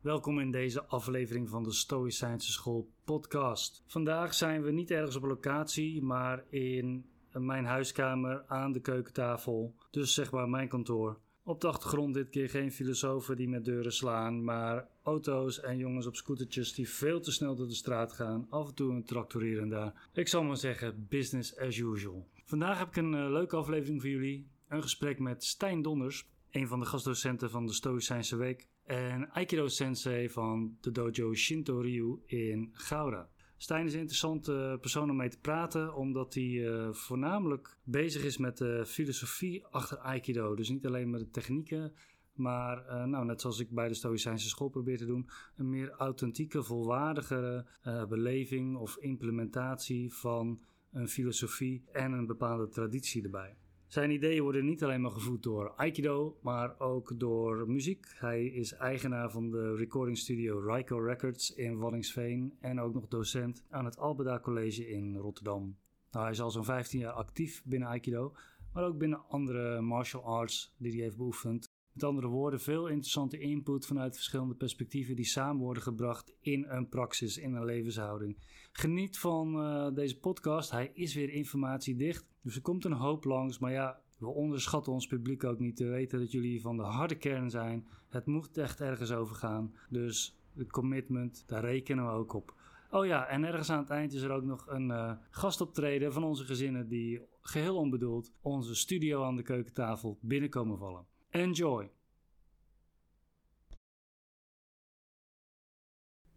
[0.00, 3.82] Welkom in deze aflevering van de Stoïcijnse School podcast.
[3.86, 9.74] Vandaag zijn we niet ergens op locatie, maar in mijn huiskamer aan de keukentafel.
[9.90, 11.18] Dus zeg maar mijn kantoor.
[11.42, 16.06] Op de achtergrond dit keer geen filosofen die met deuren slaan, maar auto's en jongens
[16.06, 18.46] op scootertjes die veel te snel door de straat gaan.
[18.50, 20.08] Af en toe een tractor hier en daar.
[20.12, 22.28] Ik zal maar zeggen, business as usual.
[22.44, 24.48] Vandaag heb ik een uh, leuke aflevering voor jullie.
[24.68, 28.68] Een gesprek met Stijn Donders, een van de gastdocenten van de Stoïcijnse Week.
[28.88, 33.28] En Aikido Sensei van de dojo Shinto Ryu in Gouda.
[33.56, 38.36] Stijn is een interessante persoon om mee te praten, omdat hij uh, voornamelijk bezig is
[38.36, 40.54] met de filosofie achter Aikido.
[40.54, 41.92] Dus niet alleen met de technieken,
[42.32, 45.90] maar uh, nou, net zoals ik bij de Stoïcijnse school probeer te doen, een meer
[45.90, 50.60] authentieke, volwaardigere uh, beleving of implementatie van
[50.92, 53.56] een filosofie en een bepaalde traditie erbij.
[53.88, 58.06] Zijn ideeën worden niet alleen maar gevoed door Aikido, maar ook door muziek.
[58.14, 63.64] Hij is eigenaar van de recording studio Raiko Records in Wallingsveen en ook nog docent
[63.70, 65.76] aan het Albeda College in Rotterdam.
[66.10, 68.34] Nou, hij is al zo'n 15 jaar actief binnen Aikido,
[68.72, 71.66] maar ook binnen andere martial arts die hij heeft beoefend.
[71.92, 76.88] Met andere woorden, veel interessante input vanuit verschillende perspectieven die samen worden gebracht in een
[76.88, 78.38] praxis, in een levenshouding.
[78.72, 80.70] Geniet van uh, deze podcast.
[80.70, 83.58] Hij is weer informatiedicht, dus er komt een hoop langs.
[83.58, 85.76] Maar ja, we onderschatten ons publiek ook niet.
[85.76, 87.86] te weten dat jullie van de harde kern zijn.
[88.08, 89.74] Het moet echt ergens over gaan.
[89.88, 92.54] Dus de commitment, daar rekenen we ook op.
[92.90, 96.24] Oh ja, en ergens aan het eind is er ook nog een uh, gastoptreden van
[96.24, 101.06] onze gezinnen die geheel onbedoeld onze studio aan de keukentafel binnenkomen vallen.
[101.30, 101.90] Enjoy!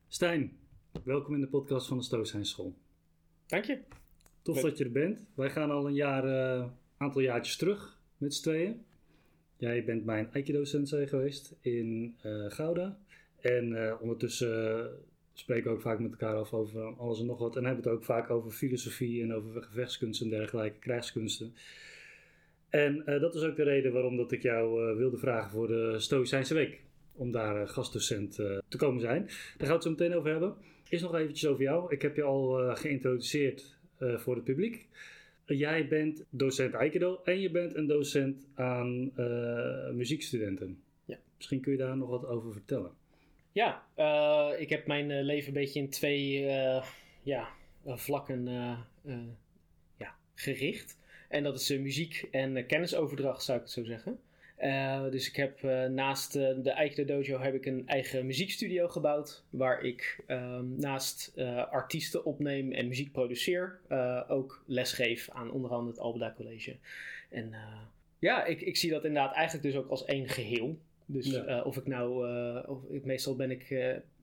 [0.07, 0.59] Stijn,
[1.03, 2.73] welkom in de podcast van de Stoïcijnsschool.
[3.47, 3.79] Dank je.
[4.41, 5.19] Tof dat je er bent.
[5.33, 6.67] Wij gaan al een jaar, eh,
[6.97, 8.85] aantal jaartjes terug met z'n tweeën.
[9.57, 12.97] Jij bent mijn Aikido-sensei geweest in eh, Gouda.
[13.39, 14.89] En eh, ondertussen
[15.33, 17.55] spreken we ook vaak met elkaar af over alles en nog wat.
[17.55, 21.53] En hebben het ook vaak over filosofie en over gevechtskunsten en dergelijke, krijgskunsten.
[22.69, 26.53] En dat is ook de reden waarom dat ik jou wilde vragen voor de Stoïcijnse
[26.53, 26.81] Week.
[27.13, 29.23] Om daar eh, gastdocent eh, te komen zijn.
[29.25, 30.55] Daar gaan we het zo meteen over hebben.
[30.89, 31.93] Is nog eventjes over jou.
[31.93, 34.87] Ik heb je al eh, geïntroduceerd voor het publiek.
[35.45, 39.11] Jij bent docent Aikido en je bent een docent aan
[39.95, 40.81] muziekstudenten.
[41.05, 41.17] Ja.
[41.37, 42.91] Misschien kun je daar nog wat over vertellen.
[43.51, 43.85] Ja,
[44.57, 46.39] ik heb mijn leven een beetje in twee
[47.23, 47.47] ja,
[47.85, 48.45] vlakken
[49.97, 50.97] ja, gericht.
[51.29, 54.19] En dat is muziek en kennisoverdracht, zou ik het zo zeggen.
[54.61, 58.87] Eh, dus ik heb eh, naast eh, de Aikido Dojo heb ik een eigen muziekstudio
[58.87, 59.43] gebouwd.
[59.49, 61.33] Waar ik ehm, naast
[61.71, 63.79] artiesten opneem en muziek produceer.
[64.27, 66.75] ook lesgeef aan onder andere het Albeda College.
[67.29, 67.53] En
[68.19, 70.77] ja, ik, ik zie dat inderdaad eigenlijk dus ook als één geheel.
[71.05, 71.61] Dus Ja.
[71.61, 72.27] of ik nou,
[72.67, 73.69] of ik, meestal ben ik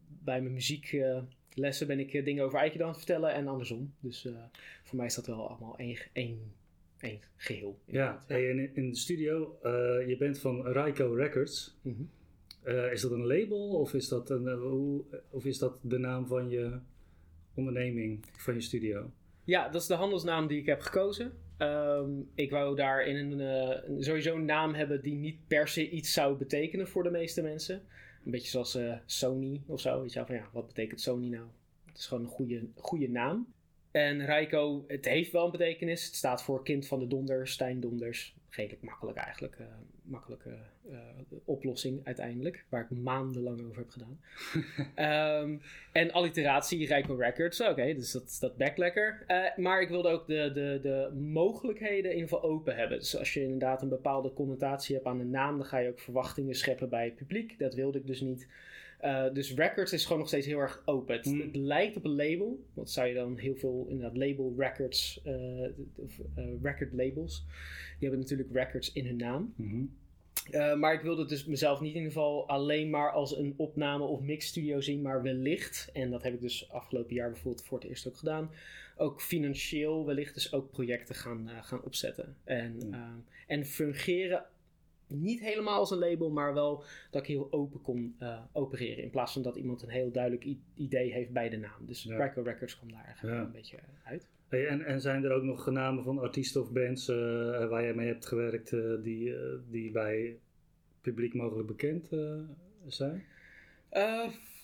[0.09, 3.94] bij mijn muzieklessen ben ik dingen over Aikido aan het vertellen en andersom.
[4.00, 4.28] Dus
[4.82, 6.53] voor mij is dat wel allemaal één, één,
[7.00, 7.78] één geheel.
[7.84, 9.70] Ja, hey, en in- in de studio, eh,
[10.09, 11.76] je bent van Raiko Records.
[11.82, 12.03] Mhm.
[12.62, 15.98] Eh, is dat een label of is dat, een, eh, hoe, of is dat de
[15.98, 16.78] naam van je
[17.54, 19.10] onderneming, van je studio?
[19.44, 21.32] Ja, dat is de handelsnaam die ik heb gekozen.
[21.56, 25.91] Ehm, ik wou daarin een, eh, een- sowieso een naam hebben die niet per se
[25.91, 27.82] iets zou betekenen voor de meeste mensen.
[28.25, 30.00] Een beetje zoals eh, Sony of zo.
[30.00, 31.47] Weet je wel, van ja, wat betekent Sony nou?
[31.87, 33.47] Het is gewoon een goede, goede naam.
[33.98, 36.04] En Raiko, het heeft wel een betekenis.
[36.04, 38.36] Het staat voor kind van de donder, Stijn Donders.
[38.48, 39.56] Redelijk makkelijk eigenlijk.
[39.59, 39.66] eh,
[40.03, 40.56] makkelijke
[40.91, 40.98] eh,
[41.44, 42.64] oplossing uiteindelijk.
[42.69, 44.20] Waar ik maandenlang over heb gedaan.
[44.94, 45.58] Ehm,
[45.92, 47.60] en alliteratie, Rijko Records.
[47.60, 49.25] Oké, dus dat, dat backt lekker.
[49.26, 52.98] Eh, maar ik wilde ook de, de, de mogelijkheden in ieder geval open hebben.
[52.98, 56.00] Dus als je inderdaad een bepaalde connotatie hebt aan een naam, dan ga je ook
[56.00, 57.58] verwachtingen scheppen bij het publiek.
[57.58, 58.48] Dat wilde ik dus niet.
[58.98, 61.16] Eh, dus Records is gewoon nog steeds heel erg open.
[61.16, 61.41] Het, Hmm.
[61.41, 62.64] het lijkt op een label.
[62.75, 65.34] Wat zou je dan heel veel, inderdaad, label records, eh,
[65.94, 67.44] of eh, record labels.
[67.98, 69.53] Die hebben natuurlijk records in hun naam.
[69.56, 69.82] Mhm.
[70.53, 74.05] Uh, maar ik wilde dus mezelf niet in ieder geval alleen maar als een opname-
[74.05, 77.88] of mixstudio zien, maar wellicht, en dat heb ik dus afgelopen jaar bijvoorbeeld voor het
[77.88, 78.50] eerst ook gedaan,
[78.96, 82.37] ook financieel wellicht dus ook projecten gaan, gaan opzetten.
[82.44, 83.08] En, uh,
[83.46, 84.44] en fungeren
[85.08, 89.02] niet helemaal als een label, maar wel dat ik heel open kon uh, opereren.
[89.05, 91.87] In plaats van dat iemand een heel duidelijk idee heeft bij de naam.
[91.87, 92.32] Dus Ja.
[92.34, 93.40] Records kwam daar Ja.
[93.40, 94.28] een beetje uit.
[94.49, 97.16] Hey, en, en zijn er ook nog namen van artiesten of bands eh,
[97.69, 100.38] waar jij mee hebt gewerkt eh, die, eh, die bij
[101.00, 102.38] publiek mogelijk bekend eh,
[102.87, 103.25] zijn?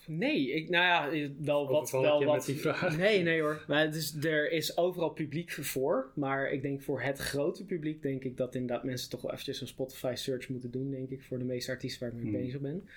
[0.06, 1.90] Nee, ik, nou ja, wel wat.
[1.90, 2.96] Wel wat met die vraag?
[2.96, 3.64] Nee, nee hoor.
[3.66, 6.10] Maar het is, er is overal publiek voor.
[6.14, 9.60] Maar ik denk voor het grote publiek, denk ik dat inderdaad mensen toch wel eventjes
[9.60, 12.42] een Spotify search moeten doen, denk ik, voor de meeste artiesten waar ik mee Hmm.
[12.42, 12.88] bezig ben.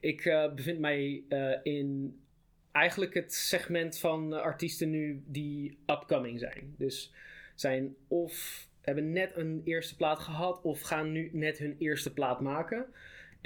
[0.00, 2.16] Ik uh, bevind mij uh, in
[2.72, 6.74] eigenlijk het segment van artiesten nu die upcoming zijn.
[6.78, 7.12] Dus
[7.54, 12.40] zijn of hebben net een eerste plaat gehad of gaan nu net hun eerste plaat
[12.40, 12.86] maken.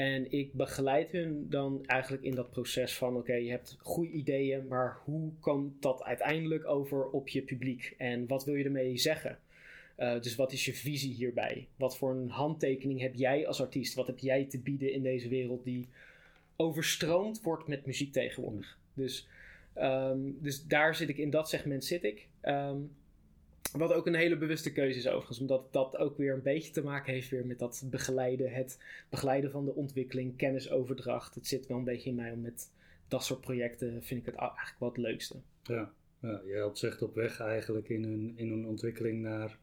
[0.01, 4.67] En ik begeleid hun dan eigenlijk in dat proces van: oké, je hebt goede ideeën,
[4.69, 7.95] maar hoe komt dat uiteindelijk over op je publiek?
[7.99, 9.39] En wat wil je ermee zeggen?
[9.99, 11.67] Uh, dus wat is je visie hierbij?
[11.77, 13.95] Wat voor een handtekening heb jij als artiest?
[13.95, 15.89] Wat heb jij te bieden in deze wereld die
[16.57, 18.79] overstroomd wordt met muziek tegenwoordig?
[18.95, 19.29] Dus,
[19.79, 22.27] um, dus daar zit ik, in dat segment zit ik.
[22.43, 22.91] Um,
[23.73, 26.83] wat ook een hele bewuste keuze is overigens, omdat dat ook weer een beetje te
[26.83, 28.79] maken heeft weer met dat begeleiden, het
[29.09, 31.35] begeleiden van de ontwikkeling, kennisoverdracht.
[31.35, 32.71] Het zit wel een beetje in mij om met
[33.09, 35.37] dat soort projecten, vind ik het eigenlijk wel het leukste.
[35.63, 39.59] Ja, ja je helpt zich op weg eigenlijk in hun, in hun ontwikkeling naar,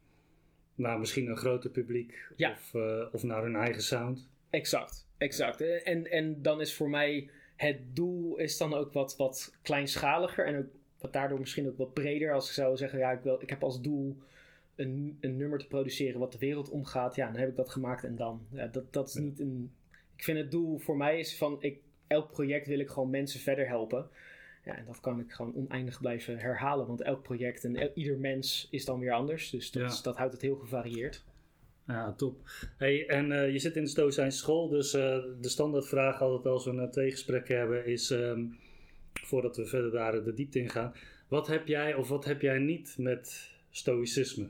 [0.74, 2.50] naar misschien een groter publiek ja.
[2.50, 4.28] of, uh, of naar hun eigen sound.
[4.50, 5.60] Exact, exact.
[5.60, 10.58] En, en dan is voor mij het doel is dan ook wat, wat kleinschaliger en
[10.58, 10.66] ook
[11.00, 12.32] wat daardoor misschien ook wat breder.
[12.32, 14.16] Als ik zou zeggen, ja, ik, wil, ik heb als doel
[14.74, 17.14] een, een nummer te produceren wat de wereld omgaat.
[17.14, 18.46] Ja, dan heb ik dat gemaakt en dan.
[18.50, 19.72] Ja, dat, dat is niet een.
[20.16, 23.40] Ik vind het doel voor mij is van ik, elk project wil ik gewoon mensen
[23.40, 24.08] verder helpen.
[24.64, 26.86] Ja, en dat kan ik gewoon oneindig blijven herhalen.
[26.86, 29.50] Want elk project en ieder mens is dan weer anders.
[29.50, 31.24] Dus dat, dat houdt het heel gevarieerd.
[31.86, 32.36] Ja, top.
[32.76, 35.00] Hey, en uh, je zit in de Stoïcijnse school, dus uh,
[35.40, 38.10] de standaardvraag altijd als we een twee gesprekken hebben is...
[38.10, 38.56] Um,
[39.28, 40.94] voordat we verder daar de diepte in gaan.
[41.28, 44.48] Wat heb jij of wat heb jij niet met stoïcisme?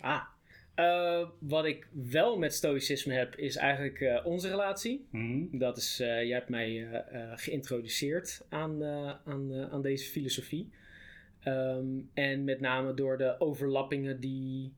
[0.00, 0.22] Ah,
[0.76, 5.06] uh, wat ik wel met stoïcisme heb, is eigenlijk uh, onze relatie.
[5.10, 7.04] Mm Dat is, uh, jij hebt mij
[7.34, 8.84] geïntroduceerd aan,
[9.24, 10.70] aan, aan deze filosofie.
[11.44, 14.72] Um, en met name door de overlappingen die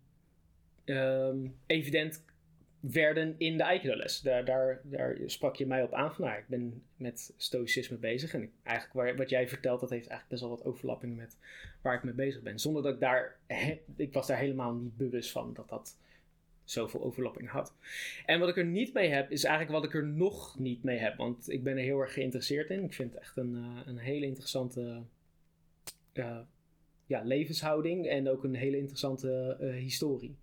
[0.84, 2.24] um, evident
[2.80, 4.20] werden in de Aikido-les.
[4.20, 8.34] Daar, daar, daar sprak je mij op aan van, nou, ik ben met stoïcisme bezig.
[8.34, 11.36] En eigenlijk waar, wat jij vertelt, dat heeft eigenlijk best wel wat overlappingen met
[11.82, 12.58] waar ik mee bezig ben.
[12.58, 13.36] Zonder dat ik daar,
[13.96, 15.96] ik was daar helemaal niet bewust van dat dat
[16.64, 17.74] zoveel overlapping had.
[18.26, 20.98] En wat ik er niet mee heb, is eigenlijk wat ik er nog niet mee
[20.98, 21.16] heb.
[21.16, 22.84] Want ik ben er heel erg geïnteresseerd in.
[22.84, 25.02] Ik vind het echt een, uh, een hele interessante
[26.14, 26.38] uh,
[27.06, 30.36] ja, levenshouding en ook een hele interessante uh, historie.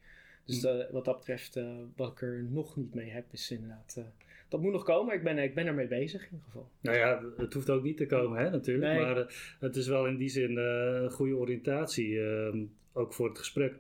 [0.47, 1.65] Dus uh, wat dat betreft, uh,
[1.95, 3.95] wat ik er nog niet mee heb, is inderdaad.
[3.97, 4.03] Uh,
[4.49, 6.69] dat moet nog komen, ik ben, ik ben ermee bezig in ieder geval.
[6.81, 8.93] Nou ja, het hoeft ook niet te komen, hè, natuurlijk.
[8.93, 9.05] Nee.
[9.05, 12.63] Maar het is wel in die zin een goede oriëntatie, ehm,
[12.93, 13.73] ook voor het gesprek.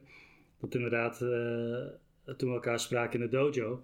[0.59, 1.17] Dat inderdaad,
[2.37, 3.83] toen we elkaar spraken in de dojo,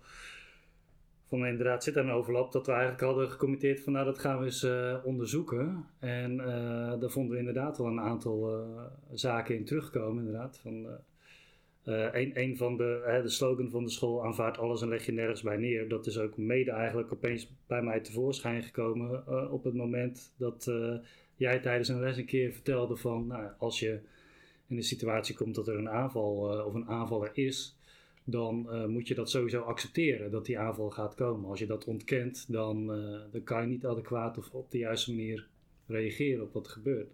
[1.27, 4.39] van inderdaad zit er een overlap dat we eigenlijk hadden gecommitteerd van nou dat gaan
[4.39, 4.67] we eens
[5.03, 5.85] onderzoeken.
[5.99, 6.37] En
[6.99, 8.65] daar vonden we inderdaad wel een aantal
[9.13, 10.59] zaken in terugkomen, inderdaad.
[10.59, 10.87] Van,
[11.85, 15.11] uh, een, een van de, de slogan van de school aanvaardt alles en leg je
[15.11, 15.87] nergens bij neer.
[15.87, 20.65] Dat is ook mede eigenlijk opeens bij mij tevoorschijn gekomen uh, op het moment dat
[20.69, 20.95] uh,
[21.35, 23.99] jij tijdens een les een keer vertelde van nou, als je
[24.67, 27.77] in de situatie komt dat er een aanval of een aanvaller is,
[28.23, 31.49] dan moet je dat sowieso accepteren dat die aanval gaat komen.
[31.49, 32.87] Als je dat ontkent, dan,
[33.31, 35.47] dan kan je niet adequaat of op de juiste manier
[35.87, 37.11] reageren op wat er gebeurt.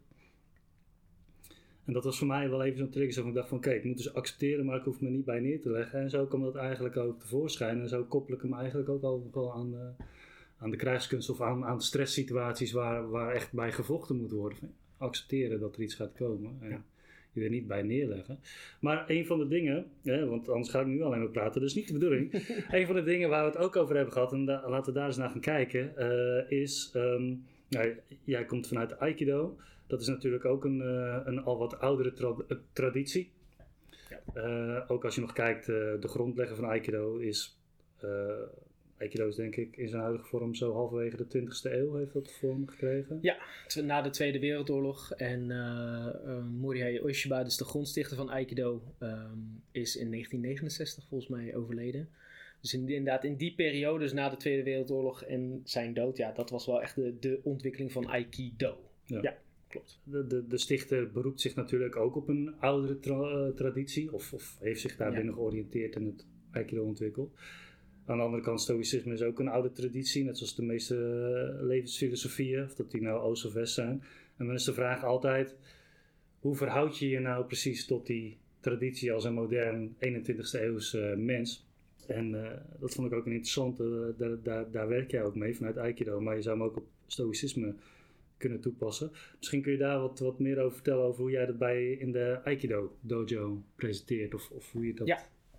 [1.89, 3.13] En dat was voor mij wel even zo'n trigger.
[3.13, 5.25] Zo van ik dacht van oké, ik moet dus accepteren, maar ik hoef me niet
[5.25, 5.99] bij neer te leggen.
[5.99, 7.79] En zo kwam dat eigenlijk ook tevoorschijn.
[7.79, 10.03] En zo koppel ik hem eigenlijk ook al wel aan de,
[10.57, 14.73] aan de krijgskunst of aan, aan stresssituaties waar, waar echt bij gevochten moet worden.
[14.97, 16.57] Accepteren dat er iets gaat komen.
[16.61, 16.83] En
[17.31, 18.39] je er niet bij neerleggen.
[18.79, 21.75] Maar een van de dingen, hè, want anders ga ik nu alleen maar praten, dus
[21.75, 22.33] niet de bedoeling.
[22.77, 25.07] een van de dingen waar we het ook over hebben gehad, en laten we daar
[25.07, 26.91] eens naar gaan kijken, uh, is.
[26.95, 29.57] Um, nou, jij komt vanuit de Aikido.
[29.89, 33.31] Dat is natuurlijk ook een, uh, een al wat oudere tra eh, traditie.
[34.09, 34.21] Ja.
[34.35, 37.59] Uh, ook als je nog kijkt, de grondlegger van Aikido is.
[38.97, 42.31] Aikido is denk ik in zijn huidige vorm zo halverwege de 20e eeuw heeft dat
[42.31, 43.19] vorm gekregen.
[43.21, 43.37] Ja,
[43.83, 45.11] na de Tweede Wereldoorlog.
[45.11, 45.47] En
[46.59, 52.09] Morihei Ueshiba, dus de grondstichter van Aikido, um, is in 1969 volgens mij overleden.
[52.61, 56.49] Dus inderdaad, in die periode, dus na de Tweede Wereldoorlog en zijn dood, ja, dat
[56.49, 58.77] was wel echt de, de ontwikkeling van Aikido.
[59.05, 59.19] ja.
[59.21, 59.37] ja
[59.69, 59.99] klopt.
[60.03, 64.33] De, de, de, stichter beroept zich natuurlijk ook op een oudere tra uh, traditie, of,
[64.33, 65.39] of, heeft zich daarbinnen ja.
[65.39, 67.33] georiënteerd en het Aikido ontwikkeld.
[68.05, 71.67] Aan de andere kant, stoïcisme is ook een oude traditie, net zoals de meeste uh,
[71.67, 74.03] levensfilosofieën, of dat die nou oost of west zijn.
[74.37, 75.55] En dan is de vraag altijd,
[76.39, 81.15] hoe verhoud je je nou precies tot die traditie als een modern 21ste eeuws uh,
[81.15, 81.67] mens?
[82.07, 85.55] En uh, dat vond ik ook een interessante, daar, daar, daar werk jij ook mee
[85.55, 87.75] vanuit Aikido, maar je zou hem ook op stoïcisme
[88.39, 89.11] kunnen toepassen.
[89.37, 92.11] Misschien kun je daar wat, wat meer over vertellen over hoe jij dat bij in
[92.11, 95.07] de Aikido dojo presenteert of, of hoe je dat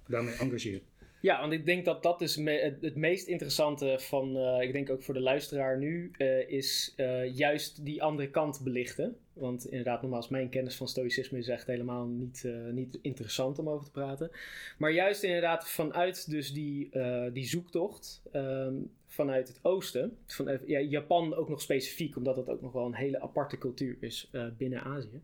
[0.06, 0.82] daarmee engageert.
[1.22, 4.90] Ja, want ik denk dat dat is me- het meest interessante van, eh, ik denk
[4.90, 9.16] ook voor de luisteraar nu, eh, is eh, juist die andere kant belichten.
[9.32, 13.84] Want inderdaad, nogmaals, mijn kennis van stoïcisme is echt helemaal niet, niet interessant om over
[13.84, 14.30] te praten.
[14.78, 16.90] Maar juist inderdaad vanuit dus die,
[17.32, 18.74] die zoektocht, ehm,
[19.10, 22.94] vanuit het oosten, van, ja, Japan ook nog specifiek, omdat dat ook nog wel een
[22.94, 25.20] hele aparte cultuur is eh, binnen Azië.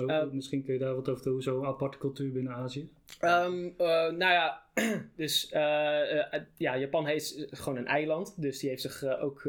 [0.00, 1.42] Oh, Eh, misschien kun je daar wat over doen.
[1.42, 2.88] Zo'n aparte cultuur binnen Azië.
[3.20, 4.62] Ehm, eh, nou ja,
[5.16, 8.40] dus eh, eh, ja, Japan heeft gewoon een eiland.
[8.40, 9.48] Dus die heeft zich eh, ook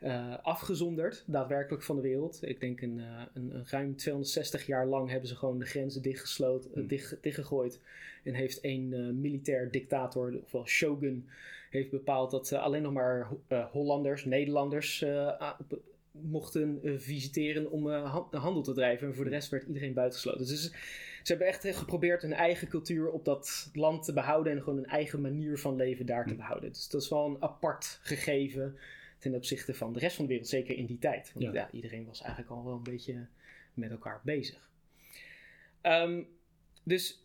[0.00, 2.38] eh, afgezonderd, daadwerkelijk van de wereld.
[2.42, 6.02] Ik denk een, eh, een, een ruim 260 jaar lang hebben ze gewoon de grenzen
[6.02, 6.86] dichtgesloten, eh, Hmm.
[6.86, 7.80] dicht, dichtgegooid.
[8.24, 11.28] En heeft een militair dictator, ofwel shogun,
[11.70, 13.28] heeft bepaald dat alleen nog maar
[13.72, 15.04] Hollanders, Nederlanders
[16.10, 19.06] mochten visiteren om han- handel te drijven.
[19.08, 20.46] En voor de rest werd iedereen buitengesloten.
[20.46, 20.62] Dus
[21.22, 24.86] ze hebben echt geprobeerd hun eigen cultuur op dat land te behouden en gewoon een
[24.86, 26.36] eigen manier van leven daar te Hm.
[26.36, 26.68] behouden.
[26.72, 28.76] Dus dat is wel een apart gegeven
[29.20, 31.32] ten opzichte van de rest van de wereld, zeker in die tijd.
[31.32, 31.52] Want Ja.
[31.52, 33.26] ja, iedereen was eigenlijk al wel een beetje
[33.74, 34.70] met elkaar bezig.
[35.80, 36.22] Ehm,
[36.82, 37.24] dus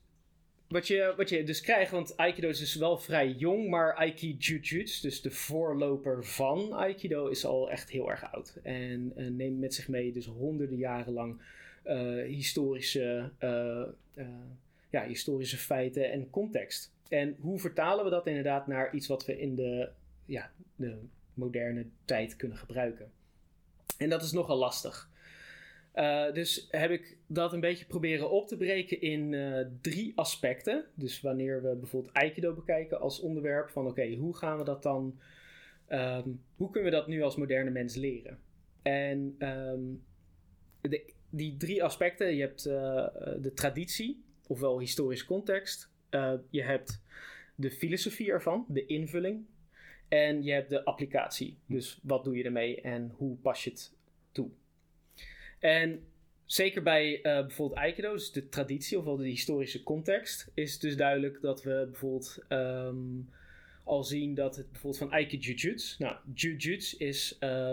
[0.67, 4.83] wat je, wat je dus krijgt, want Aikido is dus wel vrij jong, maar Aikijujutsu,
[5.01, 8.59] dus de voorloper van Aikido, is al echt heel erg oud.
[8.63, 11.41] En eh, neemt met zich mee dus honderden jaren lang
[11.83, 13.83] eh, historische, eh,
[14.89, 16.93] ja, historische feiten en context.
[17.09, 19.89] En hoe vertalen we dat inderdaad naar iets wat we in de,
[20.25, 20.97] ja, de
[21.35, 23.11] moderne tijd kunnen gebruiken?
[23.97, 25.13] En dat is nogal lastig.
[25.95, 30.85] Uh, dus heb ik dat een beetje proberen op te breken in uh, drie aspecten.
[30.93, 35.19] Dus wanneer we bijvoorbeeld Aikido bekijken als onderwerp van oké, hoe gaan we dat dan,
[35.89, 38.39] um, hoe kunnen we dat nu als moderne mens leren?
[38.81, 40.03] En um,
[40.81, 42.73] de, die drie aspecten, je hebt uh,
[43.41, 45.91] de traditie, ofwel historisch context,
[46.49, 47.01] je hebt
[47.55, 49.45] de filosofie ervan, de invulling,
[50.07, 51.57] en je hebt de applicatie.
[51.65, 53.93] Dus wat doe je ermee en hoe pas je het
[54.31, 54.49] toe?
[55.59, 56.05] En
[56.45, 60.97] zeker bij uh, bijvoorbeeld Aikido, dus de traditie ofwel de historische context, is het dus
[60.97, 63.29] duidelijk dat we bijvoorbeeld um,
[63.83, 67.71] al zien dat het bijvoorbeeld van Aikijujutsu, nou, Jujutsu is uh,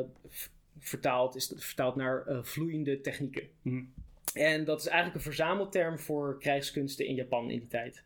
[0.79, 3.49] vertaald, is vertaald naar uh, vloeiende technieken.
[3.63, 3.93] Mm.
[4.35, 8.03] En dat is eigenlijk een verzamelterm voor krijgskunsten in Japan in die tijd.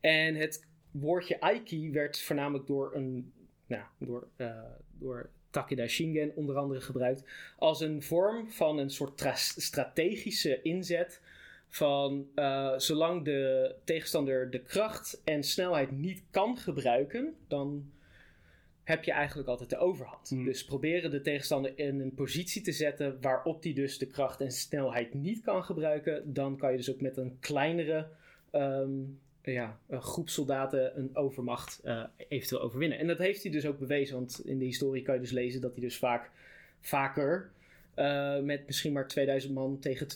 [0.00, 3.32] En het woordje Aiki werd voornamelijk door een,
[3.68, 4.62] nou, door, uh,
[4.98, 7.24] door Takeda Shingen onder andere gebruikt
[7.56, 9.22] als een vorm van een soort
[9.56, 11.20] strategische inzet
[11.68, 17.90] van uh, zolang de tegenstander de kracht en snelheid niet kan gebruiken, dan
[18.84, 20.30] heb je eigenlijk altijd de overhand.
[20.30, 20.44] Mm.
[20.44, 24.52] Dus proberen de tegenstander in een positie te zetten waarop die dus de kracht en
[24.52, 28.08] snelheid niet kan gebruiken, dan kan je dus ook met een kleinere
[28.52, 29.20] um,
[29.52, 32.98] ja, een groep soldaten een overmacht uh, eventueel overwinnen.
[32.98, 35.60] En dat heeft hij dus ook bewezen, want in de historie kan je dus lezen
[35.60, 36.30] dat hij dus vaak
[36.80, 37.50] vaker
[37.96, 40.06] uh, met misschien maar 2000 man tegen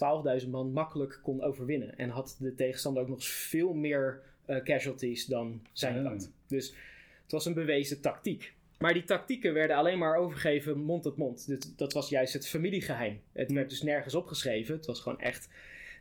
[0.42, 1.98] 12.000 man makkelijk kon overwinnen.
[1.98, 6.32] En had de tegenstander ook nog veel meer uh, casualties dan zijn kant.
[6.46, 6.74] Dus
[7.22, 8.54] het was een bewezen tactiek.
[8.78, 11.46] Maar die tactieken werden alleen maar overgegeven mond tot mond.
[11.46, 13.20] Dus dat was juist het familiegeheim.
[13.32, 13.54] Het Hm.
[13.54, 14.76] werd dus nergens opgeschreven.
[14.76, 15.48] Het was gewoon echt,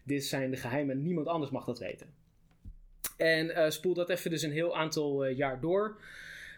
[0.04, 2.08] dit zijn de geheimen, niemand anders mag dat weten.
[3.18, 6.02] En uh, spoel dat even dus een heel aantal uh, jaar door.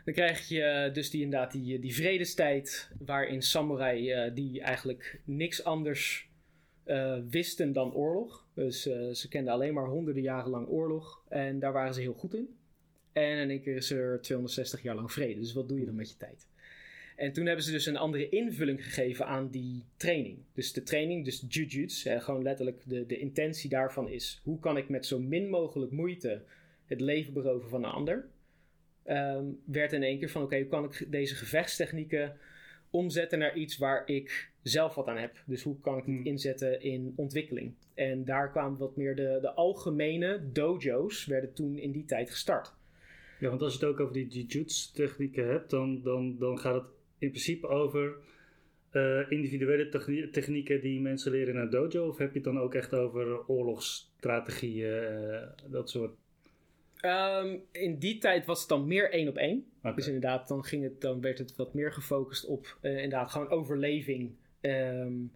[0.06, 6.30] Dan krijg je dus die, inderdaad die, die vredestijd, waarin samurai die eigenlijk niks anders
[7.30, 8.46] wisten dan oorlog.
[8.54, 8.82] Dus
[9.12, 12.58] ze kenden alleen maar honderden jaren lang oorlog en daar waren ze heel goed in.
[13.14, 15.40] En in één keer is er 260 jaar lang vrede.
[15.40, 16.48] Dus wat doe je dan met je tijd?
[17.16, 20.38] En toen hebben ze dus een andere invulling gegeven aan die training.
[20.54, 24.42] Dus de training, dus jujutsu, eh, gewoon letterlijk de, de intentie daarvan is...
[24.44, 26.42] hoe kan ik met zo min mogelijk moeite
[26.86, 28.26] het leven beroven van een ander?
[29.06, 32.38] Um, werd in één keer van, oké, okay, hoe kan ik deze gevechtstechnieken
[32.90, 35.44] omzetten naar iets waar ik zelf wat aan heb?
[35.46, 37.74] Dus hoe kan ik het inzetten in ontwikkeling?
[37.94, 42.74] En daar kwamen wat meer de, de algemene dojo's, werden toen in die tijd gestart.
[43.40, 46.92] Ja, want als je het ook over die jujutsu-technieken hebt, dan, dan, dan gaat het
[47.24, 48.16] in principe over
[48.92, 52.08] uh, individuele technie technieken die mensen leren in een dojo?
[52.08, 56.16] Of heb je het dan ook echt over oorlogsstrategieën, uh, dat soort?
[57.06, 59.66] Um, in die tijd was het dan meer één op één.
[59.80, 59.94] Okay.
[59.94, 63.50] Dus inderdaad, dan, ging het, dan werd het wat meer gefocust op uh, inderdaad gewoon
[63.50, 64.32] overleving.
[64.62, 65.32] Um,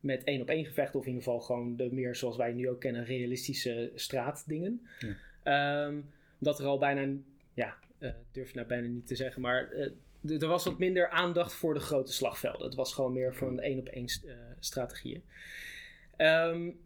[0.00, 2.68] met één op één gevechten, of in ieder geval gewoon de meer zoals wij nu
[2.68, 4.86] ook kennen, realistische straatdingen.
[5.44, 5.86] Ja.
[5.86, 6.04] Um,
[6.38, 7.16] dat er al bijna,
[7.54, 7.76] ja,
[8.32, 9.72] durf je nou bijna niet te zeggen, maar
[10.28, 12.66] er was wat minder aandacht voor de grote slagvelden.
[12.66, 15.22] Het was gewoon meer voor een één op één uh, strategieën.
[16.18, 16.80] Um,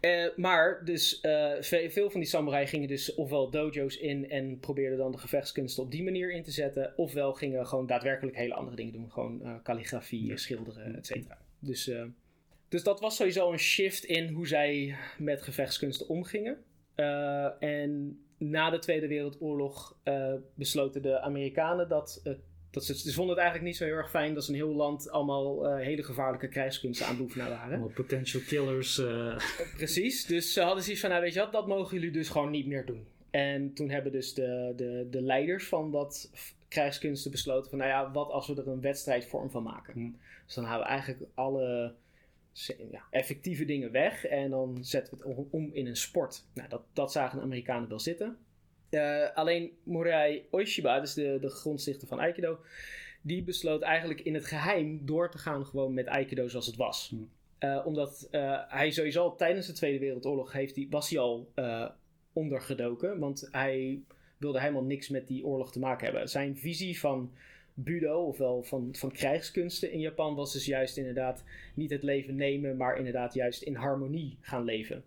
[0.00, 4.58] Eh, maar dus eh, ve- veel van die samurai gingen dus ofwel dojo's in en
[4.58, 8.54] probeerden dan de gevechtskunsten op die manier in te zetten, ofwel gingen gewoon daadwerkelijk hele
[8.54, 11.38] andere dingen doen, gewoon eh, kalligrafie, schilderen, et cetera.
[11.58, 12.04] Dus, eh,
[12.68, 16.58] dus dat was sowieso een shift in hoe zij met gevechtskunsten omgingen.
[16.94, 22.32] Eh, en na de Tweede Wereldoorlog eh, besloten de Amerikanen dat, eh,
[22.70, 24.74] dat ze, ze vonden het eigenlijk niet zo heel erg fijn dat ze een heel
[24.74, 27.60] land allemaal eh, hele gevaarlijke krijgskunsten aan het waren.
[27.60, 28.98] Allemaal potential killers.
[28.98, 29.36] eh,
[29.76, 32.50] Precies, dus ze hadden zoiets van, nou weet je wat, dat mogen jullie dus gewoon
[32.50, 33.06] niet meer doen.
[33.30, 36.30] En toen hebben dus de, de, de leiders van dat
[36.68, 39.92] krijgskunsten besloten van, nou ja, wat als we er een wedstrijdvorm van maken?
[39.92, 40.10] Hm.
[40.46, 41.94] Dus dan halen we eigenlijk alle
[42.90, 46.44] ja, effectieve dingen weg en dan zetten we het om, om in een sport.
[46.54, 48.38] Nou, dat, dat zagen de Amerikanen wel zitten.
[48.90, 52.58] Eh, alleen Morai Oishiba, dus de, de grondstichter van Aikido,
[53.22, 57.08] die besloot eigenlijk in het geheim door te gaan gewoon met Aikido zoals het was.
[57.08, 57.16] Hm.
[57.58, 61.52] Eh, omdat eh, hij sowieso al tijdens de Tweede Wereldoorlog heeft hij, was hij al
[62.32, 63.18] ondergedoken.
[63.18, 64.00] Want hij
[64.36, 66.28] wilde helemaal niks met die oorlog te maken hebben.
[66.28, 67.32] Zijn visie van
[67.74, 72.76] budo, ofwel van, van krijgskunsten in Japan, was dus juist inderdaad niet het leven nemen,
[72.76, 75.02] maar inderdaad juist in harmonie gaan leven.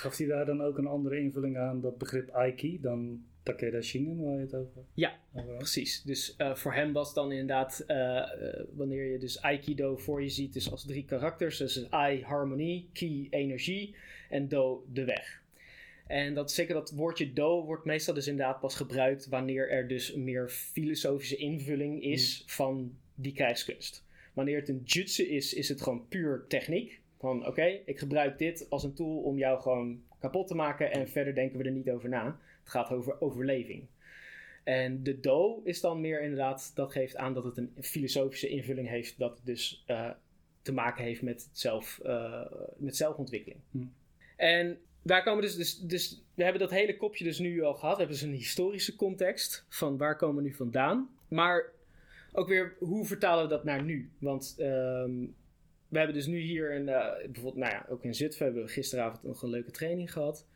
[0.00, 4.24] Gaf hij daar dan ook een andere invulling aan dat begrip Aiki dan Takeda Shingen,
[4.24, 5.18] waar je het over Ja.
[5.34, 5.58] over had?
[5.58, 10.22] Precies, dus eh, voor hem was dan inderdaad, eh, eh, wanneer je dus Aikido voor
[10.22, 11.56] je ziet, dus als drie karakters.
[11.56, 13.94] Dus Ai, harmonie, Ki, energie
[14.28, 15.42] en Do, de weg.
[16.06, 20.14] En dat, zeker dat woordje Do wordt meestal dus inderdaad pas gebruikt wanneer er dus
[20.14, 24.04] een meer filosofische invulling is van die krijgskunst.
[24.32, 27.00] Wanneer het een jutsu is, is het gewoon puur techniek.
[27.20, 31.08] Van oké, ik gebruik dit als een tool om jou gewoon kapot te maken en
[31.08, 32.38] verder denken we er niet over na.
[32.60, 33.86] Het gaat over overleving.
[34.64, 38.88] En de do is dan meer inderdaad, dat geeft aan dat het een filosofische invulling
[38.88, 40.10] heeft, dat het dus eh,
[40.62, 42.46] te maken heeft met, zelf, eh,
[42.76, 43.60] met zelfontwikkeling.
[43.70, 43.84] Hm.
[44.36, 47.96] En daar komen dus, dus, dus, we hebben dat hele kopje dus nu al gehad.
[47.96, 51.10] We hebben dus een historische context van waar komen we nu vandaan.
[51.28, 51.72] Maar
[52.32, 54.10] ook weer, hoe vertalen we dat naar nu?
[54.18, 55.24] Want ehm,
[55.90, 58.68] we hebben dus nu hier, een, eh, bijvoorbeeld, nou ja, ook in Zutphen hebben we
[58.68, 60.46] gisteravond nog een leuke training gehad.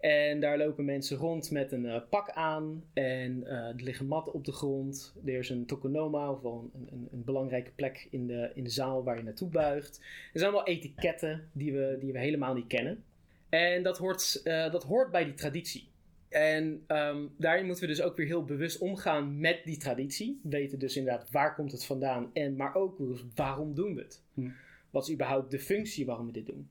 [0.00, 2.84] En daar lopen mensen rond met een eh, pak aan.
[2.92, 5.14] En eh, er liggen matten op de grond.
[5.24, 9.16] Er is een tokonoma, of een, een, een belangrijke plek in de, in zaal waar
[9.16, 9.98] je naartoe buigt.
[10.32, 13.04] Er zijn allemaal etiketten die we, die we helemaal niet kennen.
[13.48, 15.88] En dat hoort, dat hoort bij die traditie.
[16.28, 20.40] En ehm, daarin moeten we dus ook weer heel bewust omgaan met die traditie.
[20.42, 22.30] Weten dus inderdaad waar komt het vandaan.
[22.32, 22.98] En, maar ook
[23.34, 24.22] waarom doen we het?
[24.34, 24.48] Hm.
[24.92, 26.70] Wat is überhaupt de functie waarom we dit doen?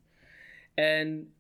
[0.74, 1.34] En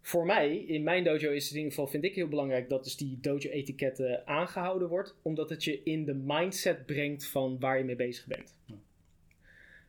[0.00, 2.84] voor mij, in mijn dojo is het in ieder geval, vind ik heel belangrijk dat
[2.84, 5.16] dus die dojo-etiketten aangehouden wordt.
[5.22, 8.56] Omdat het je in de mindset brengt van waar je mee bezig bent.
[8.64, 8.74] Ja.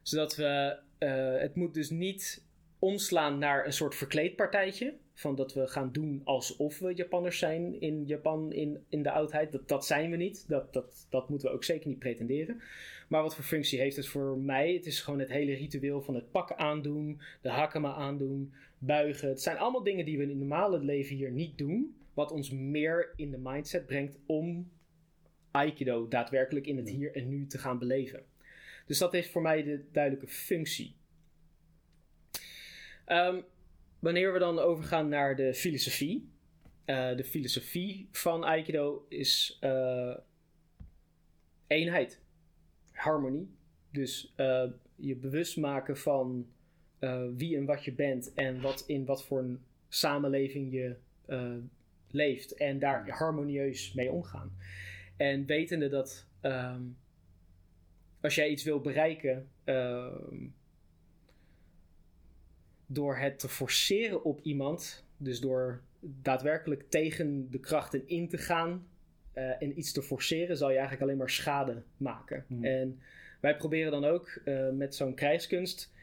[0.02, 2.44] Zodat we, eh, het moet dus niet
[2.80, 4.94] omslaan naar een soort verkleedpartijtje.
[5.14, 9.52] Van dat we gaan doen alsof we Japanners zijn in Japan in, in de oudheid.
[9.52, 10.46] Dat, dat zijn we niet.
[10.48, 12.62] Dat, dat, dat moeten we ook zeker niet pretenderen.
[13.08, 14.74] Maar wat voor functie heeft het voor mij?
[14.74, 19.30] Het is gewoon het hele ritueel van het pakken aandoen, de hakama aandoen, buigen.
[19.30, 21.96] Het zijn allemaal dingen die we in het normale leven hier niet doen.
[22.14, 24.72] Wat ons meer in de mindset brengt om
[25.52, 28.24] Aikido daadwerkelijk in het hier en nu te gaan beleven.
[28.86, 30.96] Dus dat heeft voor mij de duidelijke functie.
[33.06, 33.42] Ehm,
[34.00, 36.34] wanneer we dan overgaan naar de filosofie.
[36.86, 40.18] eh, de filosofie van Aikido is eh,
[41.68, 42.22] eenheid,
[42.96, 43.50] harmonie.
[43.92, 44.64] Dus eh,
[44.96, 46.48] je bewust maken van
[47.00, 51.54] eh, wie en wat je bent en wat in wat voor een samenleving je eh,
[52.12, 54.58] leeft en daar harmonieus mee omgaan.
[55.18, 56.82] En wetende dat ehm,
[58.22, 60.48] als jij iets wil bereiken, ehm,
[62.86, 68.88] door het te forceren op iemand, dus door daadwerkelijk tegen de krachten in te gaan
[69.36, 72.46] eh, en iets te forceren, zal je eigenlijk alleen maar schade maken.
[72.48, 72.64] Hmm.
[72.66, 73.00] En
[73.40, 75.94] wij proberen dan ook eh, met zo'n krijgskunst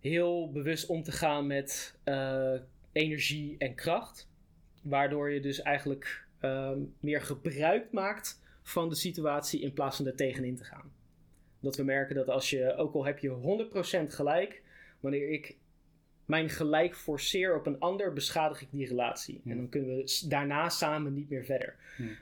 [0.00, 2.54] heel bewust om te gaan met eh,
[2.92, 4.28] energie en kracht.
[4.82, 10.16] Waardoor je dus eigenlijk ehm, meer gebruik maakt van de situatie in plaats van er
[10.16, 10.92] tegenin te gaan.
[11.60, 13.66] Dat we merken dat als je, ook al heb je
[14.08, 14.62] 100% gelijk,
[15.00, 15.56] wanneer ik
[16.26, 19.40] mijn gelijk forceer op een ander, beschadig ik die relatie.
[19.44, 21.74] En dan kunnen we daarna samen niet meer verder.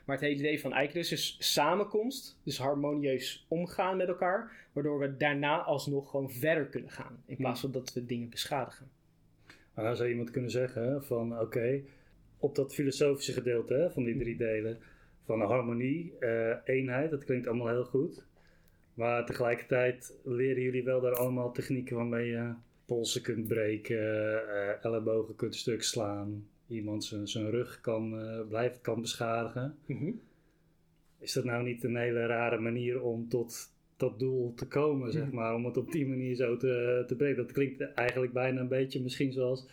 [0.05, 5.17] Maar het hele idee van Aikido is samenkomst, dus harmonieus omgaan met elkaar, waardoor we
[5.17, 8.89] daarna alsnog gewoon verder kunnen gaan, in plaats van dat we dingen beschadigen.
[9.73, 11.81] Maar dan zou iemand kunnen zeggen van oké,
[12.37, 14.79] op dat filosofische gedeelte hè, van die drie delen,
[15.23, 18.25] van harmonie, eh, eenheid, dat klinkt allemaal heel goed.
[18.93, 22.53] Maar tegelijkertijd leren jullie wel daar allemaal technieken waarmee je
[22.85, 28.81] polsen kunt breken, uh, ellebogen kunt stuk slaan, iemand zijn, zijn rug kan, uh, blijft
[28.81, 29.75] kan beschadigen.
[29.85, 30.19] Mm
[31.19, 35.25] Is dat nou niet een hele rare manier om tot dat doel te komen, zeg
[35.25, 35.35] Mhm.
[35.35, 37.37] maar, om het op die manier zo te, te breken?
[37.43, 39.65] Dat klinkt eigenlijk bijna een beetje misschien zoals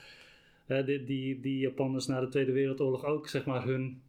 [0.67, 4.01] uh, die, die, die Japanners na de Tweede Wereldoorlog ook, zeg maar, hun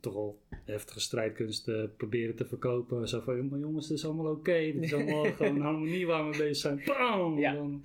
[0.00, 3.08] toch al heftige strijdkunsten proberen te verkopen.
[3.08, 4.38] Zo van, jongens, het is allemaal oké.
[4.38, 4.72] Okay.
[4.72, 6.82] Dit is allemaal gewoon harmonie waar we mee bezig zijn.
[6.84, 7.38] Bam!
[7.38, 7.54] Ja.
[7.54, 7.82] Dan,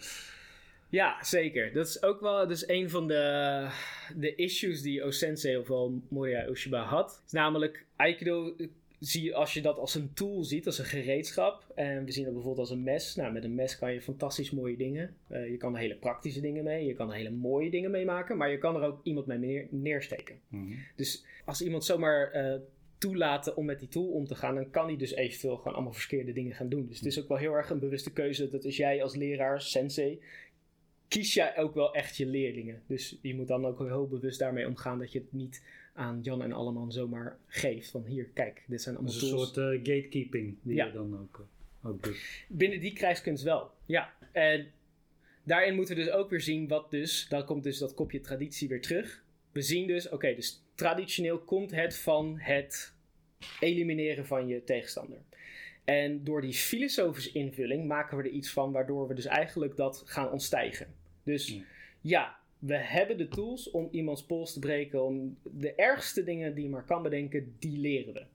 [0.94, 1.74] Ja, zeker.
[1.74, 3.68] Dat is ook wel dus een van de,
[4.16, 7.22] de issues die O-sensei, ofwel Moria Oshiba, had.
[7.26, 8.56] Is namelijk, Aikido
[9.00, 11.72] zie je als je dat als een tool ziet, als een gereedschap.
[11.76, 13.16] En we zien dat bijvoorbeeld als een mes.
[13.16, 15.16] Nou, met een mes kan je fantastisch mooie dingen.
[15.32, 16.86] Uh, je kan er hele praktische dingen mee.
[16.86, 18.38] Je kan er hele mooie dingen mee maken.
[18.38, 20.40] Maar je kan er ook iemand mee neer, neersteken.
[20.48, 20.72] Mhm.
[20.96, 22.60] Dus als iemand zomaar uh,
[22.98, 25.94] toelaten om met die tool om te gaan, dan kan hij dus eventueel gewoon allemaal
[25.94, 26.88] verkeerde dingen gaan doen.
[26.88, 28.50] Dus het is ook wel heel erg een bewuste keuze.
[28.50, 30.22] Dat is jij als leraar, sensei,
[31.14, 32.82] kies jij ook wel echt je leerlingen.
[32.88, 36.44] Dus je moet dan ook heel bewust daarmee omgaan dat je het niet aan Jan
[36.44, 37.92] en Alleman zomaar geeft.
[37.92, 39.54] Van hier, kijk, dit zijn allemaal is een tools.
[39.54, 40.86] soort uh, gatekeeping die Ja.
[40.86, 41.38] je dan ook,
[41.84, 42.46] uh, ook doet.
[42.48, 44.14] Binnen die krijgskunst wel, ja.
[44.32, 44.72] En
[45.44, 48.68] daarin moeten we dus ook weer zien wat dus, dan komt dus dat kopje traditie
[48.68, 49.24] weer terug.
[49.52, 52.94] We zien dus, oké, dus traditioneel komt het van het
[53.60, 55.18] elimineren van je tegenstander.
[55.84, 60.04] En door die filosofische invulling maken we er iets van waardoor we dus eigenlijk dat
[60.06, 61.02] gaan ontstijgen.
[61.24, 61.64] Dus Ja.
[62.02, 66.64] ja, we hebben de tools om iemands pols te breken, om de ergste dingen die
[66.64, 68.26] je maar kan bedenken, die leren we.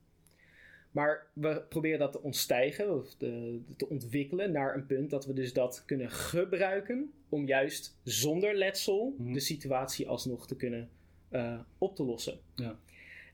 [0.91, 5.33] Maar we proberen dat te ontstijgen, of te, te ontwikkelen naar een punt dat we
[5.33, 9.33] dus dat kunnen gebruiken om juist zonder letsel Mhm.
[9.33, 10.89] de situatie alsnog te kunnen
[11.29, 12.39] eh, op te lossen.
[12.55, 12.79] Ja.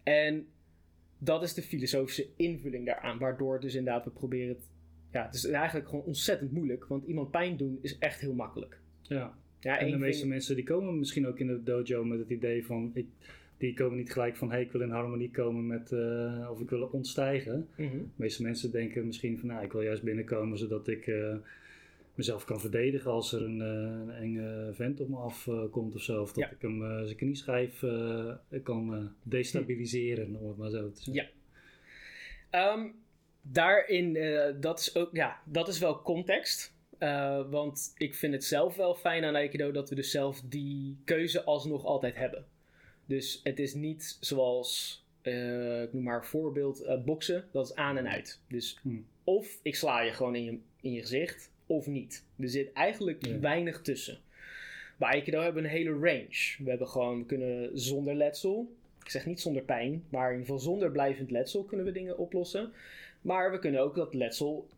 [0.02, 0.46] En
[1.18, 4.68] dat is de filosofische invulling daaraan, waardoor dus inderdaad we proberen het.
[5.12, 8.78] Ja, het is eigenlijk gewoon ontzettend moeilijk, want iemand pijn doen is echt heel makkelijk.
[9.02, 9.36] Ja.
[9.64, 12.66] Ja, En de meeste mensen die komen misschien ook in de dojo met het idee
[12.66, 12.90] van...
[12.94, 13.06] Ik,
[13.58, 15.92] die komen niet gelijk van, hey, ik wil in harmonie komen met...
[15.92, 17.68] eh, of ik wil ontstijgen.
[17.76, 17.90] Mhm.
[17.96, 21.34] De meeste mensen denken misschien van, nou, ik wil juist binnenkomen zodat ik eh,
[22.14, 26.20] mezelf kan verdedigen als er een, eh, een enge vent op me afkomt of zo.
[26.22, 26.50] Of dat Ja.
[26.50, 27.84] ik hem eh, zijn knieschijf
[28.62, 31.14] kan destabiliseren, om het maar zo te zeggen.
[31.14, 31.28] Ja.
[32.50, 32.86] Ehm,
[33.42, 34.18] daarin,
[34.60, 36.73] dat is ook, ja, dat is wel context.
[36.98, 40.96] Eh, want ik vind het zelf wel fijn aan Aikido dat we dus zelf die
[41.04, 42.44] keuze alsnog altijd hebben.
[43.06, 47.44] Dus het is niet zoals, eh, ik noem maar voorbeeld, eh, boksen.
[47.50, 48.40] Dat is aan en uit.
[48.48, 49.06] Dus Hmm.
[49.24, 52.24] of ik sla je gewoon in je, in je gezicht, of niet.
[52.38, 53.38] Er zit eigenlijk Ja.
[53.38, 54.18] weinig tussen.
[54.96, 56.56] Bij Aikido hebben we een hele range.
[56.58, 58.72] We hebben gewoon, we kunnen zonder letsel,
[59.04, 62.18] ik zeg niet zonder pijn, maar in ieder geval zonder blijvend letsel kunnen we dingen
[62.18, 62.72] oplossen.
[63.20, 64.68] Maar we kunnen ook dat letsel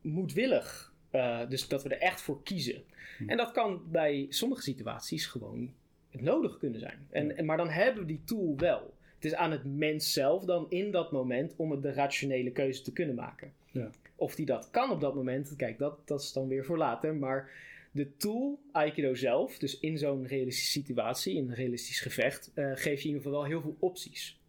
[0.00, 2.82] moedwillig, eh, dus dat we er echt voor kiezen.
[3.18, 3.28] Hm.
[3.28, 5.72] En dat kan bij sommige situaties gewoon
[6.10, 7.06] nodig kunnen zijn.
[7.10, 7.34] En, Ja.
[7.34, 8.94] en, maar dan hebben we die tool wel.
[9.14, 12.82] Het is aan het mens zelf dan in dat moment om het de rationele keuze
[12.82, 13.52] te kunnen maken.
[13.70, 13.90] Ja.
[14.16, 17.14] Of die dat kan op dat moment, kijk, dat, dat is dan weer voor later.
[17.14, 17.50] Maar
[17.90, 23.02] de tool, Aikido zelf, dus in zo'n realistische situatie, in een realistisch gevecht, eh geeft
[23.02, 24.40] je in ieder geval wel heel veel opties.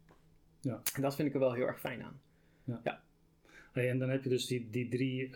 [0.60, 0.82] Ja.
[0.94, 2.20] En dat vind ik er wel heel erg fijn aan.
[3.72, 5.30] Hey, en dan heb je dus die, die drie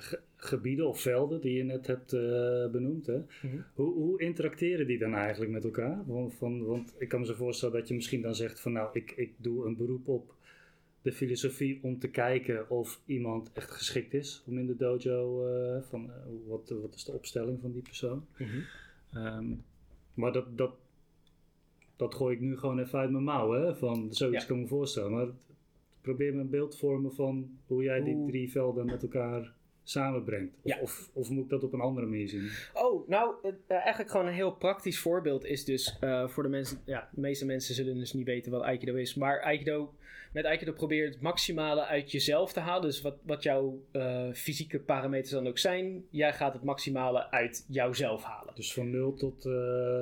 [0.44, 3.06] gebieden of velden die je net hebt eh, benoemd.
[3.06, 3.18] Hè?
[3.42, 3.56] Mhm.
[3.74, 6.02] Hoe, hoe interacteren die dan eigenlijk met elkaar?
[6.06, 8.88] Want, van, want ik kan me zo voorstellen dat je misschien dan zegt van nou,
[8.92, 10.34] ik, ik doe een beroep op
[11.02, 15.82] de filosofie om te kijken of iemand echt geschikt is om in de dojo, eh,
[15.82, 18.26] van eh, wat, wat is de opstelling van die persoon.
[19.12, 19.54] Ehm,
[20.14, 20.74] maar dat, dat,
[21.96, 23.76] dat gooi ik nu gewoon even uit mijn mouw, hè?
[23.76, 24.48] Van, zoiets Ja.
[24.48, 25.10] kan ik me voorstellen.
[25.12, 25.28] Maar
[26.00, 29.52] probeer me een beeld te vormen van hoe jij die drie velden met elkaar
[29.84, 30.54] samenbrengt.
[30.62, 30.78] Of, Ja.
[30.80, 32.50] of, of moet ik dat op een andere manier zien?
[32.74, 36.48] Oh, nou, het, eh, eigenlijk gewoon een heel praktisch voorbeeld is dus eh, voor de
[36.48, 39.94] mensen, ja, de meeste mensen zullen dus niet weten wat Aikido is, maar Aikido,
[40.32, 42.82] met Aikido probeer je het maximale uit jezelf te halen.
[42.82, 47.64] Dus wat, wat jouw eh, fysieke parameters dan ook zijn, jij gaat het maximale uit
[47.68, 48.54] jouzelf halen.
[48.54, 49.52] Dus van 0 tot eh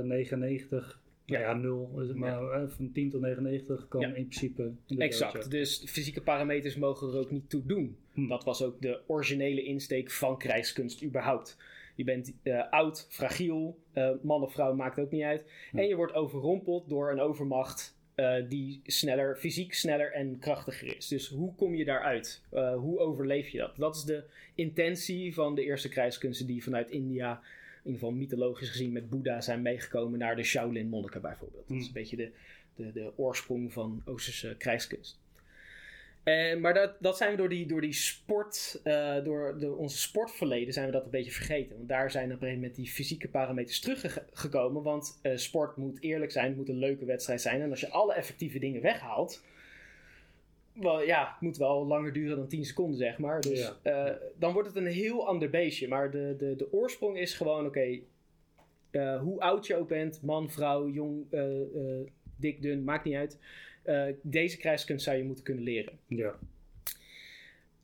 [0.03, 1.01] 99.
[1.25, 1.39] Ja.
[1.39, 2.01] Ja, ja 0.
[2.01, 4.07] is het Maar van 10 tot 99 kan Ja.
[4.07, 4.73] in principe.
[4.87, 7.97] in Exact, dus fysieke parameters mogen er ook niet toe doen.
[8.13, 8.27] Hm.
[8.29, 11.57] Dat was ook de originele insteek van krijgskunst überhaupt.
[11.95, 15.45] Je bent eh, oud, fragiel, eh, man of vrouw maakt ook niet uit.
[15.71, 15.79] Hm.
[15.79, 21.09] En je wordt overrompeld door een overmacht eh, die sneller, fysiek sneller en krachtiger is.
[21.09, 22.43] Dus hoe kom je daaruit?
[22.77, 23.77] Hoe overleef je dat?
[23.77, 27.39] Dat is de intentie van de eerste krijgskunsten die vanuit India, in
[27.85, 31.69] ieder geval mythologisch gezien, met Boeddha zijn meegekomen naar de Shaolin monniken bijvoorbeeld.
[31.69, 31.89] Dat is Hm.
[31.89, 32.31] een beetje de,
[32.75, 35.21] de, de oorsprong van Oosterse krijgskunst.
[36.23, 39.99] En, maar dat, dat zijn we door die, door die sport, uh, door de, onze
[39.99, 41.77] sportverleden zijn we dat een beetje vergeten.
[41.77, 44.83] Want daar zijn op een gegeven moment die fysieke parameters teruggekomen.
[44.83, 47.61] Want uh, sport moet eerlijk zijn, het moet een leuke wedstrijd zijn.
[47.61, 49.43] En als je alle effectieve dingen weghaalt,
[50.73, 53.41] wel, ja, het moet wel langer duren dan 10 seconden, zeg maar.
[53.41, 54.11] Dus ja.
[54.11, 55.89] uh, dan wordt het een heel ander beestje.
[55.89, 58.03] Maar de, de, de oorsprong is gewoon, oké,
[58.91, 61.27] okay, hoe oud je ook bent, man, vrouw, jong,
[62.37, 63.39] dik, dun, maakt niet uit.
[64.23, 65.99] Deze krijgskunst zou je moeten kunnen leren.
[66.07, 66.39] Ja.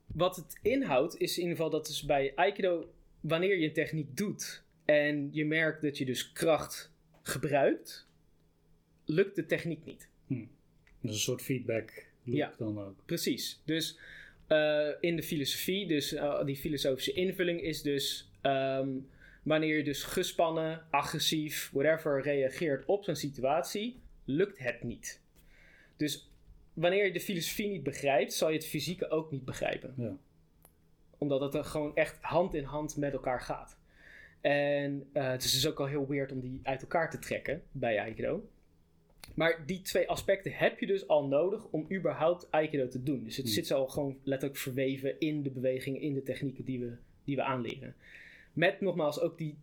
[0.07, 4.17] Wat het inhoudt is in ieder geval dat dus bij Aikido, wanneer je een techniek
[4.17, 8.09] doet en je merkt dat je dus kracht gebruikt,
[9.05, 10.09] lukt de techniek niet.
[10.27, 10.35] Hm.
[11.01, 12.95] Dat is een soort feedback ja, dan ook.
[13.05, 13.61] Precies.
[13.65, 13.99] Dus
[14.49, 19.09] uh, in de filosofie, dus uh, die filosofische invulling is dus um,
[19.43, 25.21] wanneer je dus gespannen, agressief, whatever reageert op zo'n situatie, lukt het niet.
[25.97, 26.31] Dus
[26.73, 29.95] wanneer je de filosofie niet begrijpt, zal je het fysieke ook niet begrijpen.
[29.97, 30.17] Ja.
[31.19, 33.79] Omdat het er gewoon echt hand in hand met elkaar gaat.
[34.41, 37.63] En uh, het is dus ook al heel weird om die uit elkaar te trekken
[37.73, 38.49] bij Aikido.
[39.39, 43.25] Maar die twee aspecten heb je dus al nodig om überhaupt Aikido te doen.
[43.25, 46.81] Dus het zit zo al gewoon letterlijk verweven in de bewegingen, in de technieken die
[46.81, 47.95] we, die we aanleren.
[48.53, 49.59] Met nogmaals ook die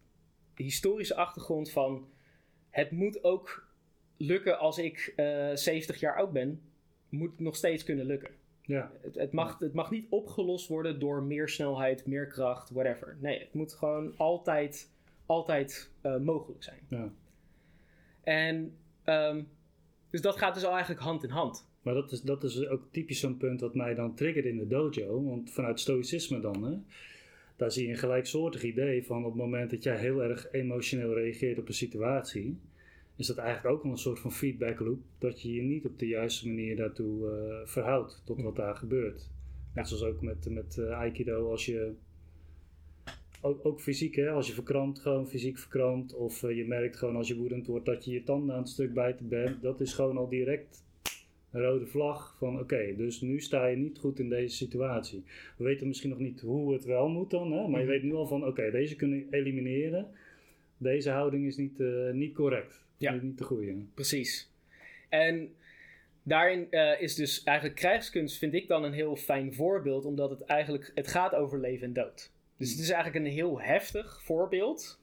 [0.55, 2.07] historische achtergrond van
[2.69, 3.67] het moet ook
[4.17, 6.61] lukken als ik uh, 70 jaar oud ben,
[7.09, 8.31] moet het nog steeds kunnen lukken.
[8.61, 8.91] Ja.
[9.01, 13.17] Het, het, mag, het mag niet opgelost worden door meer snelheid, meer kracht, whatever.
[13.19, 14.91] Nee, het moet gewoon altijd,
[15.25, 16.79] altijd uh, mogelijk zijn.
[16.87, 17.11] Ja.
[18.23, 19.47] En um,
[20.15, 21.67] dus dat gaat dus al eigenlijk hand in hand.
[21.81, 24.67] Maar dat is, dat is ook typisch zo'n punt wat mij dan triggert in de
[24.67, 25.23] dojo.
[25.23, 26.77] Want vanuit stoïcisme dan, hè,
[27.55, 31.13] daar zie je een gelijksoortig idee van op het moment dat jij heel erg emotioneel
[31.13, 32.57] reageert op een situatie,
[33.15, 34.99] is dat eigenlijk ook al een soort van feedback loop.
[35.17, 39.29] Dat je je niet op de juiste manier daartoe uh, verhoudt tot wat daar gebeurt.
[39.73, 41.93] Net zoals ook met, met uh, Aikido, als je.
[43.45, 44.29] Ook, ook fysiek, hè?
[44.29, 46.13] als je verkrampt, gewoon fysiek verkrampt.
[46.13, 48.69] Of uh, je merkt gewoon als je woedend wordt dat je je tanden aan het
[48.69, 49.61] stuk bijten bent.
[49.61, 50.83] Dat is gewoon al direct
[51.51, 55.23] een rode vlag van oké, okay, dus nu sta je niet goed in deze situatie.
[55.57, 57.67] We weten misschien nog niet hoe het wel moet dan, hè?
[57.67, 60.07] maar je weet nu al van oké, okay, deze kunnen elimineren.
[60.77, 61.79] Deze houding is niet,
[62.11, 62.85] niet correct.
[62.97, 63.13] Ja.
[63.13, 63.75] Niet de goede.
[63.93, 64.51] Precies.
[65.09, 65.53] En
[66.23, 70.41] daarin uh, is dus eigenlijk krijgskunst, vind ik dan een heel fijn voorbeeld, omdat het
[70.41, 72.33] eigenlijk, het gaat over leven en dood.
[72.57, 74.99] Dus het is eigenlijk een heel heftig voorbeeld.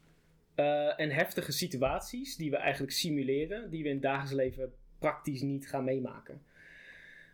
[0.57, 5.41] Uh, en heftige situaties die we eigenlijk simuleren, die we in het dagelijks leven praktisch
[5.41, 6.43] niet gaan meemaken.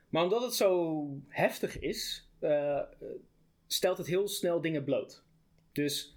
[0.08, 2.82] Maar omdat het zo heftig is, uh,
[3.66, 5.22] stelt het heel snel dingen bloot.
[5.72, 6.16] Dus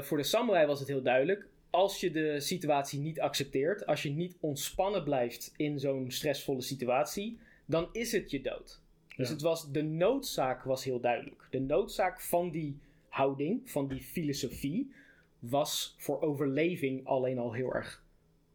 [0.00, 4.10] voor de samurai was het heel duidelijk als je de situatie niet accepteert, als je
[4.10, 8.80] niet ontspannen blijft in zo'n stressvolle situatie, dan is het je dood.
[9.08, 9.16] Ja.
[9.16, 11.46] Dus het was, de noodzaak was heel duidelijk.
[11.50, 12.78] De noodzaak van die
[13.14, 14.92] houding, van die filosofie,
[15.38, 18.04] was voor overleving alleen al heel erg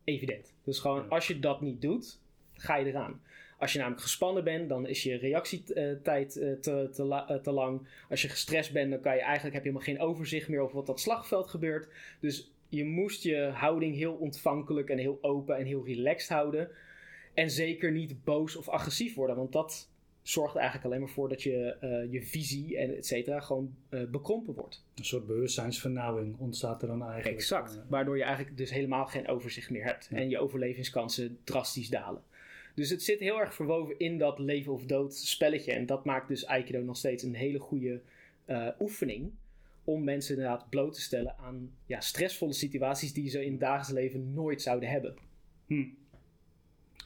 [0.03, 0.53] evident.
[0.63, 2.19] Dus gewoon, als je dat niet doet,
[2.53, 3.21] ga je eraan.
[3.57, 7.87] Als je namelijk gespannen bent, dan is je reactietijd uh, te, te, uh, te, lang.
[8.09, 10.75] Als je gestrest bent, dan kan je eigenlijk, heb je helemaal geen overzicht meer over
[10.75, 11.87] wat dat slagveld gebeurt.
[12.19, 16.69] Dus je moest je houding heel ontvankelijk en heel open en heel relaxed houden.
[17.33, 19.88] En zeker niet boos of agressief worden, want dat
[20.29, 24.09] zorgt eigenlijk alleen maar voor dat je, uh, je visie en et cetera gewoon uh,
[24.09, 24.83] bekrompen wordt.
[24.95, 27.37] Een soort bewustzijnsvernauwing ontstaat er dan eigenlijk.
[27.37, 30.17] Exact, uh, waardoor je eigenlijk dus helemaal geen overzicht meer hebt ja.
[30.17, 32.21] en je overlevingskansen drastisch dalen.
[32.75, 36.27] Dus het zit heel erg verwoven in dat leven of dood spelletje en dat maakt
[36.27, 38.01] dus Aikido nog steeds een hele goede
[38.79, 39.31] oefening
[39.83, 43.91] om mensen inderdaad bloot te stellen aan ja, stressvolle situaties die ze in het dagelijks
[43.91, 45.15] leven nooit zouden hebben.
[45.65, 45.85] Hm.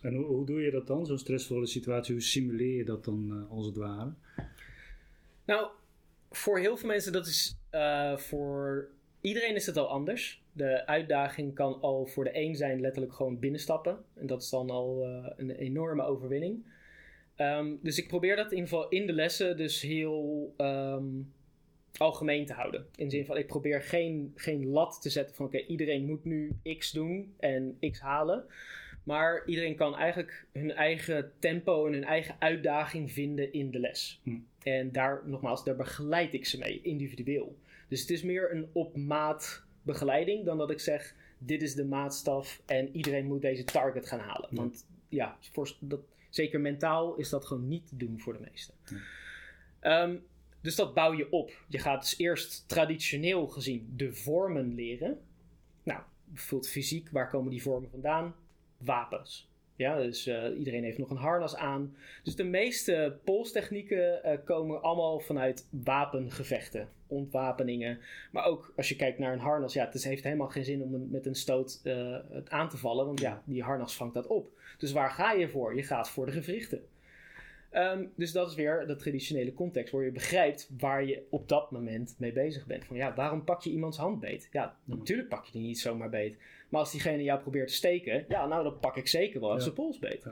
[0.04, 2.14] En hoe, doe je dat dan, zo'n stressvolle situatie?
[2.14, 4.14] Hoe simuleer je dat dan uh, als het ware?
[5.46, 5.68] Nou,
[6.32, 8.90] voor heel veel mensen, dat is uh, voor
[9.22, 10.44] iedereen is het al anders.
[10.52, 13.98] De uitdaging kan al voor de een zijn letterlijk gewoon binnenstappen.
[14.14, 16.66] En dat is dan al uh, een enorme overwinning.
[17.38, 21.34] Um, dus ik probeer dat in ieder geval in de lessen dus heel um,
[21.98, 22.86] algemeen te houden.
[22.96, 26.26] In de zin van, ik probeer geen, geen lat te zetten van, oké, iedereen moet
[26.26, 28.46] nu X doen en X halen.
[29.04, 34.20] Maar iedereen kan eigenlijk hun eigen tempo en hun eigen uitdaging vinden in de les.
[34.24, 34.38] Hm.
[34.64, 37.58] En daar, nogmaals, daar begeleid ik ze mee, individueel.
[37.88, 41.86] Dus het is meer een op maat begeleiding dan dat ik zeg, dit is de
[41.86, 44.50] maatstaf en iedereen moet deze target gaan halen.
[44.52, 48.74] Want ja, voor, dat, zeker mentaal is dat gewoon niet te doen voor de meesten.
[48.84, 48.96] Hm.
[49.88, 50.24] Um,
[50.62, 51.66] dus dat bouw je op.
[51.68, 55.20] Je gaat dus eerst traditioneel gezien de vormen leren.
[55.84, 58.36] Nou, bijvoorbeeld fysiek, waar komen die vormen vandaan?
[58.86, 59.52] Wapens.
[59.76, 61.96] Ja, dus uh, iedereen heeft nog een harnas aan.
[62.24, 68.00] Dus de meeste polstechnieken uh, komen allemaal vanuit wapengevechten, ontwapeningen.
[68.32, 70.94] Maar ook als je kijkt naar een harnas, ja, het heeft helemaal geen zin om
[70.94, 74.28] een, met een stoot uh, het aan te vallen, want ja, die harnas vangt dat
[74.28, 74.52] op.
[74.78, 75.76] Dus waar ga je voor?
[75.76, 76.82] Je gaat voor de gewrichten.
[77.76, 81.72] Um, dus dat is weer de traditionele context, waar je begrijpt waar je op dat
[81.72, 82.86] moment mee bezig bent.
[82.86, 84.50] Van ja, waarom pak je iemands hand beet?
[84.52, 86.38] Ja, natuurlijk pak je die niet zomaar beet.
[86.74, 89.60] Maar als diegene jou probeert te steken, ja, nou dan pak ik zeker wel ja.
[89.60, 90.28] zijn pols beet.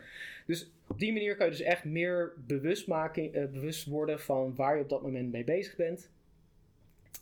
[0.45, 4.55] Dus op die manier kan je dus echt meer bewust, maken, uh, bewust worden van
[4.55, 6.09] waar je op dat moment mee bezig bent.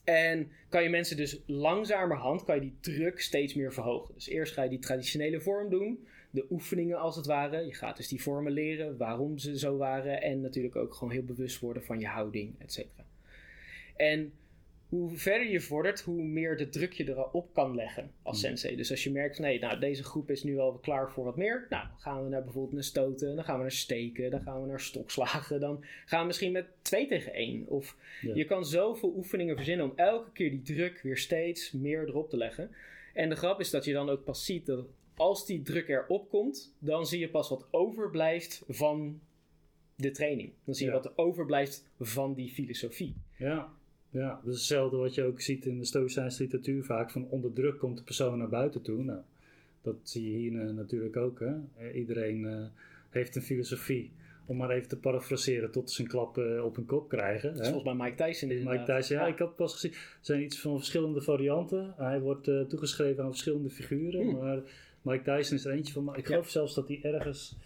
[0.03, 4.13] En kan je mensen dus langzamerhand, kan je die druk steeds meer verhogen.
[4.13, 7.65] Dus eerst ga je die traditionele vorm doen de oefeningen als het ware.
[7.65, 10.21] Je gaat dus die vormen leren, waarom ze zo waren.
[10.21, 13.05] En natuurlijk ook gewoon heel bewust worden van je houding, et cetera.
[13.95, 14.33] En
[14.89, 18.49] hoe verder je vordert, hoe meer de druk je erop kan leggen als hmm.
[18.49, 18.75] sensei.
[18.75, 21.35] Dus als je merkt van, nee, nou, deze groep is nu wel klaar voor wat
[21.35, 21.65] meer.
[21.69, 24.61] Nou, dan gaan we naar bijvoorbeeld naar stoten, dan gaan we naar steken, dan gaan
[24.61, 25.59] we naar stokslagen.
[25.59, 27.67] Dan gaan we misschien met twee tegen één.
[27.67, 27.97] Of
[28.33, 32.37] je kan zoveel oefeningen verzinnen om elke keer die druk weer steeds meer erop te
[32.37, 32.71] leggen.
[33.13, 36.29] En de grap is dat je dan ook pas ziet dat als die druk erop
[36.29, 39.19] komt, dan zie je pas wat overblijft van
[39.95, 40.53] de training.
[40.63, 43.15] Dan zie je wat er overblijft van die filosofie.
[43.37, 43.69] Ja,
[44.09, 47.11] ja, dat is hetzelfde wat je ook ziet in de Stoïcijnse literatuur vaak.
[47.11, 49.03] Van onder druk komt de persoon naar buiten toe.
[49.03, 49.19] Nou,
[49.81, 51.39] dat zie je hier uh, natuurlijk ook.
[51.39, 51.53] Hè?
[51.79, 52.65] Uh, iedereen uh,
[53.09, 54.11] heeft een filosofie.
[54.45, 57.53] Om maar even te parafraseren tot ze een klap op hun kop krijgen.
[57.53, 57.63] Hè?
[57.63, 59.91] Zoals bij Mike Tyson Mike Tyson, ja, ja, ik had pas gezien.
[59.91, 61.93] Er zijn iets van verschillende varianten.
[61.97, 64.21] Hij wordt toegeschreven aan verschillende figuren.
[64.21, 64.37] Hmm.
[64.37, 64.61] Maar
[65.01, 66.03] Mike Tyson is er eentje van.
[66.03, 67.57] Maar ik geloof zelfs dat hij ergens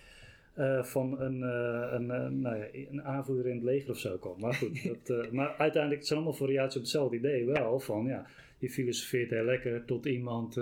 [0.58, 4.18] uh, van een, uh, een, uh, nou ja, een aanvoerder in het leger of zo
[4.18, 4.40] kwam.
[4.40, 7.80] Maar goed, dat, maar uiteindelijk het zijn allemaal variaties op hetzelfde idee wel.
[7.80, 8.26] Van ja,
[8.58, 10.58] je filosofeert heel lekker tot iemand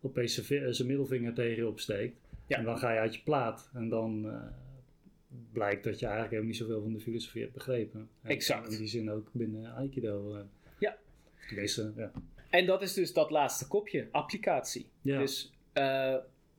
[0.00, 2.16] opeens zijn middelvinger tegen je opsteekt.
[2.46, 2.58] Ja.
[2.58, 3.70] En dan ga je uit je plaat.
[3.72, 4.26] En dan
[5.52, 8.08] blijkt dat je eigenlijk helemaal niet zoveel van de filosofie hebt begrepen.
[8.22, 8.72] Exact.
[8.72, 10.36] In die zin ook binnen Aikido.
[10.78, 10.96] ja.
[11.46, 12.12] Tenminste, ja.
[12.50, 14.86] En dat is dus dat laatste kopje, applicatie.
[15.02, 15.18] Ja.
[15.18, 15.52] Dus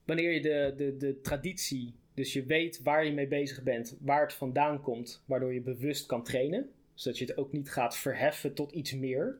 [0.04, 4.22] wanneer je de, de, de traditie, dus je weet waar je mee bezig bent, waar
[4.22, 8.54] het vandaan komt, waardoor je bewust kan trainen, zodat je het ook niet gaat verheffen
[8.54, 9.38] tot iets meer.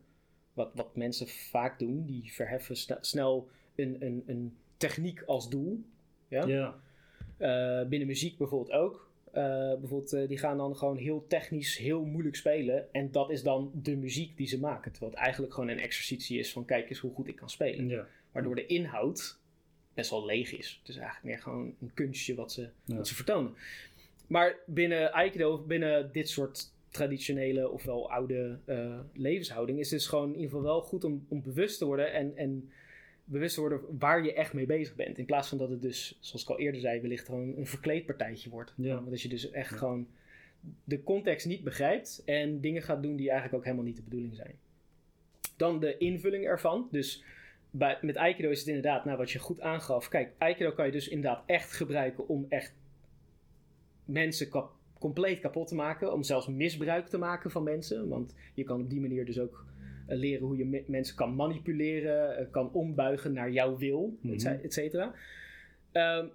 [0.53, 5.85] Wat, wat mensen vaak doen, die verheffen snel een, een, een techniek als doel.
[6.29, 6.47] Ja.
[6.47, 6.81] ja.
[7.39, 9.11] Uh, binnen muziek bijvoorbeeld ook.
[9.29, 9.33] Uh,
[9.79, 12.93] bijvoorbeeld, uh, die gaan dan gewoon heel technisch, heel moeilijk spelen.
[12.93, 14.91] En dat is dan de muziek die ze maken.
[14.91, 17.89] Terwijl het eigenlijk gewoon een exercitie is van kijk eens hoe goed ik kan spelen.
[17.89, 18.07] Ja.
[18.33, 19.39] Waardoor de inhoud
[19.97, 20.79] best wel leeg is.
[20.79, 23.55] Het is eigenlijk meer gewoon een kunstje wat ze, wat ze vertonen.
[24.27, 30.29] Maar binnen Aikido, binnen dit soort traditionele ofwel oude uh, levenshouding, is het dus gewoon
[30.29, 32.71] in ieder geval wel goed om, om bewust te worden en, en
[33.25, 35.19] bewust te worden waar je echt mee bezig bent.
[35.19, 38.51] In plaats van dat het dus, zoals ik al eerder zei, wellicht gewoon een verkleedpartijtje
[38.51, 38.73] wordt.
[38.77, 38.95] Ja.
[38.95, 40.07] Want als je dus echt gewoon
[40.85, 44.35] de context niet begrijpt en dingen gaat doen die eigenlijk ook helemaal niet de bedoeling
[44.35, 44.55] zijn.
[45.57, 46.89] Dan de invulling ervan.
[46.91, 47.23] Dus
[47.79, 50.09] bij, met Aikido is het inderdaad, nou wat je goed aangaf.
[50.09, 52.75] Kijk, Aikido kan je dus inderdaad echt gebruiken om echt
[54.05, 56.13] mensen kap, compleet kapot te maken.
[56.13, 58.09] Om zelfs misbruik te maken van mensen.
[58.09, 59.65] Want je kan op die manier dus ook
[60.09, 64.61] uh, leren hoe je mensen kan manipuleren, uh, kan ombuigen naar jouw wil, mm -hmm.
[64.63, 65.15] et cetera.
[65.93, 66.31] Um,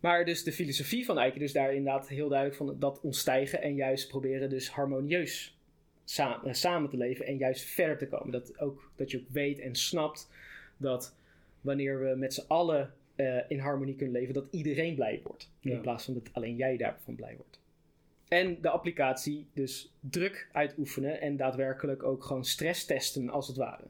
[0.00, 3.74] maar dus de filosofie van Aikido is daar inderdaad heel duidelijk van dat ontstijgen en
[3.74, 5.58] juist proberen dus harmonieus
[6.04, 8.32] samen, samen te leven en juist verder te komen.
[8.32, 10.30] Dat, ook, dat je ook weet en snapt
[10.76, 11.14] dat
[11.60, 15.50] wanneer we met z'n allen uh, in harmonie kunnen leven, dat iedereen blij wordt.
[15.60, 15.72] Ja.
[15.72, 17.60] In plaats van dat alleen jij daarvan blij wordt.
[18.28, 23.84] En de applicatie, dus druk uitoefenen en daadwerkelijk ook gewoon stress testen als het ware.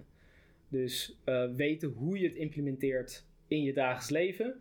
[0.68, 4.60] Dus uh, weten hoe je het implementeert in je dagelijks leven,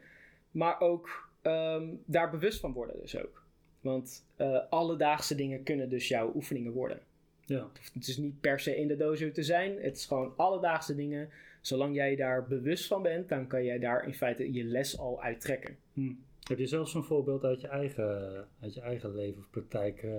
[0.52, 3.44] maar ook um, daar bewust van worden dus ook.
[3.82, 7.00] Want uh, alledaagse dingen kunnen dus jouw oefeningen worden.
[7.46, 7.70] Ja.
[7.94, 9.82] Het is niet per se in de dojo te zijn.
[9.82, 11.30] Het is gewoon alledaagse dingen
[11.68, 15.22] zolang jij daar bewust van bent, dan kan jij daar in feite je les al
[15.22, 15.78] uittrekken.
[15.94, 16.14] Hm.
[16.44, 20.04] Heb je zelfs een voorbeeld uit je eigen, uit je eigen leven of praktijk?
[20.04, 20.14] Uh,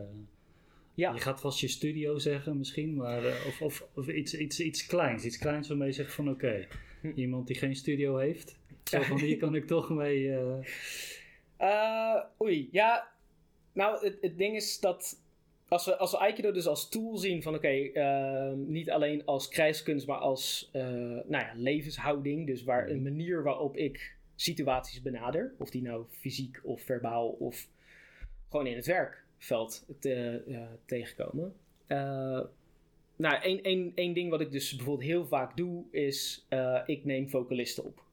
[0.95, 1.13] ja.
[1.13, 4.87] Je gaat vast je studio zeggen misschien, maar, uh, of, of, of, iets, iets, iets
[4.87, 5.25] kleins.
[5.25, 6.69] Iets kleins waarmee je zegt van oké, okay,
[7.01, 7.13] hm.
[7.15, 10.27] iemand die geen studio heeft, zo van hier kan ik toch mee...
[11.61, 12.23] Uh...
[12.43, 13.13] oei, ja.
[13.73, 15.21] Nou, het, het ding is dat
[15.69, 19.25] als we, als we Aikido dus als tool zien van oké, okay, uh, niet alleen
[19.25, 22.47] als krijgskunst, maar als uh, nou ja, levenshouding.
[22.47, 25.55] Dus waar, een manier waarop ik situaties benader.
[25.59, 27.69] Of die nou fysiek of verbaal of
[28.51, 31.55] gewoon in het werkveld te, uh, tegenkomen.
[33.17, 36.47] nou, één, één, één ding wat ik dus bijvoorbeeld heel vaak doe, is
[36.87, 38.06] ik neem vocalisten op.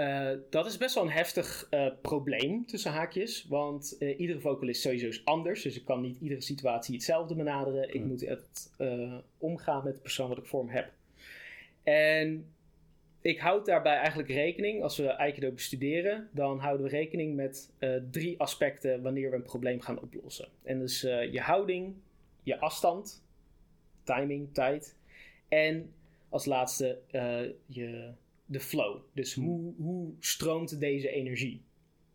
[0.00, 3.46] Uh, dat is best wel een heftig uh, probleem tussen haakjes.
[3.48, 5.62] Want uh, iedere vocalist sowieso is anders.
[5.62, 7.94] Dus ik kan niet iedere situatie hetzelfde benaderen.
[7.94, 8.70] Ik moet het
[9.38, 10.92] omgaan met de persoon wat ik voor me heb.
[11.82, 12.46] En
[13.20, 17.70] ik houd daarbij eigenlijk rekening, als we Aikido bestuderen, dan houden we rekening met
[18.10, 20.48] drie aspecten wanneer we een probleem gaan oplossen.
[20.62, 21.94] En dus je houding,
[22.42, 23.22] je afstand,
[24.02, 24.96] timing, tijd.
[25.48, 25.92] En
[26.28, 26.98] als laatste
[27.66, 28.12] je
[28.50, 29.00] de flow.
[29.12, 29.44] Dus hmm.
[29.44, 31.62] hoe, hoe stroomt deze energie?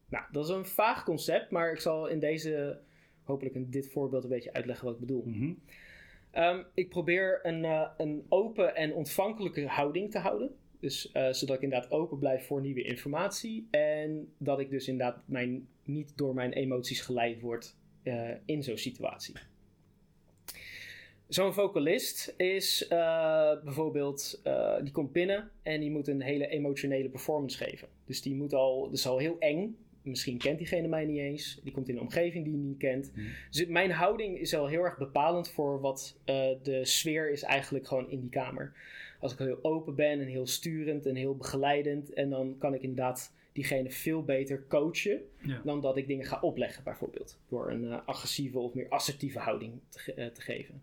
[0.10, 2.80] Nou, dat is een vaag concept, maar ik zal in deze,
[3.24, 5.24] hopelijk in dit voorbeeld een beetje uitleggen wat ik bedoel.
[5.26, 5.54] Mhm.
[6.32, 10.56] Ehm, ik probeer een, uh, een open en ontvankelijke houding te houden.
[10.80, 13.68] Dus uh, zodat ik inderdaad open blijf voor nieuwe informatie.
[13.72, 18.78] En dat ik dus inderdaad mijn, niet door mijn emoties geleid word uh, in zo'n
[18.78, 19.36] situatie.
[21.28, 27.10] Zo'n vocalist is uh, bijvoorbeeld, uh, die komt binnen en die moet een hele emotionele
[27.10, 27.88] performance geven.
[28.06, 29.78] Dus die moet al, dat is al heel eng.
[30.02, 31.60] Misschien kent diegene mij niet eens.
[31.64, 33.12] Die komt in een omgeving die hij niet kent.
[33.14, 33.28] Hmm.
[33.50, 37.88] Dus mijn houding is al heel erg bepalend voor wat uh, de sfeer is eigenlijk
[37.88, 38.74] gewoon in die kamer.
[39.20, 42.14] Als ik heel open ben en heel sturend en heel begeleidend.
[42.14, 45.22] En dan kan ik inderdaad diegene veel beter coachen
[45.64, 47.40] dan dat ik dingen ga opleggen bijvoorbeeld.
[47.50, 50.82] Door een agressieve of meer assertieve houding te, te geven.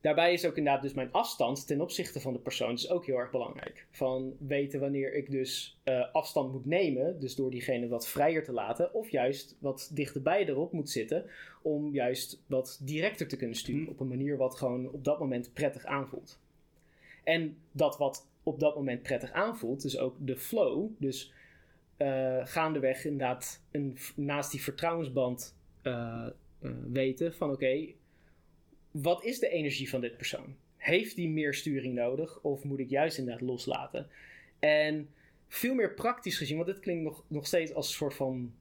[0.00, 3.16] Daarbij is ook inderdaad dus mijn afstand ten opzichte van de persoon is ook heel
[3.16, 3.86] erg belangrijk.
[3.90, 8.52] Van weten wanneer ik dus uh, afstand moet nemen, dus door diegene wat vrijer te
[8.52, 11.24] laten, of juist wat dichterbij erop moet zitten,
[11.62, 13.82] om juist wat directer te kunnen sturen.
[13.82, 13.90] Mhm.
[13.90, 16.38] Op een manier wat gewoon op dat moment prettig aanvoelt.
[17.24, 21.32] En dat wat op dat moment prettig aanvoelt, dus ook de flow, dus
[21.98, 26.26] uh, gaandeweg inderdaad een, naast die vertrouwensband uh,
[26.92, 27.88] weten van oké,
[28.90, 30.56] wat is de energie van dit persoon?
[30.76, 34.08] Heeft die meer sturing nodig of moet ik juist inderdaad loslaten?
[34.58, 35.08] En
[35.48, 38.54] veel meer praktisch gezien, want dit klinkt nog, nog steeds als een soort van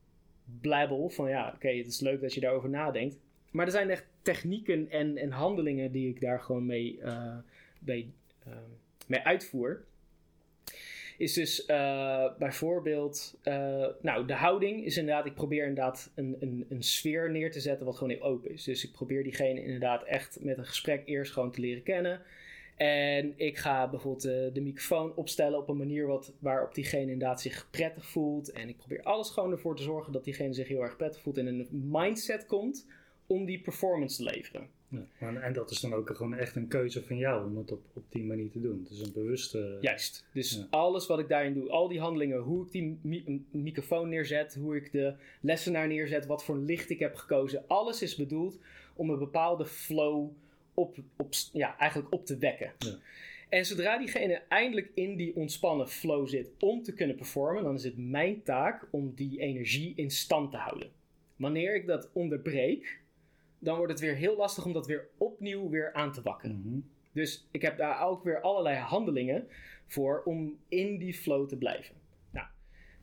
[0.61, 1.09] blabbel.
[1.09, 3.17] Van ja, oké, het is leuk dat je daarover nadenkt.
[3.51, 6.99] Maar er zijn echt technieken en, en handelingen die ik daar gewoon mee,
[7.79, 8.13] mee,
[8.47, 8.53] uh,
[9.07, 9.85] mee uitvoer
[11.17, 16.65] is dus uh, bijvoorbeeld, uh, nou, de houding is inderdaad, ik probeer inderdaad een, een,
[16.69, 18.63] een sfeer neer te zetten wat gewoon heel open is.
[18.63, 22.21] Dus ik probeer diegene inderdaad echt met een gesprek eerst gewoon te leren kennen.
[22.75, 27.41] En ik ga bijvoorbeeld uh, de microfoon opstellen op een manier wat, waarop diegene inderdaad
[27.41, 28.51] zich prettig voelt.
[28.51, 31.37] En ik probeer alles gewoon ervoor te zorgen dat diegene zich heel erg prettig voelt
[31.37, 32.87] en in een mindset komt
[33.27, 34.69] om die performance te leveren.
[34.89, 37.81] Ja, en dat is dan ook gewoon echt een keuze van jou om het op,
[37.93, 38.79] op die manier te doen.
[38.79, 39.77] Het is een bewuste.
[39.81, 40.25] Juist.
[40.33, 42.99] Dus alles wat ik daarin doe, al die handelingen, hoe ik die
[43.51, 48.15] microfoon neerzet, hoe ik de lessenaar neerzet, wat voor licht ik heb gekozen, alles is
[48.15, 48.59] bedoeld
[48.95, 50.29] om een bepaalde flow
[50.73, 52.73] op, op, ja, eigenlijk op te wekken.
[52.79, 52.97] Ja.
[53.49, 57.83] En zodra diegene eindelijk in die ontspannen flow zit om te kunnen performen, dan is
[57.83, 60.91] het mijn taak om die energie in stand te houden.
[61.35, 62.99] Wanneer ik dat onderbreek,
[63.59, 66.61] dan wordt het weer heel lastig om dat weer opnieuw weer aan te wakkeren.
[66.65, 66.79] Mhm.
[67.11, 69.47] Dus ik heb daar ook weer allerlei handelingen
[69.87, 71.95] voor om in die flow te blijven.
[72.29, 72.47] Nou,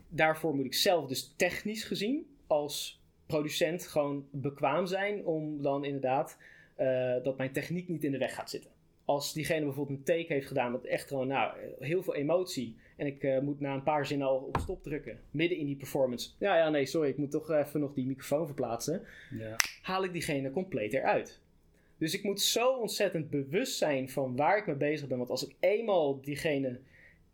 [0.09, 6.39] daarvoor moet ik zelf dus technisch gezien als producent gewoon bekwaam zijn om dan inderdaad
[6.81, 8.74] uh, dat mijn techniek niet in de weg gaat zitten
[9.05, 12.77] als diegene bijvoorbeeld een take heeft gedaan met echt gewoon nou, heel veel emotie.
[12.97, 15.21] En ik uh, moet na een paar zinnen al op stop drukken.
[15.31, 16.31] Midden in die performance.
[16.39, 19.03] Ja, ja, nee, sorry, ik moet toch even nog die microfoon verplaatsen.
[19.39, 19.57] Ja.
[19.83, 21.43] Haal ik diegene compleet eruit.
[21.99, 25.19] Dus ik moet zo ontzettend bewust zijn van waar ik mee bezig ben.
[25.19, 26.81] Want als ik eenmaal diegene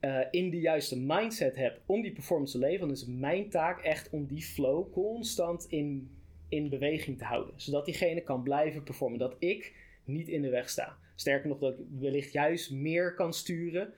[0.00, 3.80] uh, in de juiste mindset heb om die performance te leveren, dan is mijn taak
[3.80, 6.10] echt om die flow constant in,
[6.48, 7.54] in beweging te houden.
[7.56, 9.18] Zodat diegene kan blijven performen.
[9.18, 10.98] Dat ik niet in de weg sta.
[11.20, 13.92] Sterker nog, dat ik wellicht juist meer kan sturen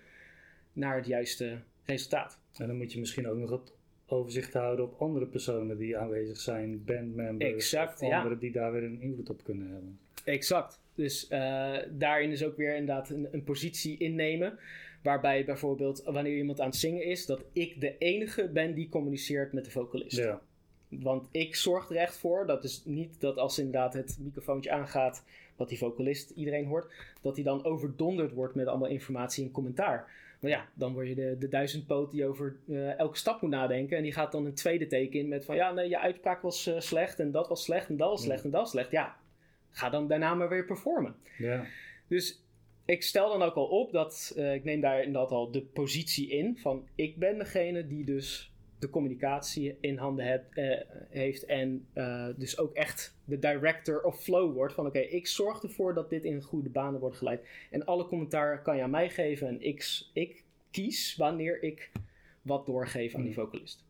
[0.72, 2.38] naar het juiste resultaat.
[2.56, 3.72] En dan moet je misschien ook nog het
[4.06, 8.82] overzicht houden op andere personen die aanwezig zijn, bandmembers exact, of anderen die daar weer
[8.82, 9.98] een invloed op kunnen hebben.
[10.24, 10.80] Exact.
[10.94, 14.58] Dus uh, daarin is ook weer inderdaad een, een, positie innemen.
[15.02, 19.52] Waarbij bijvoorbeeld wanneer iemand aan het zingen is, dat ik de enige ben die communiceert
[19.52, 20.16] met de vocalist.
[20.16, 20.40] Ja.
[20.88, 25.24] Want ik zorg er echt voor, dat is niet dat als inderdaad het microfoontje aangaat,
[25.56, 30.10] wat die vocalist iedereen hoort, dat hij dan overdonderd wordt met allemaal informatie en commentaar.
[30.40, 33.96] Maar ja, dan word je de, de duizendpoot die over uh, elke stap moet nadenken.
[33.96, 36.66] En die gaat dan een tweede teken in met van ja, nee, je uitspraak was
[36.68, 38.90] uh, slecht en dat was slecht en dat was slecht en dat was slecht.
[38.90, 39.16] Ja,
[39.70, 41.14] ga dan daarna maar weer performen.
[41.38, 41.64] Ja.
[42.08, 42.42] Dus
[42.84, 46.28] ik stel dan ook al op dat uh, ik neem daar inderdaad al de positie
[46.28, 48.51] in van ik ben degene die dus
[48.82, 54.22] de communicatie in handen heb, uh, heeft en uh, dus ook echt de director of
[54.22, 57.84] flow wordt van oké, ik zorg ervoor dat dit in goede banen wordt geleid en
[57.84, 61.90] alle commentaar kan je aan mij geven en ik, ik kies wanneer ik
[62.42, 63.84] wat doorgeven aan die vocalist.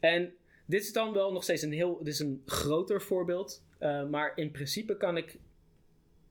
[0.00, 0.32] En
[0.66, 4.32] dit is dan wel nog steeds een heel, dit is een groter voorbeeld, uh, maar
[4.34, 5.38] in principe kan ik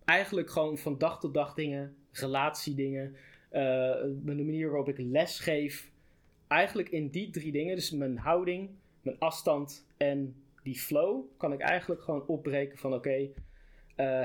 [0.05, 3.15] eigenlijk gewoon van dag tot dag dingen, relatiedingen,
[3.51, 3.59] uh,
[4.01, 5.91] de manier waarop ik les geef,
[6.53, 8.69] eigenlijk in die drie dingen, dus mijn houding,
[9.01, 13.29] mijn afstand en die flow, kan ik eigenlijk gewoon opbreken van oké, uh,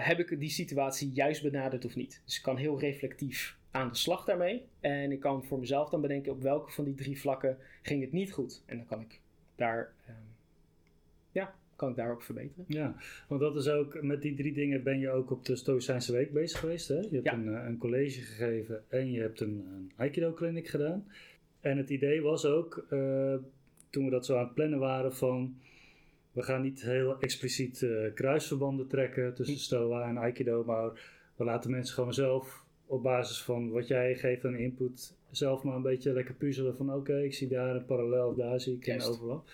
[0.06, 2.22] heb ik die situatie juist benaderd of niet?
[2.24, 4.62] Dus ik kan heel reflectief aan de slag daarmee.
[4.80, 8.12] En ik kan voor mezelf dan bedenken op welke van die drie vlakken ging het
[8.12, 8.62] niet goed.
[8.66, 9.20] En dan kan ik
[9.56, 10.14] daar, uh,
[11.32, 12.64] ja, kan ik daarop verbeteren.
[12.68, 12.94] Ja,
[13.28, 16.32] want dat is ook, met die drie dingen ben je ook op de Stoïcijnse Week
[16.32, 16.88] bezig geweest.
[16.88, 16.94] Hè?
[16.94, 17.32] Je hebt Ja.
[17.32, 21.06] een, eh, een college gegeven en je hebt een, een Aikido-clinic gedaan.
[21.60, 23.34] En het idee was ook, eh,
[23.90, 25.56] toen we dat zo aan het plannen waren, van...
[26.32, 30.90] We gaan niet heel expliciet eh, kruisverbanden trekken tussen Stoa en Aikido, maar
[31.36, 35.76] we laten mensen gewoon zelf op basis van wat jij geeft aan input zelf maar
[35.76, 39.02] een beetje lekker puzzelen van oké, ik zie daar een parallel, daar zie ik een
[39.02, 39.48] overlap.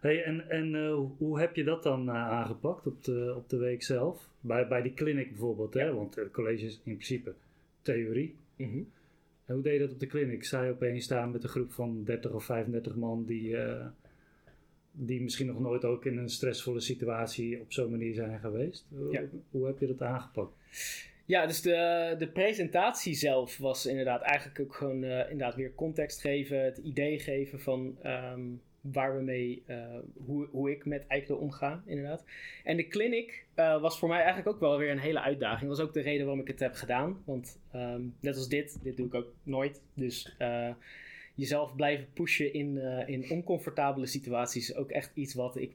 [0.00, 3.82] Hey, en en eh, hoe- heb je dat dan aangepakt op de, op de week
[3.82, 4.28] zelf?
[4.40, 5.94] Bij, bij die clinic bijvoorbeeld, hè?
[5.94, 7.32] Want het college is in principe
[7.82, 8.34] theorie.
[8.56, 8.78] Mhm.
[9.46, 10.42] En hoe deed je dat op de clinic?
[10.44, 13.86] Je opeens staan met een groep van 30 of 35 man die, eh,
[14.92, 18.86] die misschien nog nooit ook in een stressvolle situatie op zo'n manier zijn geweest?
[18.88, 19.22] Hoe- Ja.
[19.50, 20.52] Hoe heb je dat aangepakt?
[21.24, 26.20] Ja, dus de, de presentatie zelf was inderdaad eigenlijk ook gewoon eh, inderdaad weer context
[26.20, 28.40] geven, het idee geven van ehm,
[28.92, 32.24] waar we mee, eh, hoe, hoe ik met Aikido omga, inderdaad.
[32.64, 35.68] En de clinic eh, was voor mij eigenlijk ook wel weer een hele uitdaging.
[35.68, 37.22] Dat was ook de reden waarom ik het heb gedaan.
[37.24, 39.82] Want ehm, net als dit, dit doe ik ook nooit.
[39.94, 40.70] Dus eh,
[41.34, 45.74] jezelf blijven pushen in, in oncomfortabele situaties is ook echt iets wat ik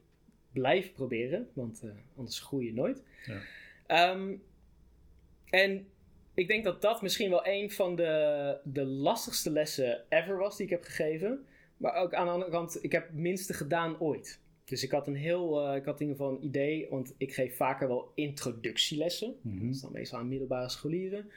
[0.52, 1.48] blijf proberen.
[1.52, 1.84] Want
[2.16, 3.02] anders groei je nooit.
[3.26, 3.40] Ja.
[3.86, 4.34] Ehm,
[5.50, 5.86] en
[6.34, 10.66] ik denk dat dat misschien wel een van de, de lastigste lessen ever was die
[10.66, 11.46] ik heb gegeven.
[11.82, 14.40] Maar ook aan de andere kant, ik heb het minste gedaan ooit.
[14.64, 17.34] Dus ik had een heel, eh, ik had in ieder geval een idee, want ik
[17.34, 19.34] geef vaker wel introductielessen.
[19.40, 19.66] Mhm.
[19.66, 21.30] Dat is dan meestal aan middelbare scholieren.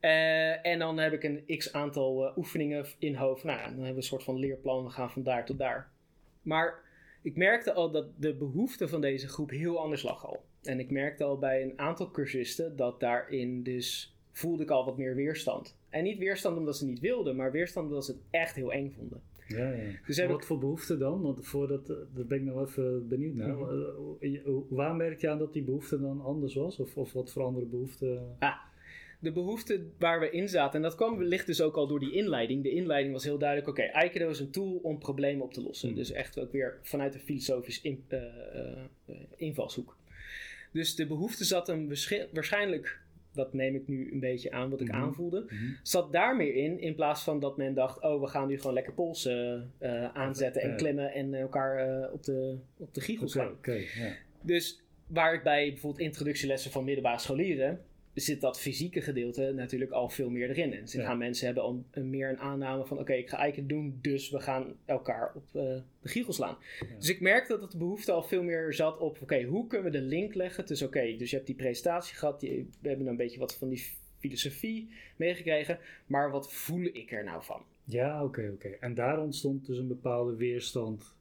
[0.00, 3.44] Eh, en dan heb ik een x aantal eh, oefeningen in hoofd.
[3.44, 4.84] Nou, dan hebben we een soort van leerplan.
[4.84, 5.90] We gaan van daar tot daar.
[6.42, 6.78] Maar
[7.22, 10.44] ik merkte al dat de behoefte van deze groep heel anders lag al.
[10.62, 14.96] En ik merkte al bij een aantal cursisten dat daarin dus voelde ik al wat
[14.98, 15.76] meer weerstand.
[15.88, 18.92] En niet weerstand omdat ze niet wilden, maar weerstand omdat ze het echt heel eng
[18.96, 19.22] vonden.
[19.48, 19.90] Ja, ja.
[20.06, 21.20] Dus Wat ik, voor behoefte dan?
[21.22, 23.56] Want voordat, eh, daar ben ik nog even benieuwd naar.
[23.56, 23.70] Mhm.
[24.20, 26.78] Eh, je- Waar merk je aan dat die behoefte dan anders was?
[26.78, 28.36] Of, of wat voor andere behoeften?
[29.20, 32.12] de behoefte waar we in zaten, en dat kwam wellicht dus ook al door die
[32.12, 32.62] inleiding.
[32.62, 35.88] De inleiding was heel duidelijk: oké, Aikido is een tool om problemen op te lossen.
[35.88, 35.96] Hmm.
[35.96, 39.96] Dus echt ook weer vanuit een filosofisch in- eh, eh, eh, invalshoek.
[40.72, 43.00] Dus de behoefte zat hem waarsch- waarschijnlijk,
[43.36, 44.96] dat neem ik nu een beetje aan wat ik Mhm.
[44.96, 45.54] aanvoelde, Mhm.
[45.82, 46.80] zat daar meer in.
[46.80, 50.62] In plaats van dat men dacht: oh, we gaan nu gewoon lekker polsen eh, aanzetten
[50.62, 50.74] en Ja.
[50.76, 53.24] klimmen en elkaar eh, op, de, op de giegel.
[54.42, 57.80] Dus waar ik bij bijvoorbeeld introductielessen van middelbare scholieren
[58.20, 60.72] zit dat fysieke gedeelte natuurlijk al veel meer erin.
[60.72, 61.04] En ze Ja.
[61.04, 64.30] gaan mensen hebben al een- meer een aanname van oké, ik ga eiken doen, dus
[64.30, 65.62] we gaan elkaar op eh,
[66.02, 66.56] de giegel slaan.
[66.80, 66.86] Ja.
[66.98, 69.98] Dus ik merkte dat de behoefte al veel meer zat op oké, hoe kunnen we
[69.98, 73.16] de link leggen tussen oké, dus je hebt die presentatie gehad, die, we hebben een
[73.16, 73.84] beetje wat van die
[74.18, 77.62] filosofie meegekregen, maar wat voel ik er nou van?
[77.84, 78.68] Ja, oké, oké.
[78.68, 81.14] En daar ontstond dus een bepaalde weerstand.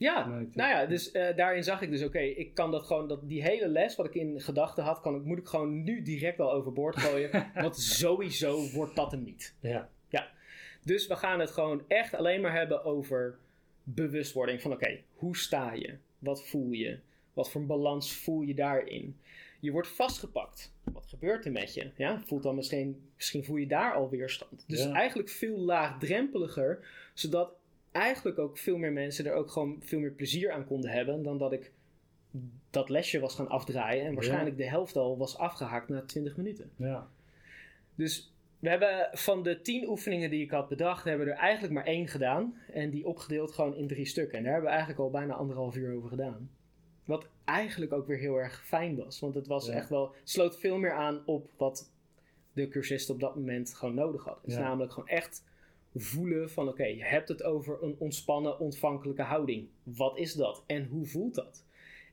[0.00, 3.28] Ja, nou ja, dus eh, daarin zag ik dus, oké, ik kan dat gewoon, dat,
[3.28, 6.40] die hele les wat ik in gedachten had, kan, ik- moet ik gewoon nu direct
[6.40, 7.30] al overboord gooien.
[7.54, 9.54] want sowieso wordt dat hem niet.
[9.60, 9.88] Ja,
[10.84, 13.38] Dus we gaan het gewoon echt alleen maar hebben over
[13.84, 15.94] bewustwording van, oké, hoe sta je?
[16.18, 16.98] Wat voel je?
[17.32, 19.16] Wat voor een balans voel je daarin?
[19.60, 20.72] Je wordt vastgepakt.
[20.92, 21.90] Wat gebeurt er met je?
[21.96, 24.64] Ja, voelt dan misschien, misschien voel je daar al weerstand.
[24.66, 24.92] Dus Ja.
[24.92, 27.52] eigenlijk veel laagdrempeliger, zodat
[27.92, 31.38] eigenlijk ook veel meer mensen er ook gewoon veel meer plezier aan konden hebben dan
[31.38, 31.72] dat ik
[32.70, 36.70] dat lesje was gaan afdraaien en waarschijnlijk de helft al was afgehaakt na 20 minuten.
[36.76, 37.08] ja.
[37.94, 41.74] Dus we hebben van de 10 oefeningen die ik had bedacht, hebben we er eigenlijk
[41.74, 42.54] maar één gedaan.
[42.72, 44.38] En die opgedeeld gewoon in drie stukken.
[44.38, 46.50] En daar hebben we eigenlijk al bijna anderhalf uur over gedaan.
[47.04, 49.20] Wat eigenlijk ook weer heel erg fijn was.
[49.20, 49.72] Want het was Ja.
[49.72, 51.90] echt wel, sloot veel meer aan op wat
[52.52, 54.38] de cursist op dat moment gewoon nodig had.
[54.42, 55.44] Het is namelijk gewoon echt
[55.94, 59.68] voelen van oké, je hebt het over een ontspannen, ontvankelijke houding.
[59.82, 60.64] Wat is dat?
[60.66, 61.64] En hoe voelt dat?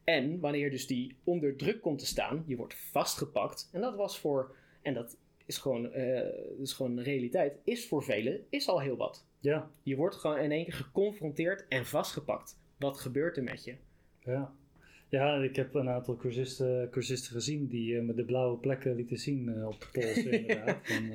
[0.04, 3.70] En wanneer dus die onder druk komt te staan, je wordt vastgepakt.
[3.72, 8.04] En dat was voor, en dat is gewoon, dat is gewoon een realiteit, is voor
[8.04, 9.26] velen is al heel wat.
[9.40, 12.60] Ja, Je wordt gewoon in één keer geconfronteerd en vastgepakt.
[12.78, 13.76] Wat gebeurt er met je?
[14.24, 14.56] ja.
[15.10, 19.18] Ja, ik heb een aantal cursisten, cursisten gezien die eh, met de blauwe plekken lieten
[19.18, 20.78] zien eh, op de pols inderdaad.
[20.84, 21.12] Van,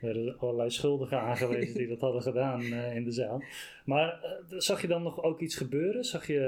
[0.00, 3.42] werden allerlei schuldigen aangewezen die dat hadden gedaan eh, in de zaal.
[3.84, 6.04] Maar eh, zag je dan nog ook iets gebeuren?
[6.04, 6.40] Zag je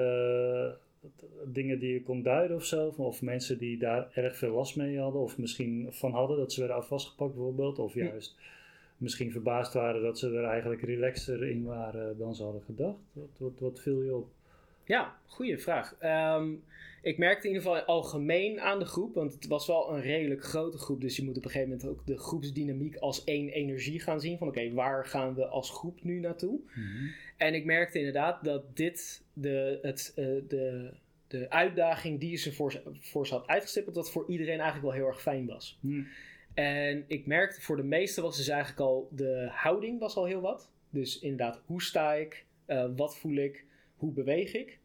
[1.01, 1.09] eh,
[1.45, 2.95] dingen die je kon duiden of zo?
[2.97, 5.21] Of mensen die daar erg veel last mee hadden?
[5.21, 7.79] Of misschien van hadden dat ze werden af vastgepakt bijvoorbeeld?
[7.79, 8.37] Of juist
[8.97, 12.99] misschien verbaasd waren dat ze er eigenlijk relaxter in waren dan ze hadden gedacht?
[13.13, 14.29] Wat, wat, wat viel je op?
[14.91, 15.97] Ja, goede vraag.
[15.99, 16.53] Ehm,
[17.03, 20.45] ik merkte in ieder geval algemeen aan de groep, want het was wel een redelijk
[20.45, 21.01] grote groep.
[21.01, 24.39] Dus je moet op een gegeven moment ook de groepsdynamiek als één energie gaan zien.
[24.39, 26.61] Van oké, waar gaan we als groep nu naartoe?
[27.37, 30.91] En ik merkte inderdaad dat dit de, het, eh, de,
[31.27, 35.07] de uitdaging die ze voor, voor ze had uitgestippeld, dat voor iedereen eigenlijk wel heel
[35.07, 35.79] erg fijn was.
[35.81, 36.03] Mhm.
[36.55, 40.41] En ik merkte voor de meesten was dus eigenlijk al de houding was al heel
[40.41, 40.71] wat.
[40.91, 42.45] Dus inderdaad, hoe sta ik?
[42.67, 43.65] Eh, wat voel ik?
[44.01, 44.80] Hoe beweeg ik?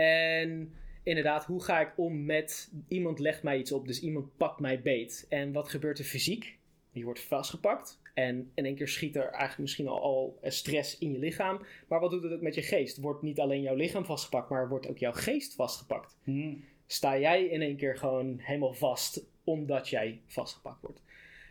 [0.00, 0.72] En
[1.02, 4.80] inderdaad, hoe ga ik om met iemand legt mij iets op, dus iemand pakt mij
[4.80, 5.26] beet.
[5.28, 6.58] En wat gebeurt er fysiek?
[6.92, 8.00] Je wordt vastgepakt.
[8.14, 11.60] En in één keer schiet er eigenlijk misschien al, al stress in je lichaam.
[11.88, 13.00] Maar wat doet het ook met je geest?
[13.00, 16.16] Wordt niet alleen jouw lichaam vastgepakt, maar wordt ook jouw geest vastgepakt.
[16.24, 16.54] Mhm.
[16.86, 21.02] Sta jij in één keer gewoon helemaal vast omdat jij vastgepakt wordt.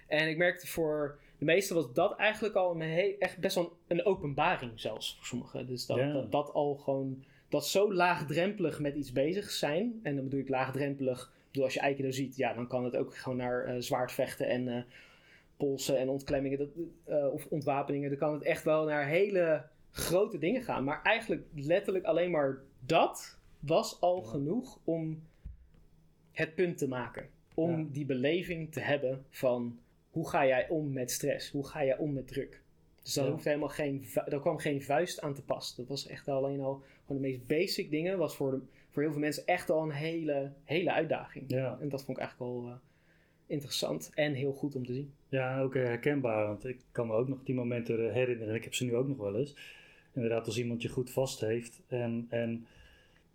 [0.07, 4.05] En ik merkte voor de meesten was dat eigenlijk al een echt best wel een,
[4.05, 5.67] openbaring zelfs voor sommigen.
[5.67, 9.99] Dus dat, dat al gewoon, dat zo laagdrempelig met iets bezig zijn.
[10.03, 13.17] En dan bedoel ik laagdrempelig, bedoel, als je Aikido ziet, ja, dan kan het ook
[13.17, 14.81] gewoon naar eh, zwaardvechten en eh,
[15.57, 16.69] polsen en ontklemmingen dat,
[17.03, 18.09] eh, of ontwapeningen.
[18.09, 20.83] Dan kan het echt wel naar hele grote dingen gaan.
[20.83, 24.29] Maar eigenlijk letterlijk alleen maar dat was al Ja.
[24.29, 25.23] genoeg om
[26.31, 27.29] het punt te maken.
[27.53, 27.85] Om Ja.
[27.91, 29.79] die beleving te hebben van
[30.11, 31.51] hoe ga jij om met stress?
[31.51, 32.61] Hoe ga jij om met druk?
[33.03, 33.31] Dus daar, Ja.
[33.31, 35.75] hoeft helemaal geen, daar kwam geen vuist aan te pas.
[35.75, 38.17] Dat was echt alleen al gewoon de meest basic dingen.
[38.17, 41.45] Was voor, de, voor heel veel mensen echt al een hele, hele uitdaging.
[41.47, 41.77] Ja.
[41.81, 42.75] En dat vond ik eigenlijk wel eh,
[43.47, 45.13] interessant en heel goed om te zien.
[45.29, 46.47] Ja, ook eh, herkenbaar.
[46.47, 48.55] Want ik kan me ook nog die momenten herinneren.
[48.55, 49.55] Ik heb ze nu ook nog wel eens.
[50.13, 51.81] Inderdaad, als iemand je goed vast heeft.
[51.87, 52.65] En, en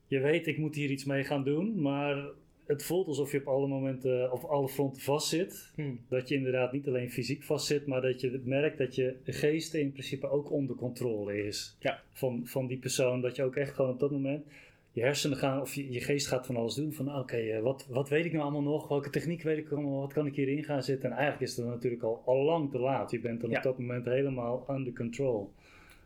[0.07, 1.81] je weet, ik moet hier iets mee gaan doen.
[1.81, 2.27] Maar
[2.67, 5.73] het voelt alsof je op alle momenten, op alle fronten vast zit.
[6.09, 7.87] Dat je inderdaad niet alleen fysiek vast zit.
[7.87, 11.77] Maar dat je merkt dat je geest in principe ook onder controle is.
[11.81, 12.03] Ja.
[12.13, 13.21] Van, van die persoon.
[13.21, 14.47] Dat je ook echt gewoon op dat moment
[14.93, 16.93] je hersenen gaan, of je, je geest gaat van alles doen.
[16.93, 18.89] Van oké, eh, wat, wat weet ik nou allemaal nog?
[18.89, 20.01] Welke techniek weet ik allemaal?
[20.01, 21.11] Wat kan ik hierin gaan zitten?
[21.11, 23.11] En eigenlijk is het dan natuurlijk al, al lang te laat.
[23.11, 23.57] Je bent dan Ja.
[23.57, 25.53] op dat moment helemaal under control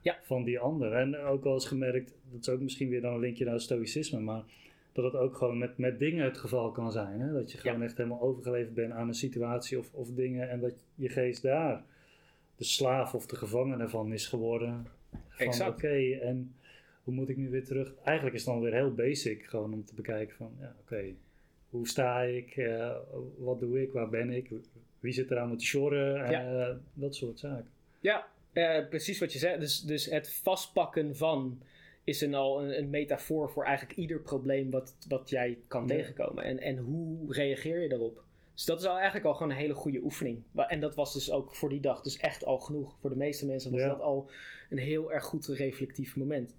[0.02, 0.18] Ja.
[0.22, 0.92] van die ander.
[0.92, 4.20] En ook al eens gemerkt, dat is ook misschien weer dan een linkje naar stoïcisme,
[4.20, 4.42] maar
[4.92, 7.20] dat het ook gewoon met, met dingen het geval kan zijn.
[7.20, 7.32] Hè?
[7.32, 10.74] Dat je gewoon echt helemaal overgeleverd bent aan een situatie of, of dingen en dat
[10.94, 11.84] je geest daar
[12.56, 14.86] de slaaf of de gevangene van is geworden.
[15.28, 16.54] Van oké, en
[17.04, 17.92] hoe moet ik nu weer terug?
[18.04, 21.04] Eigenlijk is het dan weer heel basic, gewoon om te bekijken van, ja, oké,
[21.70, 22.56] hoe sta ik?
[22.56, 22.96] Eh,
[23.36, 23.92] wat doe ik?
[23.92, 24.50] Waar ben ik?
[25.00, 26.24] Wie zit er aan met sjorren?
[26.24, 27.70] Eh, Dat soort zaken.
[28.00, 29.60] Ja, eh, precies wat je zegt.
[29.60, 31.60] Dus, dus het vastpakken van
[32.08, 35.86] is een, al een, een metafoor voor eigenlijk ieder probleem wat, wat jij kan Ja.
[35.96, 36.44] tegenkomen.
[36.44, 38.22] En, en hoe reageer je daarop?
[38.54, 40.42] Dus dat is al eigenlijk al gewoon een hele goede oefening.
[40.54, 42.96] En dat was dus ook voor die dag dus echt al genoeg.
[43.00, 43.88] Voor de meeste mensen was Ja.
[43.88, 44.30] dat al
[44.70, 46.54] een heel erg goed reflectief moment.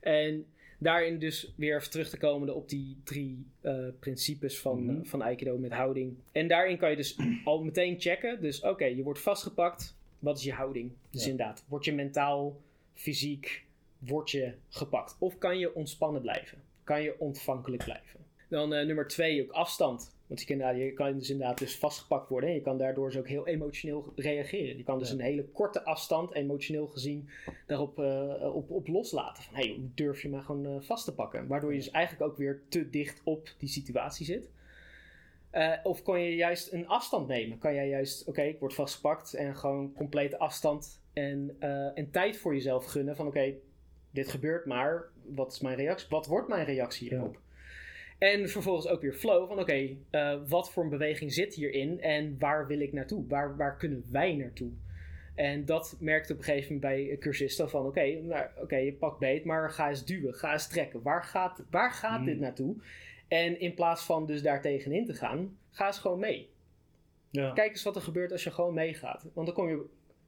[0.00, 0.46] En
[0.78, 5.22] daarin dus weer even terug te komen op die drie eh, principes van, eh, van
[5.22, 6.14] Aikido met houding.
[6.32, 8.40] En daarin kan je dus al meteen checken.
[8.40, 9.94] Dus oké, je wordt vastgepakt.
[10.18, 10.92] Wat is je houding?
[11.10, 11.30] Dus Ja.
[11.30, 12.56] inderdaad, word je mentaal,
[12.94, 13.64] fysiek,
[14.06, 15.16] word je gepakt?
[15.18, 16.58] Of kan je ontspannen blijven?
[16.84, 18.20] Kan je ontvankelijk blijven?
[18.48, 20.16] Dan eh, nummer twee, ook afstand.
[20.26, 22.48] Want je kan, je kan dus inderdaad dus vastgepakt worden.
[22.48, 24.76] En je kan daardoor dus ook heel emotioneel reageren.
[24.76, 25.14] Je kan dus Ja.
[25.14, 27.28] een hele korte afstand, emotioneel gezien,
[27.66, 29.42] daarop eh, op, op loslaten.
[29.42, 31.46] Van, hey, hoe durf je me gewoon eh, vast te pakken?
[31.46, 34.50] Waardoor je dus eigenlijk ook weer te dicht op die situatie zit.
[35.82, 37.58] Of kan je juist een afstand nemen?
[37.58, 41.56] Kan jij juist, oké, ik word vastgepakt en gewoon complete afstand en,
[41.94, 43.54] en tijd voor jezelf gunnen van oké,
[44.12, 46.06] dit gebeurt maar, wat is mijn reactie?
[46.10, 47.16] Wat wordt mijn reactie Ja.
[47.16, 47.38] hierop?
[48.18, 52.36] En vervolgens ook weer flow van oké, eh, wat voor een beweging zit hierin en
[52.38, 53.26] waar wil ik naartoe?
[53.28, 54.70] Waar, waar kunnen wij naartoe?
[55.34, 59.18] En dat merkte op een gegeven moment bij cursisten van oké, nou, oké, je pakt
[59.18, 61.02] beet, maar ga eens duwen, ga eens trekken.
[61.02, 62.24] Waar gaat, waar gaat Hmm.
[62.24, 62.76] dit naartoe?
[63.28, 66.50] En in plaats van dus daar tegenin te gaan, ga eens gewoon mee.
[67.30, 67.52] Ja.
[67.52, 69.26] Kijk eens wat er gebeurt als je gewoon meegaat.
[69.34, 69.84] Want dan kom je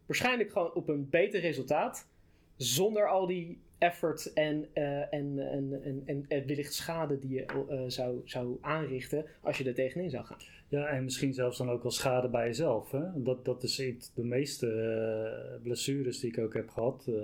[0.07, 2.09] waarschijnlijk gewoon op een beter resultaat.
[2.57, 7.45] Zonder al die effort en, eh, en, en, en, en, en wellicht schade die je
[7.45, 10.39] eh, zou, zou aanrichten als je er tegenin zou gaan.
[10.69, 12.91] Ja, en misschien zelfs dan ook wel schade bij jezelf.
[12.91, 13.23] Hè?
[13.23, 17.15] Dat, dat is iets, de meeste eh, blessures die ik ook heb gehad eh,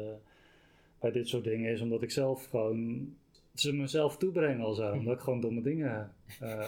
[1.01, 3.15] bij dit soort dingen, is omdat ik zelf gewoon
[3.55, 4.93] ze mezelf toebrengen al zo.
[4.93, 6.15] Omdat ik gewoon domme dingen,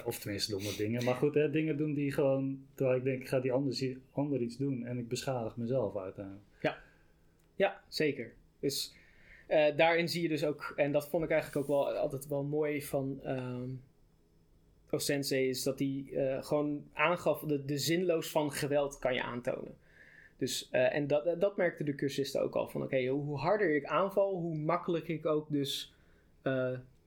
[0.04, 3.28] of tenminste domme dingen, maar goed, hè, dingen doen die gewoon, terwijl ik denk, ik
[3.28, 6.44] ga die ander, ander iets doen en ik beschadig mezelf uiteindelijk.
[6.60, 6.76] Ja,
[7.54, 8.32] ja zeker.
[8.62, 8.94] Dus
[9.48, 12.42] uh, daarin zie je dus ook, en dat vond ik eigenlijk ook wel altijd wel
[12.42, 13.82] mooi van um,
[14.90, 19.76] Sensei, is dat hij uh, gewoon aangaf, de, de zinloos van geweld kan je aantonen.
[20.36, 22.68] Dus, uh, en dat, dat merkte de cursisten ook al.
[22.68, 25.94] Van oké, okay, hoe harder ik aanval, hoe makkelijk ik ook dus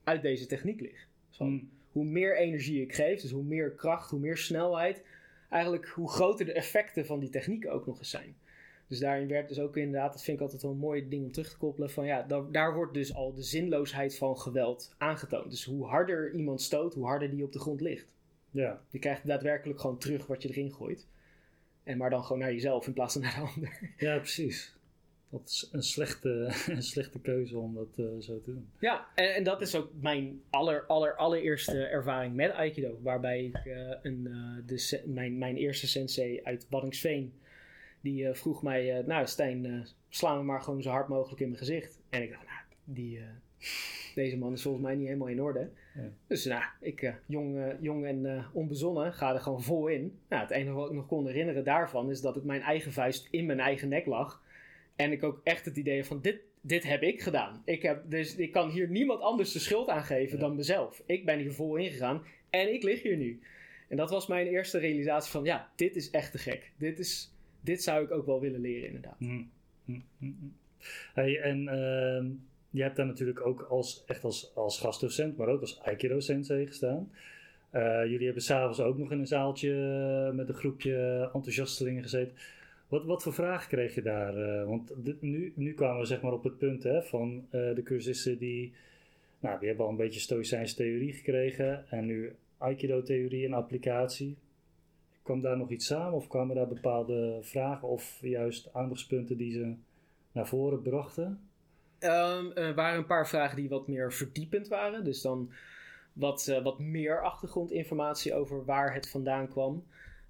[0.04, 1.06] uit deze techniek lig.
[1.30, 1.70] Van, mm.
[1.92, 5.02] Hoe meer energie ik geef, dus hoe meer kracht, hoe meer snelheid,
[5.50, 8.36] eigenlijk hoe groter de effecten van die techniek ook nog eens zijn.
[8.88, 11.32] Dus daarin werd dus ook inderdaad, dat vind ik altijd wel een mooi ding om
[11.32, 15.50] terug te koppelen, van ja, daar, daar wordt dus al de zinloosheid van geweld aangetoond.
[15.50, 18.06] Dus hoe harder iemand stoot, hoe harder die op de grond ligt.
[18.50, 18.80] Ja.
[18.90, 21.06] Je krijgt daadwerkelijk gewoon terug wat je erin gooit.
[21.82, 23.78] En maar dan gewoon naar jezelf in plaats van naar de ander.
[24.06, 24.74] Ja, precies.
[25.30, 28.68] Dat is een slechte, een slechte keuze om dat uh, zo te doen.
[28.78, 32.98] Ja, en, en, dat is ook mijn aller, aller, allereerste ervaring met Aikido.
[33.02, 37.32] Waarbij ik uh, een, uh, de, mijn, mijn eerste sensei uit Waddingsveen
[38.06, 41.40] die uh, vroeg mij, uh, nou Stijn, uh, sla me maar gewoon zo hard mogelijk
[41.40, 42.00] in mijn gezicht.
[42.10, 43.20] En ik dacht, nou, die,
[44.14, 45.70] deze man is volgens mij niet helemaal in orde.
[45.94, 46.08] Ja.
[46.26, 50.18] Dus nou, ik, jong, jong en onbezonnen, ga er gewoon vol in.
[50.28, 53.28] Nou, het enige wat ik nog kon herinneren daarvan is dat ik mijn eigen vuist
[53.30, 54.42] in mijn eigen nek lag.
[54.96, 57.62] En ik ook echt het idee van, dit, dit heb ik gedaan.
[57.64, 61.02] Ik, heb, dus, ik kan hier niemand anders de schuld aan geven dan mezelf.
[61.06, 63.40] Ik ben hier vol ingegaan en ik lig hier nu.
[63.88, 66.70] En dat was mijn eerste realisatie van, ja, dit is echt te gek.
[66.76, 67.35] Dit is
[67.66, 69.20] dit zou ik ook wel willen leren, inderdaad.
[69.20, 69.50] Mm,
[69.84, 70.54] mm, mm,
[71.14, 72.30] hey, en uh,
[72.70, 77.10] je hebt daar natuurlijk ook als, echt als, als gastdocent, maar ook als Aikido-sensei gestaan.
[77.72, 79.72] Uh, jullie hebben s'avonds ook nog in een zaaltje
[80.28, 82.34] eh, met een groepje enthousiastelingen gezeten.
[82.88, 84.38] Wat, wat voor vragen kreeg je daar?
[84.38, 88.38] Uh, want nu, nu kwamen we zeg maar op het punt hè, van de cursisten
[88.38, 88.72] die,
[89.40, 94.36] nou, die hebben al een beetje stoïcijnse theorie gekregen en nu Aikido-theorie en applicatie
[95.26, 99.74] kwam daar nog iets samen of kwamen daar bepaalde vragen of juist aandachtspunten die ze
[100.32, 101.40] naar voren brachten?
[102.00, 105.04] Um, er waren een paar vragen die wat meer verdiepend waren.
[105.04, 105.50] Dus dan
[106.12, 109.84] wat, uh, wat meer achtergrondinformatie over waar het vandaan kwam.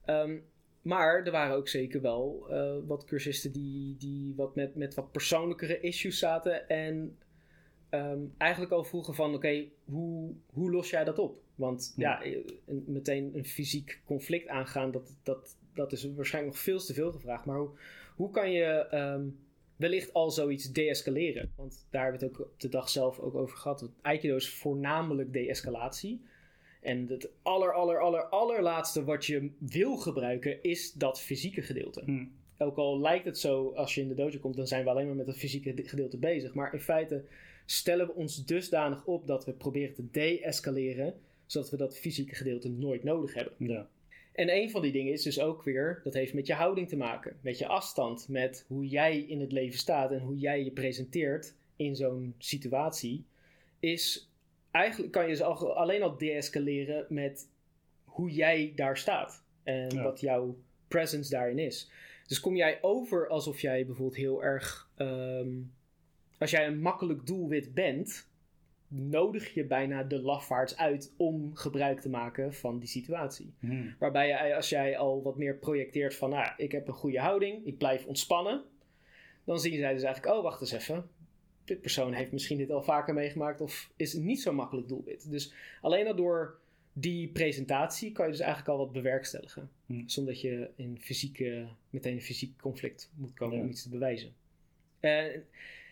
[0.07, 0.45] Um,
[0.83, 5.13] maar er waren ook zeker wel uh, wat cursisten die, die wat met, met wat
[5.13, 6.69] persoonlijkere issues zaten.
[6.69, 7.19] En
[7.91, 11.39] um, eigenlijk al vroegen van oké, hoe, hoe los jij dat op?
[11.55, 16.79] Want ja, een, meteen een fysiek conflict aangaan, dat, dat, dat is waarschijnlijk nog veel
[16.79, 17.45] te veel gevraagd.
[17.45, 17.71] Maar hoe,
[18.17, 19.39] hoe kan je um,
[19.77, 21.53] wellicht al zoiets deescaleren?
[21.57, 23.91] Want daar hebben we het ook op de dag zelf ook over gehad.
[24.03, 26.21] Aikido is voornamelijk de-escalatie.
[26.81, 32.03] En het aller, aller, aller, allerlaatste wat je wil gebruiken is dat fysieke gedeelte.
[32.05, 32.33] Hmm.
[32.59, 35.07] Ook al lijkt het zo, als je in de dojo komt, dan zijn we alleen
[35.07, 36.55] maar met het fysieke gedeelte bezig.
[36.55, 37.25] Maar in feite
[37.67, 41.15] stellen we ons dusdanig op dat we proberen te de-escaleren
[41.47, 43.53] zodat we dat fysieke gedeelte nooit nodig hebben.
[43.57, 43.89] Ja.
[44.33, 46.97] En een van die dingen is dus ook weer, dat heeft met je houding te
[46.97, 50.71] maken, met je afstand, met hoe jij in het leven staat en hoe jij je
[50.71, 53.25] presenteert in zo'n situatie,
[53.81, 54.31] is
[54.71, 57.49] eigenlijk kan je ze alleen al deescaleren met
[58.05, 60.57] hoe jij daar staat en wat jouw
[60.89, 61.91] presence daarin is.
[62.27, 65.73] Dus kom jij over alsof jij bijvoorbeeld heel erg, um,
[66.39, 68.29] als jij een makkelijk doelwit bent,
[68.89, 73.55] nodig je bijna de lafaards uit om gebruik te maken van die situatie.
[73.59, 73.95] Hmm.
[73.99, 77.67] Waarbij je, als jij al wat meer projecteert van, nou, ik heb een goede houding,
[77.67, 78.65] ik blijf ontspannen,
[79.45, 81.09] dan zien zij dus eigenlijk, oh, wacht eens even.
[81.65, 85.31] Dit persoon heeft misschien dit al vaker meegemaakt of is niet zo makkelijk doelwit.
[85.31, 86.59] Dus alleen al door
[86.93, 89.71] die presentatie kan je dus eigenlijk al wat bewerkstelligen.
[89.87, 90.09] Hmm.
[90.09, 94.35] Zonder dat je in fysieke, meteen een fysiek conflict moet komen om iets te bewijzen.
[95.01, 95.25] Uh,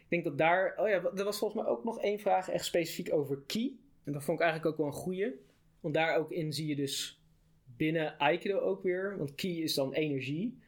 [0.05, 0.75] ik denk dat daar.
[0.77, 3.79] Oh ja, er was volgens mij ook nog één vraag echt specifiek over ki.
[4.05, 5.35] En dat vond ik eigenlijk ook wel een goede.
[5.81, 7.21] Want daar ook in zie je dus
[7.77, 9.19] binnen Aikido ook weer.
[9.19, 10.59] Want ki is dan energie.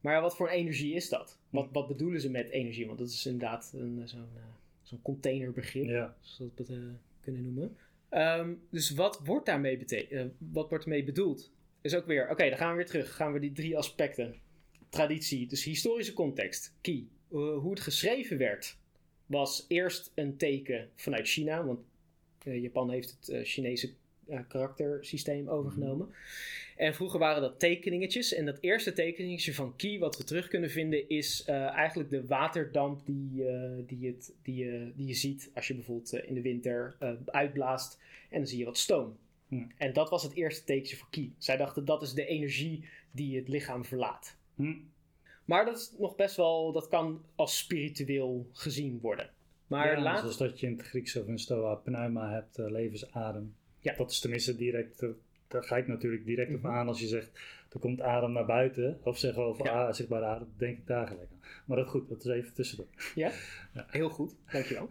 [0.00, 1.38] Maar wat voor energie is dat?
[1.50, 2.86] Wat, wat bedoelen ze met energie?
[2.86, 4.42] Want dat is inderdaad zo'n uh,
[4.82, 6.16] zo'n containerbegrip, ja.
[6.20, 6.78] zoals we het uh,
[7.20, 7.76] kunnen noemen.
[8.10, 11.52] Um, dus wat wordt daarmee uh, wat wordt ermee bedoeld?
[11.80, 13.16] Is ook weer, oké, dan gaan we weer terug.
[13.16, 14.34] Gaan we die drie aspecten.
[14.88, 17.08] Traditie, dus historische context, ki.
[17.28, 18.76] Hoe het geschreven werd,
[19.26, 21.80] was eerst een teken vanuit China, want
[22.44, 23.90] uh, Japan heeft het uh, Chinese
[24.28, 26.06] uh, karaktersysteem overgenomen.
[26.06, 26.16] Mhm.
[26.76, 28.34] En vroeger waren dat tekeningetjes.
[28.34, 33.06] En dat eerste tekeningetje van Ki, wat we terug kunnen vinden, is eigenlijk de waterdamp
[33.06, 33.44] die,
[33.86, 37.98] die, het, die, die je ziet als je bijvoorbeeld in de winter uitblaast.
[38.30, 39.16] En dan zie je wat stoom.
[39.48, 39.64] Mhm.
[39.76, 41.34] En dat was het eerste tekentje voor Ki.
[41.38, 44.36] Zij dachten dat is de energie die het lichaam verlaat.
[44.54, 44.76] Mhm.
[45.48, 49.30] Maar dat is nog best wel, dat kan als spiritueel gezien worden.
[49.66, 50.18] Maar ja, laat...
[50.20, 53.54] zoals dat je in het Grieks of in Stoa pneuma hebt, uh, levensadem.
[53.80, 53.94] Ja.
[53.96, 55.10] Dat is tenminste direct, uh,
[55.48, 56.72] daar ga ik natuurlijk direct op Mhm.
[56.72, 57.30] aan als je zegt,
[57.72, 58.98] er komt adem naar buiten.
[59.02, 59.72] Of zeggen we over Ja.
[59.72, 59.92] ja.
[59.92, 61.40] zichtbare adem, denk ik daar gelijk aan.
[61.64, 62.86] Maar dat goed, dat is even tussendoor.
[63.86, 64.88] Heel goed, dankjewel.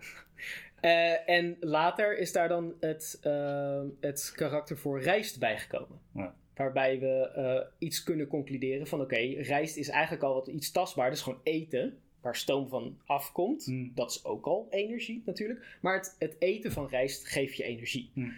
[0.80, 6.00] Eh en later is daar dan het, eh, het karakter voor rijst bijgekomen.
[6.14, 6.36] Ja.
[6.58, 11.12] Waarbij we eh, iets kunnen concluderen van oké, rijst is eigenlijk al wat iets tastbaar.
[11.12, 13.66] Is gewoon eten, waar stoom van afkomt.
[13.66, 13.92] Hmm.
[13.96, 15.78] Dat is ook al energie natuurlijk.
[15.82, 18.12] Maar het, het eten van rijst geeft je energie.
[18.14, 18.34] Hmm.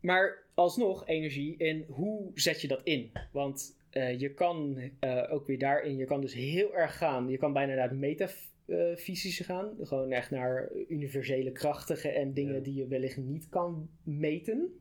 [0.00, 3.10] Maar alsnog energie en hoe zet je dat in?
[3.32, 7.28] Want eh, je kan eh, ook weer daarin, je kan dus heel erg gaan.
[7.28, 9.74] Je kan bijna naar het metafysische gaan.
[9.80, 12.60] Gewoon echt naar universele krachtige en dingen Ja.
[12.60, 14.80] die je wellicht niet kan meten.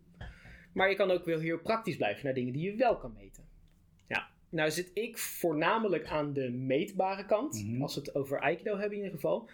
[0.73, 3.43] Maar je kan ook wel heel praktisch blijven naar dingen die je wel kan meten.
[4.07, 7.63] Ja, nou zit ik voornamelijk aan de meetbare kant.
[7.65, 7.81] Mhm.
[7.81, 9.49] Als we het over Aikido hebben in ieder geval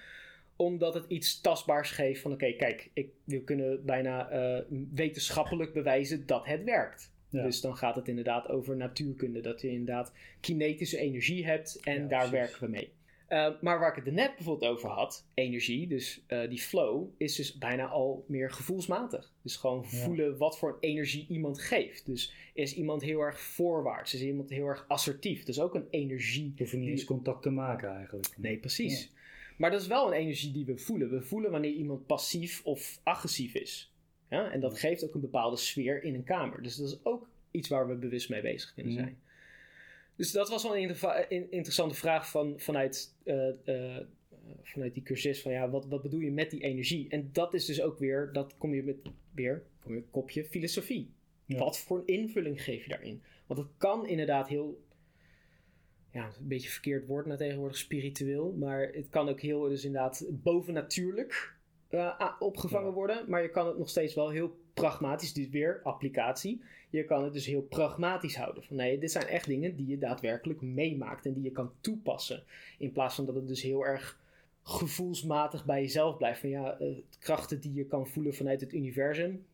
[0.55, 6.26] omdat het iets tastbaars geeft van oké, kijk, ik, we kunnen bijna eh, wetenschappelijk bewijzen
[6.26, 7.11] dat het werkt.
[7.30, 7.43] Ja.
[7.43, 9.41] Dus dan gaat het inderdaad over natuurkunde.
[9.41, 12.32] Dat je inderdaad kinetische energie hebt en Ja, daar precies.
[12.32, 12.91] werken we mee.
[13.34, 17.36] Eh, maar waar ik het net bijvoorbeeld over had, energie, dus eh, die flow, is
[17.36, 19.32] dus bijna al meer gevoelsmatig.
[19.42, 19.98] Dus gewoon Ja.
[19.98, 22.06] voelen wat voor energie iemand geeft.
[22.06, 25.44] Dus is iemand heel erg voorwaarts, is iemand heel erg assertief.
[25.44, 26.44] Dus ook een energie.
[26.56, 28.34] Je hoeft niet die- eens contact te maken eigenlijk.
[28.38, 29.12] Nee, precies.
[29.58, 31.10] Maar dat is wel een energie die we voelen.
[31.10, 33.94] We voelen wanneer iemand passief of agressief is.
[34.30, 34.52] Ja?
[34.52, 36.62] En dat geeft ook een bepaalde sfeer in een kamer.
[36.64, 39.18] Dus dat is ook iets waar we bewust mee bezig kunnen zijn.
[40.16, 43.49] Dus dat was wel een interessante vraag van, vanuit, eh,
[43.95, 44.05] eh,
[44.61, 45.41] vanuit die cursus.
[45.41, 47.09] Van ja, wat, wat bedoel je met die energie?
[47.09, 48.97] En dat is dus ook weer, dat kom je met
[49.32, 51.14] weer, kom je een kopje filosofie.
[51.45, 51.57] Ja.
[51.59, 53.22] Wat voor een invulling geef je daarin?
[53.47, 54.84] Want het kan inderdaad heel
[56.11, 58.51] ja, een beetje verkeerd woord naar tegenwoordig, spiritueel.
[58.51, 61.55] Maar het kan ook heel, dus inderdaad, bovennatuurlijk
[61.88, 62.93] eh, opgevangen Ja.
[62.93, 63.30] worden.
[63.30, 66.62] Maar je kan het nog steeds wel heel pragmatisch, dus weer applicatie.
[66.90, 68.64] Je kan het dus heel pragmatisch houden.
[68.64, 72.44] Van nee, dit zijn echt dingen die je daadwerkelijk meemaakt en die je kan toepassen.
[72.78, 74.20] In plaats van dat het dus heel erg
[74.64, 76.40] gevoelsmatig bij jezelf blijft.
[76.40, 76.88] Van ja, eh,
[77.20, 79.46] krachten die je kan voelen vanuit het universum.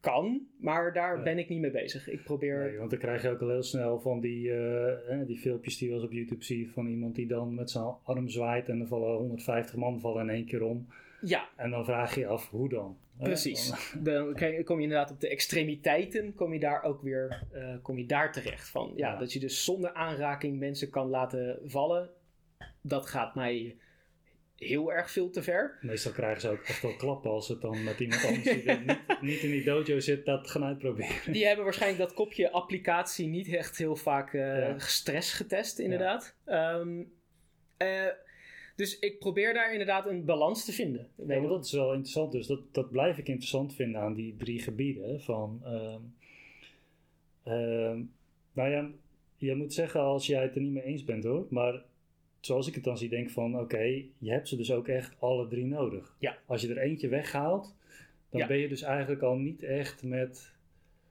[0.00, 1.22] Kan, maar daar Ja.
[1.22, 2.08] ben ik niet mee bezig.
[2.08, 2.58] Ik probeer.
[2.64, 5.78] Nee, want dan krijg je ook al heel snel van die, eh, eh, die filmpjes
[5.78, 8.68] die je wel eens op YouTube ziet van iemand die dan met zijn arm zwaait
[8.68, 10.86] en er vallen 150 man vallen in één keer om.
[11.22, 12.98] Ja, En dan vraag je je af hoe dan?
[13.18, 13.92] Precies.
[13.98, 18.06] Dan- kom je inderdaad op de extremiteiten, kom je daar ook weer eh, kom je
[18.06, 18.68] daar terecht.
[18.68, 19.18] Van, ja, Ja.
[19.18, 22.10] Dat je dus zonder aanraking mensen kan laten vallen,
[22.80, 23.76] dat gaat mij
[24.56, 25.78] heel erg veel te ver.
[25.80, 28.98] Meestal krijgen ze ook echt wel klappen als het dan met iemand anders die niet,
[29.20, 31.32] niet in die dojo zit dat gaan uitproberen.
[31.32, 34.78] Die hebben waarschijnlijk dat kopje applicatie niet echt heel vaak Ja.
[34.78, 36.36] stress getest, inderdaad.
[36.44, 37.02] Ehm,
[37.76, 38.06] eh,
[38.80, 41.08] dus ik probeer daar inderdaad een balans te vinden.
[41.14, 42.32] Ja, maar dat is wel interessant.
[42.32, 45.20] Dus dat, dat blijf ik interessant vinden aan die drie gebieden.
[45.20, 46.00] Van, ehm,
[47.42, 48.02] ehm,
[48.52, 48.90] nou ja,
[49.36, 51.46] je moet zeggen als jij het er niet mee eens bent hoor.
[51.50, 51.82] Maar
[52.40, 53.82] zoals ik het dan zie, denk ik van oké,
[54.18, 56.16] je hebt ze dus ook echt alle drie nodig.
[56.18, 56.38] Ja.
[56.46, 57.74] Als je er eentje weghaalt,
[58.30, 58.46] dan Ja.
[58.46, 60.52] ben je dus eigenlijk al niet echt met,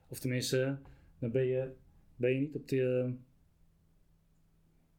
[0.08, 0.76] of tenminste,
[1.18, 1.70] dan ben je,
[2.16, 3.12] ben je niet op de,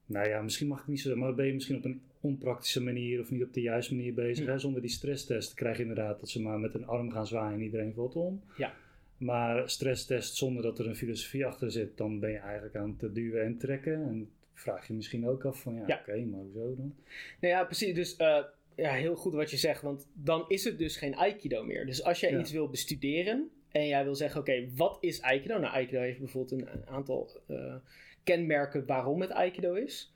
[0.05, 2.81] nou ja, misschien mag ik niet zo zeggen, maar ben je misschien op een onpraktische
[2.81, 4.45] manier of niet op de juiste manier bezig.
[4.45, 4.51] Hm.
[4.51, 4.59] Hè?
[4.59, 7.63] Zonder die stresstest krijg je inderdaad dat ze maar met een arm gaan zwaaien en
[7.65, 8.41] iedereen valt om.
[8.57, 8.73] Ja.
[9.17, 13.15] Maar stresstest zonder dat er een filosofie achter zit, dan ben je eigenlijk aan het
[13.15, 13.93] duwen en trekken.
[13.93, 15.99] En vraag je misschien ook af van ja, Ja.
[15.99, 16.95] oké, maar hoezo dan?
[17.41, 17.93] Nou ja, precies.
[17.95, 18.43] Dus eh,
[18.75, 19.81] ja, heel goed wat je zegt.
[19.81, 21.85] Want dan is het dus geen Aikido meer.
[21.85, 22.39] Dus als jij Ja.
[22.39, 25.59] iets wil bestuderen en jij wil zeggen: oké, wat is Aikido?
[25.59, 27.75] Nou, Aikido heeft bijvoorbeeld een, een aantal eh,
[28.23, 30.13] kenmerken waarom het Aikido is.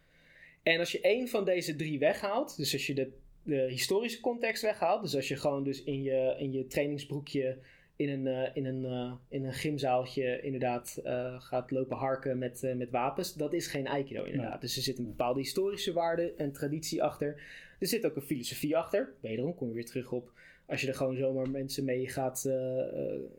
[0.66, 3.12] En als je één van deze drie weghaalt, dus als je de,
[3.44, 7.58] de historische context weghaalt, dus als je gewoon dus in je, in je trainingsbroekje
[7.96, 12.74] in een, eh, in een, eh, in een gymzaaltje inderdaad eh, gaat lopen harken met,
[12.76, 14.62] met wapens, dat is geen Aikido inderdaad.
[14.62, 17.42] Dus er zit een bepaalde historische waarde en traditie achter.
[17.80, 19.14] Er zit ook een filosofie achter.
[19.20, 20.32] Wederom kom je weer terug op.
[20.68, 22.50] Als je er gewoon zomaar mensen mee gaat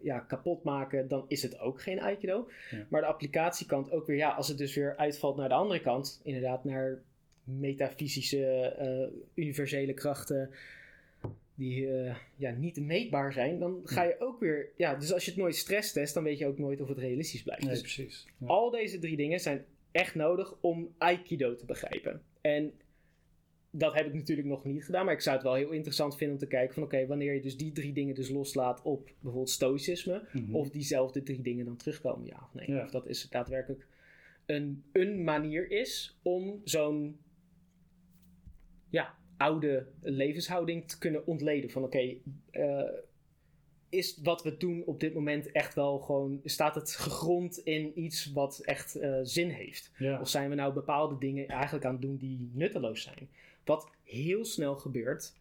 [0.02, 2.48] ja, kapot maken, dan is het ook geen Aikido.
[2.70, 2.86] Ja.
[2.88, 6.20] Maar de applicatiekant ook weer, ja, als het dus weer uitvalt naar de andere kant,
[6.24, 7.02] inderdaad naar
[7.46, 10.50] metafysische, eh, universele krachten
[11.54, 15.30] die eh, ja, niet meetbaar zijn, dan ga je ook weer, ja, dus als je
[15.30, 17.62] het nooit stresstest, dan weet je ook nooit of het realistisch blijft.
[17.62, 18.26] Nee, Dus precies.
[18.38, 18.46] Ja.
[18.46, 22.22] al deze drie dingen zijn echt nodig om Aikido te begrijpen.
[22.40, 22.72] En
[23.70, 26.36] dat heb ik natuurlijk nog niet gedaan, maar ik zou het wel heel interessant vinden
[26.36, 29.50] om te kijken van oké, wanneer je dus die drie dingen dus loslaat op bijvoorbeeld
[29.50, 30.54] stoïcisme, Mhm.
[30.54, 32.70] of diezelfde drie dingen dan terugkomen, ja of nee.
[32.76, 32.84] Ja.
[32.84, 33.86] Of dat is daadwerkelijk
[34.46, 37.18] een, een manier is om zo'n
[38.88, 41.70] ja, oude levenshouding te kunnen ontleden.
[41.70, 42.14] Van oké,
[42.50, 42.82] eh,
[43.88, 48.32] is wat we doen op dit moment echt wel gewoon, staat het gegrond in iets
[48.32, 49.90] wat echt eh, zin heeft?
[49.98, 50.20] Ja.
[50.20, 53.28] Of zijn we nou bepaalde dingen eigenlijk aan het doen die nutteloos zijn?
[53.64, 55.34] Wat heel snel gebeurt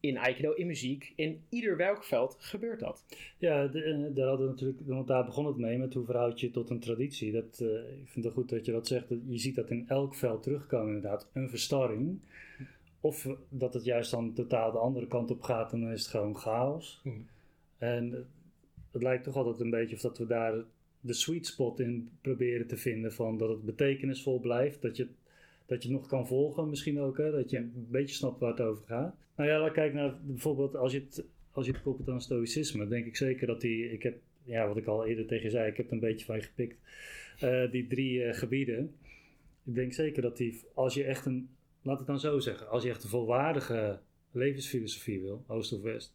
[0.00, 3.04] in Aikido, in muziek, in ieder werkveld gebeurt dat.
[3.38, 6.50] Ja, de- daar hadden we natuurlijk, want daar begon het mee met hoe verhoud je
[6.50, 7.32] tot een traditie.
[7.32, 7.68] Dat, eh,
[8.02, 9.08] ik vind het goed dat je dat zegt.
[9.08, 11.28] dat Je ziet dat in elk veld terugkomen inderdaad.
[11.32, 12.18] Een verstarring.
[13.06, 16.10] Of dat het juist dan totaal de andere kant op gaat en dan is het
[16.10, 17.00] gewoon chaos.
[17.04, 17.16] Mhm.
[17.78, 18.20] En eh,
[18.90, 20.54] het lijkt toch altijd een beetje of dat we daar
[21.00, 24.82] de sweet spot in proberen te vinden van dat het betekenisvol blijft.
[24.82, 25.08] Dat je,
[25.66, 27.16] dat je het nog kan volgen misschien ook.
[27.16, 27.30] Hè?
[27.30, 29.14] Dat je een beetje snapt waar het over gaat.
[29.36, 32.88] Nou ja, kijken naar bijvoorbeeld als je het, als je het koppelt aan stoïcisme.
[32.88, 35.70] denk ik zeker dat die, ik heb, ja wat ik al eerder tegen je zei,
[35.70, 36.76] ik heb er een beetje van je gepikt.
[37.40, 38.94] Eh, die drie eh, gebieden.
[39.64, 41.48] Ik denk zeker dat die, als je echt een,
[41.86, 42.68] laat het dan zo zeggen.
[42.68, 43.98] Als je echt een volwaardige
[44.30, 46.14] levensfilosofie wil, oost of west.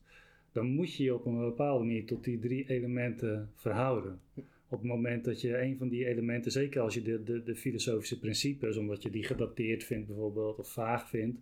[0.52, 4.20] Dan moet je je op een bepaalde manier tot die drie elementen verhouden.
[4.68, 7.56] Op het moment dat je een van die elementen, zeker als je de, de, de
[7.56, 11.40] filosofische principes, omdat je die gedateerd vindt bijvoorbeeld, of vaag vindt,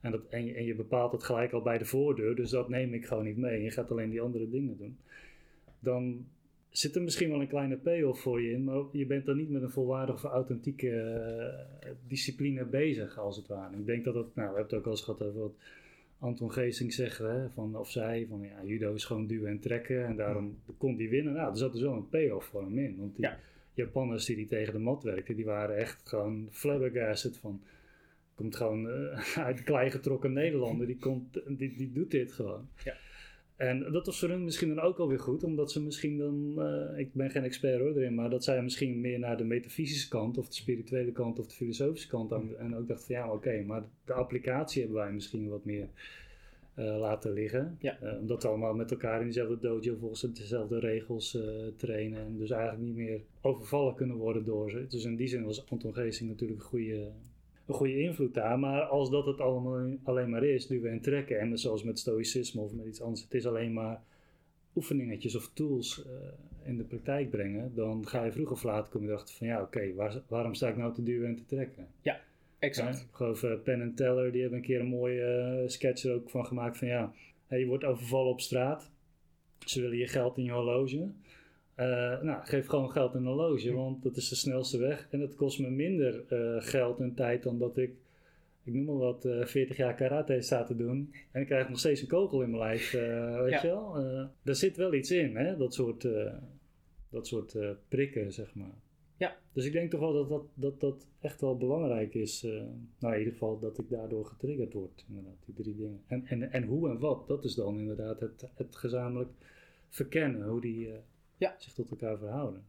[0.00, 2.68] en, dat, en, je, en je bepaalt het gelijk al bij de voordeur, dus dat
[2.68, 3.62] neem ik gewoon niet mee.
[3.62, 4.98] Je gaat alleen die andere dingen doen.
[5.78, 6.26] Dan
[6.70, 9.50] zit er misschien wel een kleine payoff voor je in, maar je bent dan niet
[9.50, 13.76] met een volwaardige of authentieke eh, discipline bezig, als het ware.
[13.76, 15.54] Ik denk dat het, nou, we hebben het ook al eens gehad over wat
[16.18, 20.06] Anton Geesing zegt, hè, van, of zij, van ja, judo is gewoon duwen en trekken
[20.06, 21.32] en daarom kon die winnen.
[21.32, 23.38] Nou, er zat dus wel een payoff voor hem in, want die Ja.
[23.74, 27.60] Japanners die, die tegen de mat werkten, die waren echt gewoon flabbergasted van
[28.40, 30.86] komt gewoon eh, uit de klei getrokken Nederlander.
[30.86, 32.68] Die, komt, die, die doet dit gewoon.
[32.84, 32.96] Ja.
[33.60, 36.98] En dat was voor hun misschien dan ook alweer goed, omdat ze misschien dan, eh,
[36.98, 40.38] ik ben geen expert hoor erin, maar dat zij misschien meer naar de metafysische kant
[40.38, 43.62] of de spirituele kant of de filosofische kant aan, en ook dachten van ja, oké,
[43.62, 45.88] maar de applicatie hebben wij misschien wat meer
[46.74, 47.76] eh, laten liggen.
[47.80, 47.98] Ja.
[48.00, 51.38] Eh, omdat we allemaal met elkaar in dezelfde dojo volgens dezelfde regels
[51.76, 54.86] trainen en dus eigenlijk niet meer overvallen kunnen worden door ze.
[54.88, 57.10] Dus in die zin was Anton Geesing natuurlijk een goede,
[57.70, 58.58] een goede invloed daar.
[58.58, 61.40] Maar als dat het allemaal alleen maar is, duwen en trekken.
[61.40, 64.02] En zoals met stoïcisme of met iets anders, het is alleen maar
[64.76, 67.72] oefeningetjes of tools eh, in de praktijk brengen.
[67.74, 70.76] Dan ga je vroeg of laat komen erachter van ja, oké, waar, waarom sta ik
[70.76, 71.88] nou te duwen en te trekken?
[72.58, 72.98] Exact.
[72.98, 76.14] Ja, ik geloof Penn en Teller, die hebben een keer een mooie eh, sketch er
[76.14, 77.12] ook van gemaakt van ja,
[77.48, 78.90] je wordt overvallen op straat.
[79.58, 81.10] Ze willen je geld in je horloge.
[81.80, 85.06] Eh, nou, geef gewoon geld in een horloge, want dat is de snelste weg.
[85.10, 87.90] En dat kost me minder eh, geld en tijd dan dat ik,
[88.64, 91.14] ik noem maar wat, eh 40 jaar karate sta te doen.
[91.30, 93.62] En ik krijg nog steeds een kogel in mijn lijf, weet Ja.
[93.62, 93.92] je wel.
[94.42, 95.56] Daar zit wel iets in, hè?
[95.56, 96.08] dat soort,
[97.10, 97.56] dat soort
[97.88, 98.74] prikken, zeg maar.
[99.16, 99.36] Ja.
[99.52, 102.42] Dus ik denk toch wel dat dat, dat, dat echt wel belangrijk is.
[102.98, 106.00] nou, in ieder geval dat ik daardoor getriggerd word, inderdaad, die drie dingen.
[106.06, 109.30] En, en, en hoe en wat, dat is dan inderdaad het, het gezamenlijk
[109.88, 110.88] verkennen, hoe die
[111.40, 111.54] Ja.
[111.58, 112.64] zich tot elkaar verhouden.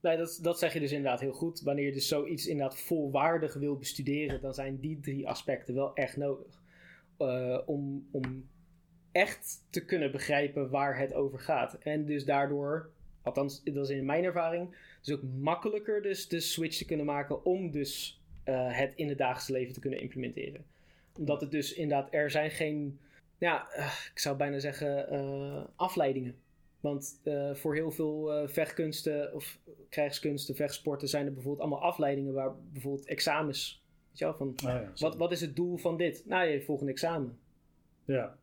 [0.00, 1.60] Nee, dat, dat zeg je dus inderdaad heel goed.
[1.60, 6.16] Wanneer je dus zoiets inderdaad volwaardig wil bestuderen, dan zijn die drie aspecten wel echt
[6.16, 6.62] nodig.
[7.16, 8.48] Eh, om, om
[9.12, 11.74] echt te kunnen begrijpen waar het over gaat.
[11.74, 12.90] En dus daardoor,
[13.22, 17.44] althans dat is in mijn ervaring, dus ook makkelijker dus de switch te kunnen maken
[17.44, 20.64] om dus eh, het in het dagelijks leven te kunnen implementeren.
[21.18, 22.98] Omdat het dus inderdaad, er zijn geen,
[23.38, 25.08] ja, eh, ik zou bijna zeggen
[25.76, 26.34] afleidingen.
[26.80, 29.58] Want eh, voor heel veel eh, vechtkunsten of
[29.88, 33.84] krijgskunsten, vechtsporten zijn er bijvoorbeeld allemaal afleidingen waar bijvoorbeeld examens.
[34.08, 35.08] Weet je wel, van Oh ja, zo.
[35.08, 36.22] wat, wat is het doel van dit?
[36.26, 37.38] Nou, je volgt een examen.
[38.04, 38.36] ja,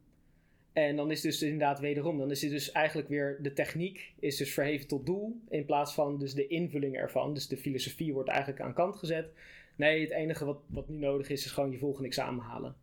[0.73, 4.37] En dan is dus inderdaad wederom, dan is het dus eigenlijk weer de techniek is
[4.37, 7.33] dus verheven tot doel in plaats van dus de invulling ervan.
[7.33, 9.29] Dus de filosofie wordt eigenlijk aan kant gezet.
[9.75, 12.75] Nee, het enige wat, wat nu nodig is, is gewoon je volgende examen halen.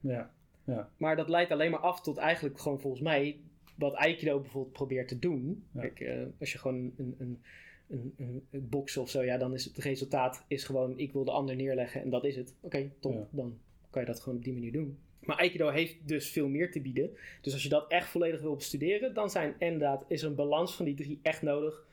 [0.65, 3.39] ja, Maar dat leidt alleen maar af tot eigenlijk gewoon volgens mij
[3.75, 5.65] wat Aikido bijvoorbeeld probeert te doen.
[5.73, 5.81] Ja.
[5.81, 7.43] Kijk, eh, als je gewoon een, een,
[7.89, 11.25] een, een, een boksen of zo, ja, dan is het resultaat is gewoon ik wil
[11.25, 12.55] de ander neerleggen en dat is het.
[12.61, 13.27] Oké, top, Ja.
[13.31, 13.59] dan
[13.91, 14.99] kan je dat gewoon op die manier doen.
[15.21, 17.11] Maar Aikido heeft dus veel meer te bieden.
[17.41, 20.85] Dus als je dat echt volledig wil bestuderen, dan zijn inderdaad, is een balans van
[20.85, 21.87] die drie echt nodig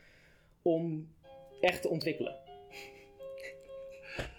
[0.62, 1.08] om
[1.62, 2.36] echt te ontwikkelen.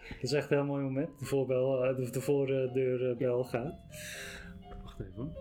[0.09, 1.19] dat is echt een heel mooi moment.
[1.19, 3.75] De, voorbel, eh, de, de voordeurbel gaat.
[4.83, 5.33] Wacht even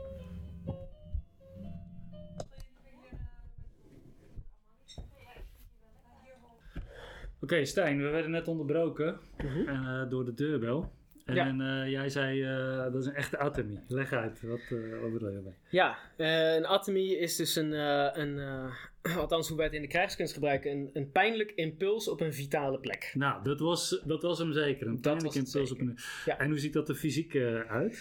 [7.42, 9.68] Oké, Stijn, we werden net onderbroken Mhm.
[9.70, 10.92] eh, door de deurbel.
[11.26, 13.80] En eh, jij zei, uh, dat is een echte atomy.
[13.88, 14.60] Leg uit, wat,
[15.02, 15.54] wat bedoel je daarbij?
[15.70, 17.72] Ja, een atomy is dus een,
[18.20, 18.70] een
[19.18, 22.80] althans hoe wij het in de krijgskunst gebruiken, een, een pijnlijk impuls op een vitale
[22.80, 23.12] plek.
[23.14, 24.88] Nou, dat was, dat was hem zeker.
[24.88, 25.98] Een pijnlijk impuls op een...
[26.26, 26.40] Ja.
[26.40, 27.36] En hoe ziet dat er fysiek
[27.68, 27.94] uit?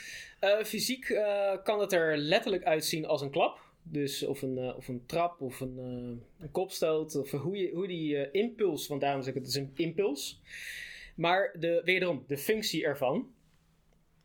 [0.64, 1.20] fysiek
[1.64, 3.58] kan het er letterlijk uitzien als een klap.
[3.92, 5.78] Dus of een, of een trap of een,
[6.38, 7.16] een kopstoot.
[7.16, 10.40] Of hoe, je, hoe die impuls, want daarom zeg ik het is een impuls
[11.20, 13.32] maar de, wederom, de functie ervan.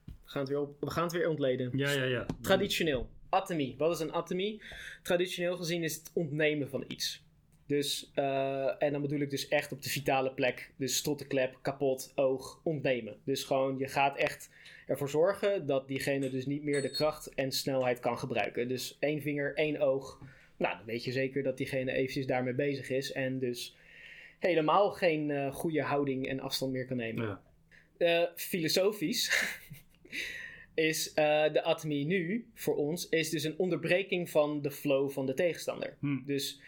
[0.06, 1.72] We gaan het weer, op, we gaan het weer ontleden.
[1.78, 2.26] Ja, ja, ja.
[2.42, 3.10] Traditioneel.
[3.30, 3.76] Atomy.
[3.78, 4.62] Wat is een atomy?
[5.04, 7.25] Traditioneel gezien is het ontnemen van iets.
[7.68, 10.72] Dus, uh, en dan bedoel ik dus echt op de vitale plek.
[10.76, 13.18] Dus strottenklep, kapot, oog, ontnemen.
[13.24, 14.50] Dus gewoon, je gaat echt
[14.88, 18.68] ervoor zorgen dat diegene dus niet meer de kracht en snelheid kan gebruiken.
[18.68, 20.20] Dus één vinger, één oog.
[20.58, 23.12] Nou, dan weet je zeker dat diegene eventjes daarmee bezig is.
[23.12, 23.76] En dus
[24.40, 27.26] helemaal geen uh, goede houding en afstand meer kan nemen.
[27.26, 27.42] Ja.
[27.98, 29.56] Uh, filosofisch
[30.74, 31.16] is uh,
[31.54, 35.98] de atomie nu voor ons is dus een onderbreking van de flow van de tegenstander.
[36.00, 36.24] Hmm.
[36.26, 36.60] Dus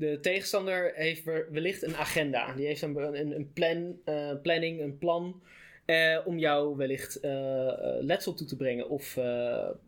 [0.00, 2.54] de tegenstander heeft wellicht een agenda.
[2.54, 3.98] Die heeft een, een, een plan,
[4.42, 5.42] planning, een plan.
[6.24, 7.18] om jou wellicht
[8.00, 9.14] letsel toe te brengen of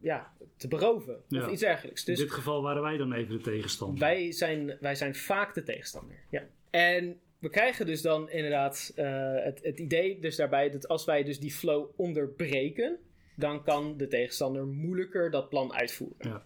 [0.01, 2.05] ja, te beroven of iets dergelijks.
[2.05, 3.99] Dus In dit geval waren wij dan even de tegenstander.
[3.99, 6.17] Wij zijn, wij zijn vaak de tegenstander.
[6.31, 6.43] Ja.
[6.71, 11.41] En we krijgen dus dan inderdaad het, het idee dus daarbij dat als wij dus
[11.41, 12.99] die flow onderbreken,
[13.37, 16.29] dan kan de tegenstander moeilijker dat plan uitvoeren.
[16.29, 16.43] Ja.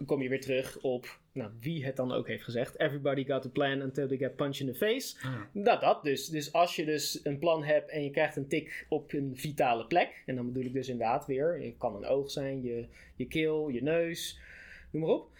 [0.00, 2.78] Dan kom je weer terug op nou, wie het dan ook heeft gezegd.
[2.78, 5.16] Everybody got a plan until they get punched in the face.
[5.22, 5.48] Ja.
[5.52, 6.26] Nou, dat dus.
[6.26, 9.86] Dus als je dus een plan hebt en je krijgt een tik op een vitale
[9.86, 10.22] plek.
[10.26, 11.62] En dan bedoel ik dus inderdaad weer.
[11.62, 12.86] Het kan een oog zijn, je,
[13.16, 14.38] je keel, je neus,
[14.90, 15.30] noem maar op.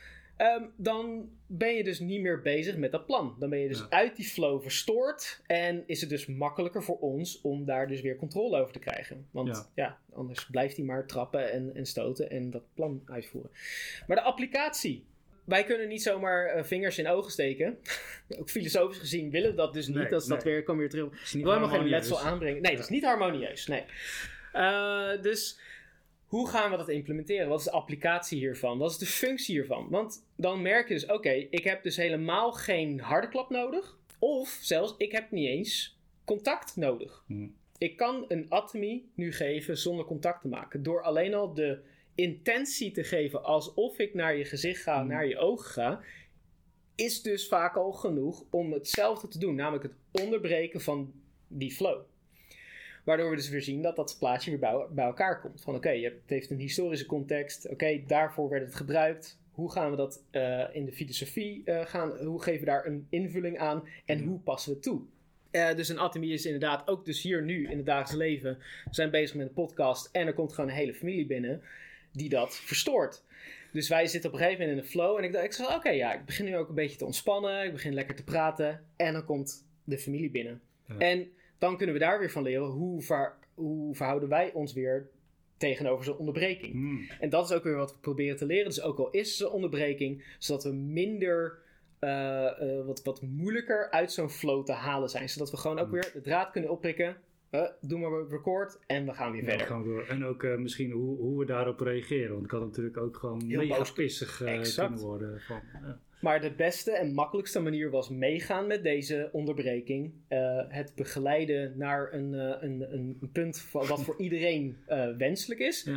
[0.40, 3.36] Ehm, dan ben je dus niet meer bezig met dat plan.
[3.38, 5.40] Dan ben je dus uit die flow verstoord.
[5.46, 9.26] En is het dus makkelijker voor ons om daar dus weer controle over te krijgen.
[9.30, 13.50] Want ja, anders blijft hij maar trappen en, en stoten en dat plan uitvoeren.
[14.06, 15.04] Maar de applicatie.
[15.44, 17.78] Wij kunnen niet zomaar uh, vingers in ogen steken.
[18.40, 19.96] Ook filosofisch gezien willen we dat dus niet.
[19.96, 21.32] Nee, dat is dat weer, kom weer terug.
[21.32, 22.62] We wil helemaal geen letsel aanbrengen.
[22.62, 23.66] Nee, dat is niet harmonieus.
[23.66, 23.84] Nee.
[24.54, 25.58] Uh, dus
[26.30, 27.48] hoe gaan we dat implementeren?
[27.48, 28.78] Wat is de applicatie hiervan?
[28.78, 29.88] Wat is de functie hiervan?
[29.88, 33.98] Want dan merk je dus, oké, ik heb dus helemaal geen harde klap nodig.
[34.18, 37.24] Of zelfs, ik heb niet eens contact nodig.
[37.26, 37.54] Hmm.
[37.78, 40.82] Ik kan een atomy nu geven zonder contact te maken.
[40.82, 41.80] Door alleen al de
[42.14, 45.08] intentie te geven alsof ik naar je gezicht ga, hmm.
[45.08, 46.00] naar je ogen ga.
[46.94, 49.54] Is dus vaak al genoeg om hetzelfde te doen.
[49.54, 51.12] Namelijk het onderbreken van
[51.48, 52.00] die flow.
[53.04, 55.62] Waardoor we dus weer zien dat dat plaatje weer bij, bij elkaar komt.
[55.62, 57.68] Van oké, het heeft een historische context.
[57.68, 59.38] Oké, daarvoor werd het gebruikt.
[59.50, 62.16] Hoe gaan we dat uh, in de filosofie uh, gaan?
[62.24, 63.88] Hoe geven we daar een invulling aan?
[64.04, 65.00] En hoe passen we het toe?
[65.52, 68.58] Uh, dus een atomie is inderdaad ook dus hier nu in het dagelijks leven.
[68.84, 71.62] We zijn bezig met een podcast en er komt gewoon een hele familie binnen
[72.12, 73.22] die dat verstoort.
[73.72, 75.18] Dus wij zitten op een gegeven moment in de flow.
[75.18, 77.64] En ik dacht, ik oké, ja, ik begin nu ook een beetje te ontspannen.
[77.64, 78.84] Ik begin lekker te praten.
[78.96, 80.60] En dan komt de familie binnen.
[80.86, 80.98] Ja.
[80.98, 85.08] En dan kunnen we daar weer van leren hoe, ver, hoe verhouden wij ons weer
[85.56, 86.72] tegenover zo'n onderbreking.
[86.72, 87.08] Hmm.
[87.20, 88.64] En dat is ook weer wat we proberen te leren.
[88.64, 91.58] Dus ook al is ze onderbreking, zodat we minder,
[92.00, 95.28] uh, uh, wat, wat moeilijker uit zo'n flow te halen zijn.
[95.28, 95.94] Zodat we gewoon ook hmm.
[95.94, 97.16] weer de draad kunnen opprikken.
[97.50, 99.66] Uh, doe maar record en we gaan weer verder.
[99.66, 100.06] Gaan door.
[100.06, 102.30] En ook misschien hoe, hoe we daarop reageren.
[102.30, 105.40] Want het kan natuurlijk ook gewoon Heel mega pissig kunnen worden.
[105.40, 105.60] Van,
[106.20, 110.12] maar de beste en makkelijkste manier was meegaan met deze onderbreking.
[110.28, 115.88] Uh, het begeleiden naar een, uh, een, een, punt wat voor iedereen uh, wenselijk is.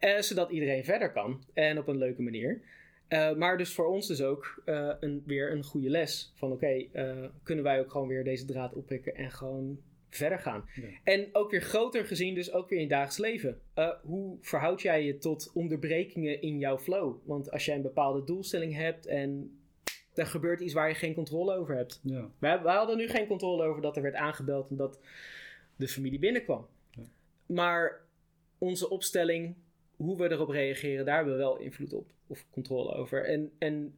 [0.00, 0.22] Ja.
[0.22, 1.42] zodat iedereen verder kan.
[1.54, 2.60] En op een leuke manier.
[3.36, 4.62] maar dus voor ons dus ook
[5.00, 6.32] een, weer een goede les.
[6.34, 6.86] Van oké,
[7.42, 9.78] kunnen wij ook gewoon weer deze draad oppikken en gewoon
[10.10, 10.68] verder gaan.
[10.74, 10.88] Ja.
[11.04, 13.60] En ook weer groter gezien, dus ook weer in het dagelijks leven.
[14.02, 17.16] hoe verhoud jij je tot onderbrekingen in jouw flow?
[17.24, 19.60] Want als jij een bepaalde doelstelling hebt en
[20.14, 22.00] er gebeurt iets waar je geen controle over hebt.
[22.02, 22.30] Ja.
[22.38, 25.00] Wij, wij, hadden nu geen controle over dat er werd aangebeld en dat
[25.76, 26.66] de familie binnenkwam.
[26.90, 27.02] Ja.
[27.46, 28.00] Maar
[28.58, 29.54] onze opstelling,
[29.96, 33.24] hoe we erop reageren, daar hebben we wel invloed op of controle over.
[33.24, 33.94] En, en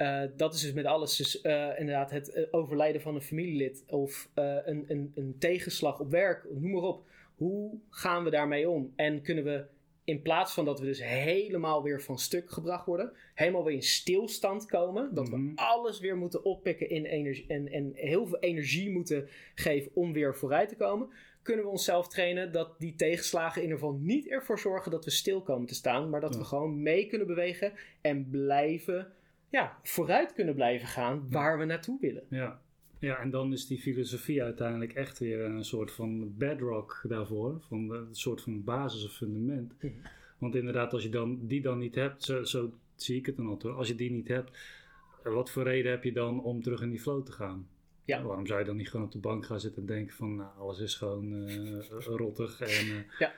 [0.00, 3.84] uh, dat is dus met alles, dus, uh, inderdaad, het uh, overlijden van een familielid
[3.86, 7.08] of een, een, een tegenslag op werk, noem maar op.
[7.34, 8.92] Hoe gaan we daarmee om?
[8.96, 9.64] En kunnen we
[10.10, 13.82] in plaats van dat we dus helemaal weer van stuk gebracht worden, helemaal weer in
[13.82, 15.52] stilstand komen, dat we mhm.
[15.54, 20.36] alles weer moeten oppikken in energie, en, en heel veel energie moeten geven om weer
[20.36, 21.08] vooruit te komen,
[21.42, 25.10] kunnen we onszelf trainen dat die tegenslagen in ieder geval niet ervoor zorgen dat we
[25.10, 29.12] stil komen te staan, maar dat we gewoon mee kunnen bewegen en blijven,
[29.50, 32.22] ja, vooruit kunnen blijven gaan waar we naartoe willen.
[32.28, 32.60] Ja.
[32.98, 37.60] Ja, en dan is die filosofie uiteindelijk echt weer een soort van bedrock daarvoor.
[37.68, 39.74] Van een soort van basis of fundament.
[39.82, 39.92] Mhm.
[40.38, 43.46] Want inderdaad, als je dan, die dan niet hebt, zo, zo zie ik het dan
[43.46, 43.74] altijd.
[43.74, 44.58] Als je die niet hebt,
[45.22, 47.66] wat voor reden heb je dan om terug in die flow te gaan?
[48.04, 48.22] Ja.
[48.22, 50.50] Waarom zou je dan niet gewoon op de bank gaan zitten en denken van nou,
[50.58, 53.32] alles is gewoon eh, rottig en eh, Ja.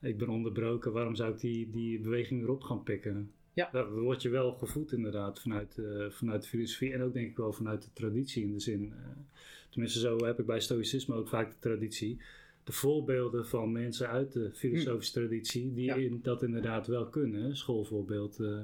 [0.00, 0.92] ik ben onderbroken.
[0.92, 3.32] Waarom zou ik die, die beweging weer op gaan pikken?
[3.54, 3.68] Ja.
[3.72, 7.36] Daar word je wel gevoed inderdaad vanuit, eh, vanuit de filosofie en ook denk ik
[7.36, 8.92] wel vanuit de traditie in de zin.
[8.92, 8.98] eh,
[9.70, 12.20] tenminste zo heb ik bij stoïcisme ook vaak de traditie.
[12.64, 15.94] De voorbeelden van mensen uit de filosofische traditie die Ja.
[15.94, 17.56] in, dat inderdaad wel kunnen.
[17.56, 18.58] Schoolvoorbeeld eh,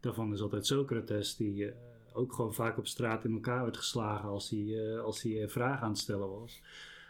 [0.00, 1.72] daarvan is altijd Socrates die...
[2.12, 5.90] ook gewoon vaak op straat in elkaar werd geslagen als hij, als hij vragen aan
[5.90, 6.62] het stellen was.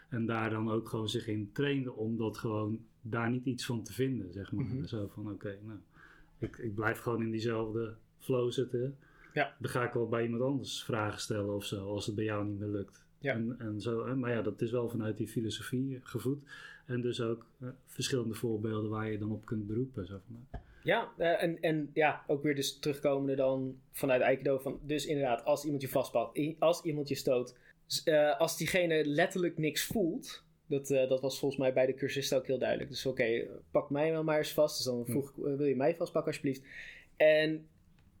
[0.09, 3.83] En daar dan ook gewoon zich in trainde om dat gewoon daar niet iets van
[3.83, 4.65] te vinden, zeg maar.
[4.65, 4.85] Mhm.
[4.85, 5.79] Zo van, oké, nou,
[6.39, 8.97] ik, ik blijf gewoon in diezelfde flow zitten.
[9.33, 9.55] Ja.
[9.59, 12.45] Dan ga ik wel bij iemand anders vragen stellen of zo, als het bij jou
[12.45, 13.05] niet meer lukt.
[13.19, 13.33] Ja.
[13.33, 16.43] En, en zo, maar ja, dat is wel vanuit die filosofie gevoed.
[16.85, 17.45] En dus ook
[17.85, 20.05] verschillende voorbeelden waar je dan op kunt beroepen.
[20.05, 24.57] Zo van, Ja, eh, en, en ja, ook weer dus terugkomende dan vanuit Aikido.
[24.57, 27.57] Van, dus inderdaad, als iemand je vastpakt, als iemand je stoot,
[28.03, 30.43] eh, als diegene letterlijk niks voelt.
[30.67, 32.89] Dat, eh, dat was volgens mij bij de cursisten ook heel duidelijk.
[32.89, 34.77] Dus oké, pak mij wel maar eens vast.
[34.77, 36.61] Dus dan vroeg ik, eh, wil je mij vastpakken alsjeblieft?
[37.15, 37.67] En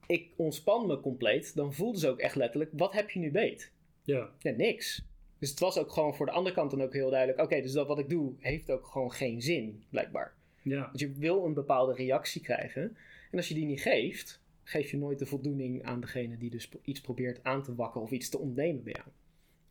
[0.07, 1.55] ik ontspan me compleet.
[1.55, 3.71] Dan voelden ze ook echt letterlijk, wat heb je nu beet?
[4.03, 5.03] ja, Ja, niks.
[5.39, 7.41] Dus het was ook gewoon voor de andere kant dan ook heel duidelijk.
[7.41, 10.33] Oké, dus dat wat ik doe heeft ook gewoon geen zin, blijkbaar.
[10.61, 12.97] ja, Want je wil een bepaalde reactie krijgen.
[13.31, 16.69] En als je die niet geeft, geef je nooit de voldoening aan degene die dus
[16.81, 19.07] iets probeert aan te wakken of iets te ontnemen bij jou.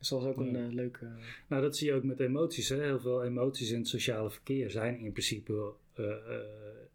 [0.05, 1.07] Dus dat was ook een eh, leuke.
[1.49, 2.69] Nou, dat zie je ook met emoties.
[2.69, 2.83] Hè?
[2.83, 6.41] Heel veel emoties in het sociale verkeer zijn in principe eh, eh,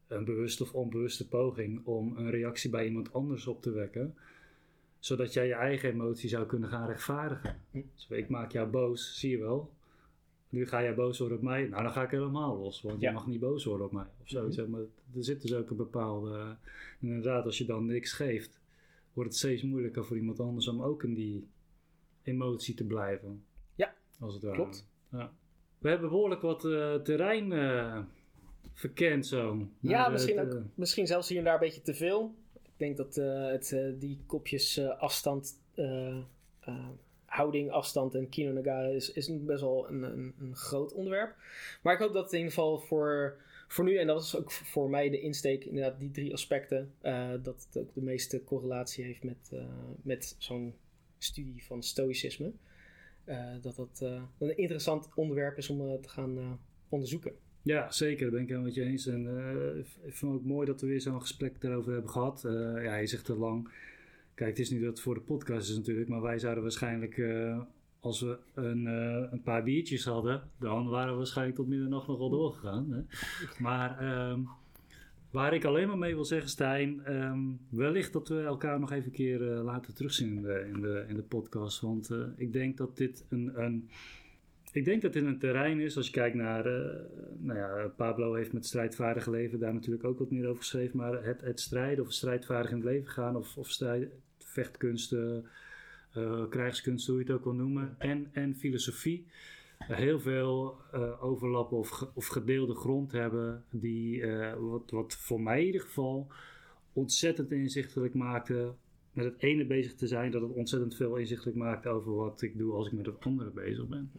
[0.08, 4.16] een bewuste of onbewuste poging om een reactie bij iemand anders op te wekken.
[5.00, 7.62] Zodat jij je eigen emotie zou kunnen gaan rechtvaardigen.
[7.72, 7.82] Hm.
[7.96, 9.72] Dus ik maak jou boos, zie je wel.
[10.50, 11.68] Nu ga jij boos worden op mij.
[11.68, 12.82] Nou, dan ga ik helemaal los.
[12.82, 13.08] Want Ja.
[13.08, 14.08] je mag niet boos worden op mij.
[14.22, 14.44] Of zo.
[14.44, 14.52] Mhm.
[14.52, 14.82] zeg maar,
[15.16, 16.56] er zit dus ook een bepaalde...
[17.00, 18.60] Inderdaad, als je dan niks geeft,
[19.14, 21.48] wordt het steeds moeilijker voor iemand anders om ook in die
[22.24, 23.44] emotie te blijven.
[23.76, 24.56] Ja, Als het ware.
[24.56, 24.88] klopt.
[25.12, 25.32] Ja.
[25.80, 28.00] We hebben behoorlijk wat eh, terrein eh,
[28.74, 29.68] verkend zo.
[29.80, 32.36] Ja, misschien, ook, eh, misschien zelfs hier en daar een beetje te veel.
[32.64, 35.60] Ik denk dat het, die kopjes afstand,
[37.26, 41.36] houding, afstand en Kino Nagara is, best wel een, een, een groot onderwerp.
[41.82, 43.38] Maar ik hoop dat het in ieder geval voor,
[43.68, 46.94] voor nu, en dat is ook voor mij de insteek, inderdaad die drie aspecten,
[47.42, 49.52] dat het ook de meeste correlatie heeft met,
[50.02, 50.74] met zo'n
[51.20, 52.52] studie van stoïcisme.
[53.30, 56.60] Eh, dat dat eh, een interessant onderwerp is om eh, te gaan
[56.90, 57.34] onderzoeken.
[57.62, 58.24] Ja, zeker.
[58.24, 59.08] Dat ben ik helemaal met je eens.
[59.08, 59.22] En
[60.06, 62.46] ik vind het ook mooi dat we weer zo'n gesprek daarover hebben gehad.
[62.46, 63.70] Eh, ja, je zegt te lang.
[64.34, 66.10] Kijk, het is niet dat het voor de podcast is natuurlijk.
[66.10, 67.22] Maar wij zouden waarschijnlijk,
[68.00, 68.86] als we een,
[69.34, 70.42] een paar biertjes hadden...
[70.60, 72.92] dan waren we waarschijnlijk tot middernacht nog wel doorgegaan.
[72.92, 73.02] Hè?
[73.64, 74.42] Maar ehm,
[75.30, 77.06] waar ik alleen maar mee wil zeggen, Stijn...
[77.06, 77.40] ehm,
[77.70, 81.06] wellicht dat we elkaar nog even een keer eh, laten terugzien in de, in de,
[81.08, 81.82] in de podcast.
[81.82, 83.52] Want eh, ik denk dat dit een...
[83.62, 83.90] een
[84.72, 86.96] ik denk dat dit een terrein is, als je kijkt naar, eh,
[87.38, 91.24] nou ja, Pablo heeft met strijdvaardig leven daar natuurlijk ook wat meer over geschreven, maar
[91.24, 95.46] het, het strijden of strijdvaardig in het leven gaan of, of strijd, vechtkunsten,
[96.50, 99.28] krijgskunsten, hoe je het ook wil noemen, en, en filosofie,
[99.86, 105.60] heel veel eh, overlappen of, of gedeelde grond hebben, die, eh, wat, wat voor mij
[105.60, 106.28] in ieder geval
[106.94, 108.74] ontzettend inzichtelijk maakte
[109.14, 112.58] met het ene bezig te zijn, dat het ontzettend veel inzichtelijk maakt over wat ik
[112.58, 114.12] doe als ik met het andere bezig ben.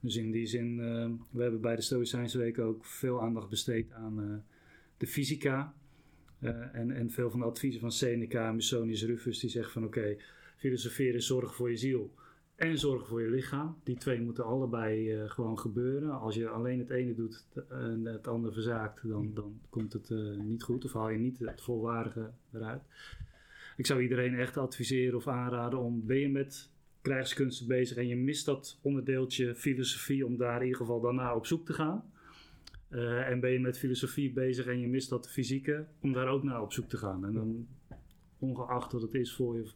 [0.00, 3.92] Dus in die zin, eh, we hebben bij de Stoïcijnse Week ook veel aandacht besteed
[3.92, 4.44] aan
[4.96, 5.74] de fysica.
[6.72, 10.16] En, en veel van de adviezen van Seneca en Musonius Rufus, die zeggen van oké,
[10.56, 12.14] filosoferen is zorgen voor je ziel
[12.56, 13.76] en zorgen voor je lichaam.
[13.82, 16.20] Die twee moeten allebei eh, gewoon gebeuren.
[16.20, 20.36] Als je alleen het ene doet en het andere verzaakt, dan, dan komt het eh,
[20.36, 20.84] niet goed.
[20.84, 22.82] Of haal je niet het volwaardige eruit.
[23.76, 26.70] Ik zou iedereen echt adviseren of aanraden om, ben je met
[27.00, 31.46] krijgskunsten bezig en je mist dat onderdeeltje filosofie om daar in ieder geval daarna op
[31.46, 32.04] zoek te gaan.
[32.88, 36.42] Eh, en ben je met filosofie bezig en je mist dat fysieke, om daar ook
[36.42, 37.24] naar op zoek te gaan.
[37.24, 37.66] En dan,
[38.38, 39.70] ongeacht wat het is voor je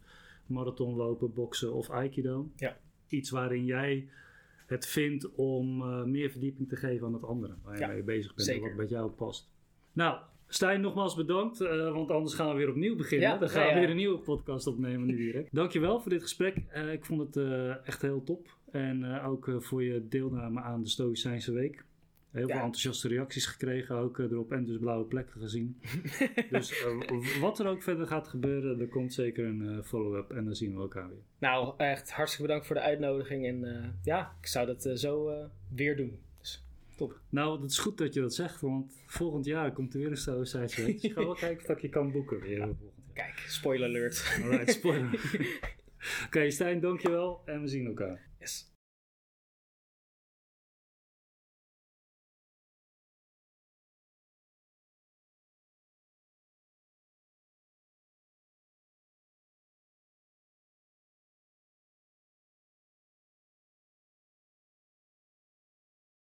[0.51, 2.77] marathon lopen, boksen of aikido, Ja.
[3.07, 4.07] iets waarin jij
[4.65, 8.03] het vindt om eh, meer verdieping te geven aan het andere, waar je Ja, mee
[8.03, 8.61] bezig bent zeker.
[8.63, 9.49] en wat bij jou past.
[9.93, 13.27] Nou, Stijn, nogmaals bedankt, eh, want anders gaan we weer opnieuw beginnen.
[13.29, 15.49] Ja, Dan gaan ja, we weer een nieuwe podcast opnemen nu direct.
[15.61, 16.57] Dankjewel voor dit gesprek.
[16.69, 17.45] Eh, ik vond het
[17.85, 18.57] echt heel top.
[18.71, 21.85] En ook voor je deelname aan de Stoïcijnse Week.
[22.31, 25.81] Heel veel enthousiaste reacties gekregen ook eh, erop en dus blauwe plekken gezien.
[26.49, 30.45] dus eh, wat er ook verder gaat gebeuren, er komt zeker een eh, follow-up en
[30.45, 31.23] dan zien we elkaar weer.
[31.39, 33.45] Nou, echt hartstikke bedankt voor de uitnodiging.
[33.45, 33.65] En
[34.03, 36.19] ja, ik zou dat zo weer doen.
[36.39, 36.63] Dus
[36.95, 37.19] top.
[37.29, 40.17] Nou, het is goed dat je dat zegt, want volgend jaar komt er weer een
[40.17, 40.93] Stoïcijnse week.
[41.01, 42.89] Dus ik ga wel kijken of dat je kan boeken weer volgend jaar.
[43.13, 44.39] Kijk, spoiler alert.
[44.43, 45.19] Alright, spoiler.
[46.25, 48.29] Oké, Stijn, dankjewel en we zien elkaar.